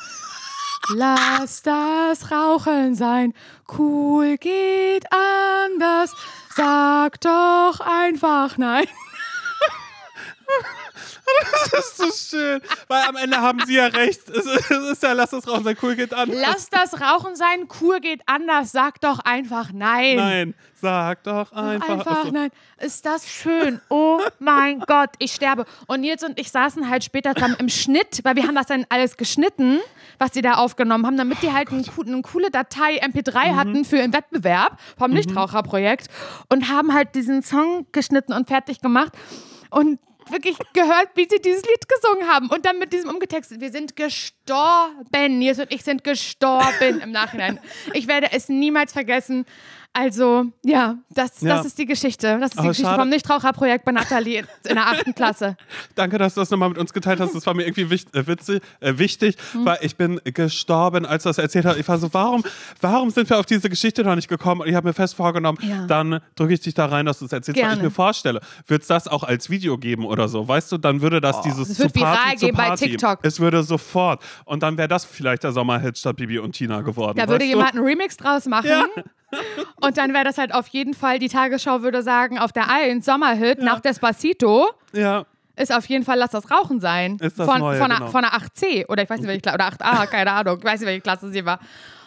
[0.94, 3.34] Lass das Rauchen sein.
[3.76, 6.12] Cool geht anders.
[6.54, 8.86] Sag doch einfach nein.
[11.70, 11.96] Das ist
[12.30, 12.60] so schön.
[12.88, 14.28] Weil am Ende haben sie ja recht.
[14.28, 16.30] Es ist, ja, lass das raus, sein cool geht an.
[16.32, 17.68] Lass das Rauchen sein.
[17.80, 18.72] Cool geht anders.
[18.72, 20.16] Sag doch einfach nein.
[20.16, 21.88] Nein, sag doch einfach.
[21.88, 22.50] Einfach nein.
[22.78, 23.80] Ist das schön?
[23.88, 25.66] Oh mein Gott, ich sterbe.
[25.86, 28.86] Und Nils und ich saßen halt später zusammen im Schnitt, weil wir haben das dann
[28.88, 29.78] alles geschnitten,
[30.18, 34.00] was die da aufgenommen haben, damit die halt coo- eine coole Datei MP3 hatten für
[34.00, 36.08] einen Wettbewerb vom Nichtraucherprojekt
[36.48, 39.12] und haben halt diesen Song geschnitten und fertig gemacht
[39.70, 40.00] und
[40.30, 43.60] wirklich gehört, wie sie dieses Lied gesungen haben und dann mit diesem umgetextet.
[43.60, 45.38] Wir sind gestorben.
[45.38, 47.58] Nils und ich sind gestorben im Nachhinein.
[47.94, 49.46] Ich werde es niemals vergessen.
[49.94, 51.56] Also, ja, das, Ja.
[51.56, 52.38] das ist die Geschichte.
[52.38, 53.02] Das ist die Aber Geschichte schade.
[53.02, 55.56] vom Nichtraucherprojekt bei Nathalie in der achten Klasse.
[55.96, 57.34] Danke, dass du das nochmal mit uns geteilt hast.
[57.34, 61.30] Das war mir irgendwie wichtig, äh, witzig, äh, wichtig weil ich bin gestorben, als du
[61.30, 61.78] das erzählt hast.
[61.78, 62.44] Ich war so, warum,
[62.80, 64.60] warum sind wir auf diese Geschichte noch nicht gekommen?
[64.60, 65.86] Und ich habe mir fest vorgenommen, Ja.
[65.86, 67.82] dann drücke ich dich da rein, dass du es erzählst, weil ich Gerne.
[67.82, 71.20] mir vorstelle, würde es das auch als Video geben oder so, weißt du, dann würde
[71.20, 72.74] das dieses das wird zu Party viral zu gehen bei.
[72.76, 73.18] TikTok.
[73.22, 74.22] Es würde sofort.
[74.44, 77.18] Und dann wäre das vielleicht der Sommerhit statt Bibi und Tina geworden.
[77.18, 78.68] Da würde jemand einen Remix draus machen.
[78.68, 78.84] Ja.
[79.80, 83.02] Und dann wäre das halt auf jeden Fall, die Tagesschau würde sagen, auf der einen
[83.02, 84.70] Sommerhit nach Despacito?
[84.92, 85.26] Ja.
[85.58, 87.16] Ist auf jeden Fall Lass das Rauchen sein.
[87.20, 88.08] Ist das von, neue, von, genau.
[88.08, 90.58] von der 8C oder ich weiß nicht, welche Klasse, oder 8A, keine Ahnung.
[90.58, 91.58] Ich weiß nicht, welche Klasse sie war.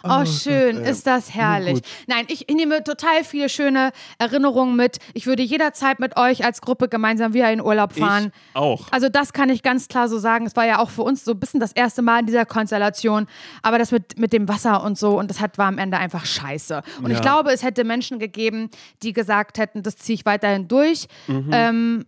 [0.03, 1.79] Oh, schön, Gott, ist das herrlich.
[2.07, 4.97] Nein, ich nehme total viele schöne Erinnerungen mit.
[5.13, 8.31] Ich würde jederzeit mit euch als Gruppe gemeinsam wieder in Urlaub fahren.
[8.49, 8.87] Ich auch.
[8.89, 10.47] Also das kann ich ganz klar so sagen.
[10.47, 13.27] Es war ja auch für uns so ein bisschen das erste Mal in dieser Konstellation.
[13.61, 16.25] Aber das mit, mit dem Wasser und so und das hat, war am Ende einfach
[16.25, 16.81] scheiße.
[17.03, 17.21] Und ich Ja.
[17.21, 18.71] glaube, es hätte Menschen gegeben,
[19.03, 21.07] die gesagt hätten, das ziehe ich weiterhin durch.
[21.27, 21.49] Mhm.
[21.51, 22.05] Ähm,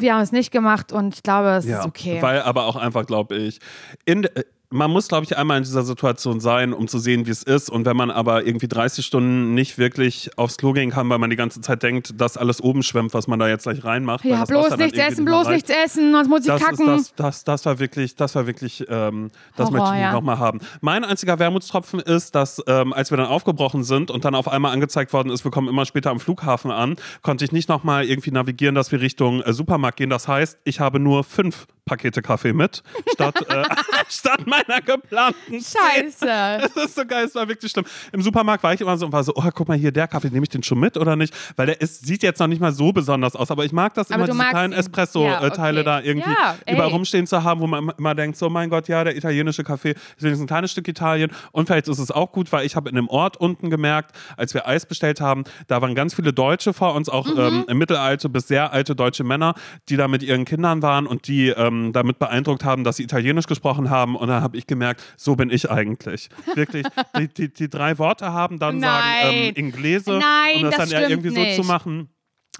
[0.00, 2.22] wir haben es nicht gemacht und ich glaube, es ist okay.
[2.22, 3.58] Weil aber auch einfach, glaube ich,
[4.04, 7.30] in, äh, man muss, glaube ich, einmal in dieser Situation sein, um zu sehen, wie
[7.30, 7.70] es ist.
[7.70, 11.30] Und wenn man aber irgendwie 30 Stunden nicht wirklich aufs Klo gehen kann, weil man
[11.30, 14.24] die ganze Zeit denkt, dass alles oben schwimmt, was man da jetzt gleich reinmacht.
[14.26, 15.68] ja, bloß nichts essen, bloß reicht.
[15.68, 16.86] nichts essen, sonst muss ich Das, kacken.
[16.86, 20.12] das, das, das war wirklich, das war wirklich, ähm, das Horror, möchte ich ja.
[20.12, 20.60] nochmal haben.
[20.82, 24.72] Mein einziger Wermutstropfen ist, dass ähm, als wir dann aufgebrochen sind und dann auf einmal
[24.72, 28.32] angezeigt worden ist, wir kommen immer später am Flughafen an, konnte ich nicht nochmal irgendwie
[28.32, 30.10] navigieren, dass wir Richtung äh, Supermarkt gehen.
[30.10, 32.82] Das heißt, ich habe nur fünf Pakete Kaffee mit,
[33.14, 33.64] statt, äh,
[34.08, 35.52] statt meiner geplanten.
[35.52, 36.26] Scheiße.
[36.74, 37.84] Das ist so geil, es war wirklich schlimm.
[38.12, 40.28] Im Supermarkt war ich immer so und war so, oh, guck mal hier, der Kaffee,
[40.30, 41.34] nehme ich den schon mit oder nicht?
[41.56, 44.10] Weil der ist, sieht jetzt noch nicht mal so besonders aus, aber ich mag das
[44.10, 44.72] Aber immer, diese kleinen.
[44.72, 45.84] Espresso-Teile Ja, okay.
[45.84, 48.88] da irgendwie Ja, überall rumstehen zu haben, wo man immer- immer denkt, so mein Gott,
[48.88, 51.30] ja, der italienische Kaffee ist wenigstens ein kleines Stück Italien.
[51.52, 54.54] Und vielleicht ist es auch gut, weil ich habe in einem Ort unten gemerkt, als
[54.54, 57.64] wir Eis bestellt haben, da waren ganz viele Deutsche vor uns, auch Mhm.
[57.68, 59.54] ähm, mittelalte bis sehr alte deutsche Männer,
[59.88, 63.46] die da mit ihren Kindern waren und die ähm, damit beeindruckt haben, dass sie Italienisch
[63.46, 64.16] gesprochen haben.
[64.16, 66.28] Und dann habe ich gemerkt, so bin ich eigentlich.
[66.54, 66.86] Wirklich,
[67.16, 69.52] die, die, die drei Worte haben, dann sagen ähm, Nein.
[69.54, 71.64] Inglese, Nein, um das, das dann ja irgendwie so zu nicht.
[71.64, 72.08] machen.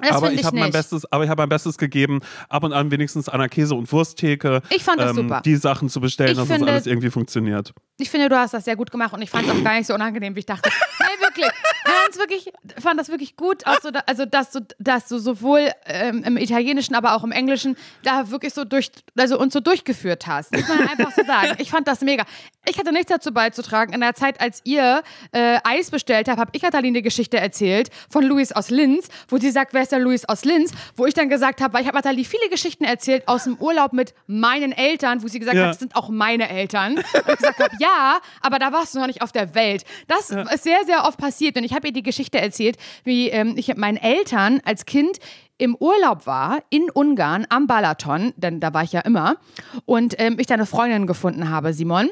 [0.01, 0.75] Das aber ich ich habe mein nicht.
[0.75, 3.91] Bestes, aber ich habe mein Bestes gegeben, ab und an wenigstens an der Käse- und
[3.91, 5.41] Wursttheke Ich fand das ähm, super.
[5.45, 7.73] die Sachen zu bestellen, Ich dass das finde- alles irgendwie funktioniert.
[7.99, 9.87] Ich finde, du hast das sehr gut gemacht und ich fand es auch gar nicht
[9.89, 10.71] so unangenehm, wie ich dachte.
[11.29, 11.51] Wirklich.
[11.85, 13.67] Ich fand's wirklich, fand das wirklich gut.
[13.67, 17.77] Auch so, also, dass du, dass du sowohl ähm, im Italienischen, aber auch im Englischen
[18.03, 20.53] da wirklich so durch, also uns so durchgeführt hast.
[20.55, 21.55] Muss man einfach so sagen.
[21.59, 22.25] Ich fand das mega.
[22.69, 23.93] Ich hatte nichts dazu beizutragen.
[23.93, 25.03] In der Zeit, als ihr
[25.33, 29.39] äh, Eis bestellt habt, habe ich Kathaline eine Geschichte erzählt von Luis aus Linz, wo
[29.39, 30.73] sie sagt, wer ist der Luis aus Linz?
[30.97, 33.93] Wo ich dann gesagt habe, weil ich habe Nathalie viele Geschichten erzählt aus dem Urlaub
[33.93, 35.65] mit meinen Eltern, wo sie gesagt Ja.
[35.65, 36.97] hat, das sind auch meine Eltern.
[36.99, 39.85] Und ich gesagt habe, ja, aber da warst du noch nicht auf der Welt.
[40.07, 41.59] Das ist sehr, sehr oft passiert.
[41.59, 45.19] Und ich habe ihr die Geschichte erzählt, wie ähm, ich mit meinen Eltern als Kind
[45.59, 49.37] im Urlaub war in Ungarn am Balaton, denn da war ich ja immer,
[49.85, 52.09] und ähm, ich da eine Freundin gefunden habe, Simon.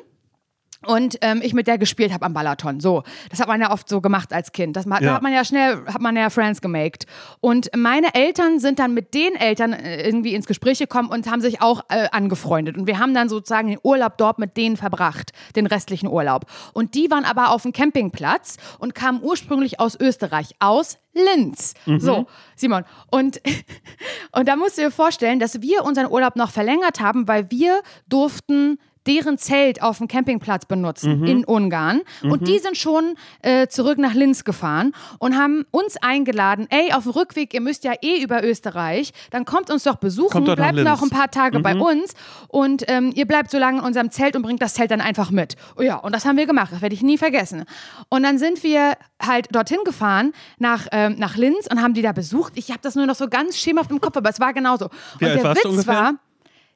[0.85, 2.81] Und ähm, ich mit der gespielt habe am Balaton.
[2.81, 4.77] So, das hat man ja oft so gemacht als Kind.
[4.77, 5.15] Das, ma- Da Ja.
[5.15, 7.07] hat man ja schnell, hat man ja Friends gemaked.
[7.41, 11.41] Und meine Eltern sind dann mit den Eltern äh, irgendwie ins Gespräch gekommen und haben
[11.41, 12.77] sich auch äh, angefreundet.
[12.77, 16.45] Und wir haben dann sozusagen den Urlaub dort mit denen verbracht, den restlichen Urlaub.
[16.75, 21.73] Und die waren aber auf dem Campingplatz und kamen ursprünglich aus Österreich, aus Linz.
[21.99, 22.85] So, Simon.
[23.11, 23.41] Und,
[24.33, 27.81] und da musst du dir vorstellen, dass wir unseren Urlaub noch verlängert haben, weil wir
[28.09, 32.03] durften deren Zelt auf dem Campingplatz benutzen in Ungarn.
[32.23, 37.05] Und die sind schon äh, zurück nach Linz gefahren und haben uns eingeladen, ey, auf
[37.05, 40.79] dem Rückweg, ihr müsst ja eh über Österreich, dann kommt uns doch besuchen, doch bleibt
[40.79, 42.15] noch ein paar Tage bei uns
[42.49, 45.31] und ähm, ihr bleibt so lange in unserem Zelt und bringt das Zelt dann einfach
[45.31, 45.57] mit.
[45.77, 47.65] Oh ja, und das haben wir gemacht, das werde ich nie vergessen.
[48.09, 52.13] Und dann sind wir halt dorthin gefahren, nach, ähm, nach Linz und haben die da
[52.13, 52.53] besucht.
[52.57, 54.89] Ich habe das nur noch so ganz schemenhaft im Kopf, aber es war genauso.
[55.19, 55.95] Wie und der Witz ungefähr?
[55.95, 56.15] war,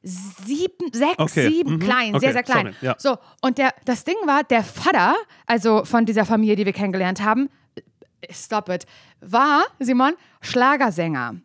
[0.03, 1.79] sieben, sechs, Okay, sieben, mhm.
[1.79, 2.75] klein, Okay, sehr, sehr klein.
[2.81, 2.95] ja.
[2.97, 7.21] So, und der, das Ding war, der Vater, also von dieser Familie, die wir kennengelernt
[7.23, 8.85] haben, äh, stop it,
[9.21, 11.35] war, Simon, Schlagersänger.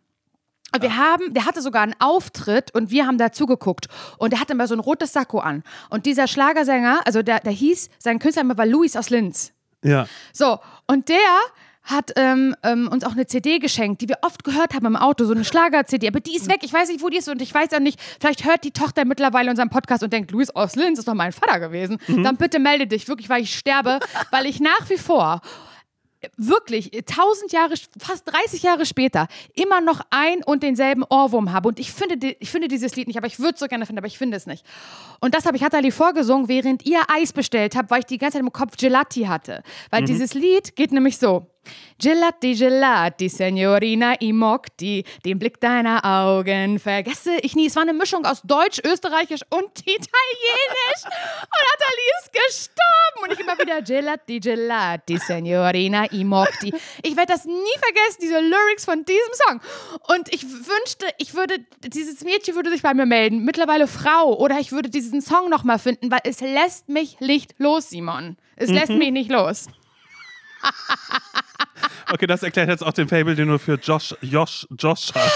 [0.73, 3.87] Und wir haben, der hatte sogar einen Auftritt und wir haben da zugeguckt.
[4.17, 5.63] Und der hatte immer so ein rotes Sakko an.
[5.89, 9.53] Und dieser Schlagersänger, also der, der hieß, sein Künstlername war Luis aus Linz.
[9.83, 10.07] Ja.
[10.33, 11.17] So, und der
[11.87, 15.25] hat ähm, ähm, uns auch eine CD geschenkt, die wir oft gehört haben im Auto,
[15.25, 16.07] so eine Schlager-CD.
[16.07, 17.99] Aber die ist weg, ich weiß nicht, wo die ist und ich weiß auch nicht,
[18.19, 21.31] vielleicht hört die Tochter mittlerweile unseren Podcast und denkt, Luis aus Linz ist doch mein
[21.31, 21.97] Vater gewesen.
[22.23, 23.99] Dann bitte melde dich, wirklich, weil ich sterbe,
[24.31, 25.41] weil ich nach wie vor
[26.35, 31.69] wirklich tausend Jahre, fast 30 Jahre später immer noch ein und denselben Ohrwurm habe.
[31.69, 33.99] Und ich finde, ich finde dieses Lied nicht, aber ich würde es so gerne finden,
[33.99, 34.65] aber ich finde es nicht.
[35.19, 38.37] Und das habe ich Hatali vorgesungen, während ihr Eis bestellt habt, weil ich die ganze
[38.37, 39.63] Zeit im Kopf Gelati hatte.
[39.91, 41.47] Weil dieses Lied geht nämlich so.
[41.99, 47.65] Gelati, Gelati, Signorina Imokti, den Blick deiner Augen vergesse ich nie.
[47.65, 51.03] Es war eine Mischung aus Deutsch, Österreichisch und Italienisch.
[51.03, 53.23] Und Nathalie ist gestorben.
[53.23, 56.71] Und ich immer wieder Gelati, Gelati, Signorina Imokti.
[57.01, 59.61] Ich werde das nie vergessen, diese Lyrics von diesem Song.
[60.15, 63.43] Und ich wünschte, ich würde, dieses Mädchen würde sich bei mir melden.
[63.43, 64.37] Mittlerweile Frau.
[64.37, 68.37] Oder ich würde diesen Song nochmal finden, weil es lässt mich nicht los, Simon.
[68.55, 69.67] Es lässt mich nicht los.
[72.11, 75.33] Okay, das erklärt jetzt auch den Fable, den du für Josh, Josh, Josh hast.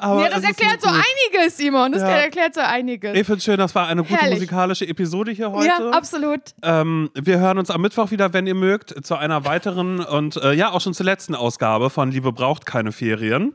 [0.00, 1.90] Aber ja, das erklärt so, einiges, Simon.
[1.90, 2.08] Das ja.
[2.08, 3.18] erklärt so einiges.
[3.18, 4.36] Ich finde schön, das war eine gute Herrlich.
[4.36, 5.66] musikalische Episode hier heute.
[5.66, 6.40] Ja, absolut.
[6.62, 10.52] Ähm, wir hören uns am Mittwoch wieder, wenn ihr mögt, zu einer weiteren und äh,
[10.52, 13.54] ja, auch schon zur letzten Ausgabe von Liebe braucht keine Ferien.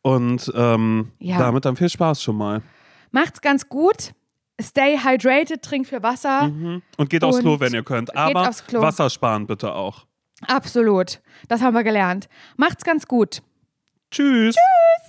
[0.00, 1.38] Und ähm, ja.
[1.38, 2.62] damit dann viel Spaß schon mal.
[3.10, 4.12] Macht's ganz gut.
[4.60, 6.48] Stay hydrated, trinkt viel Wasser.
[6.48, 6.82] Mhm.
[6.96, 8.16] Und geht aufs Klo, wenn ihr könnt.
[8.16, 10.06] Aber Wasser sparen bitte auch.
[10.48, 11.20] Absolut.
[11.48, 12.28] Das haben wir gelernt.
[12.56, 13.42] Macht's ganz gut.
[14.10, 14.54] Tschüss.
[14.54, 15.03] Tschüss.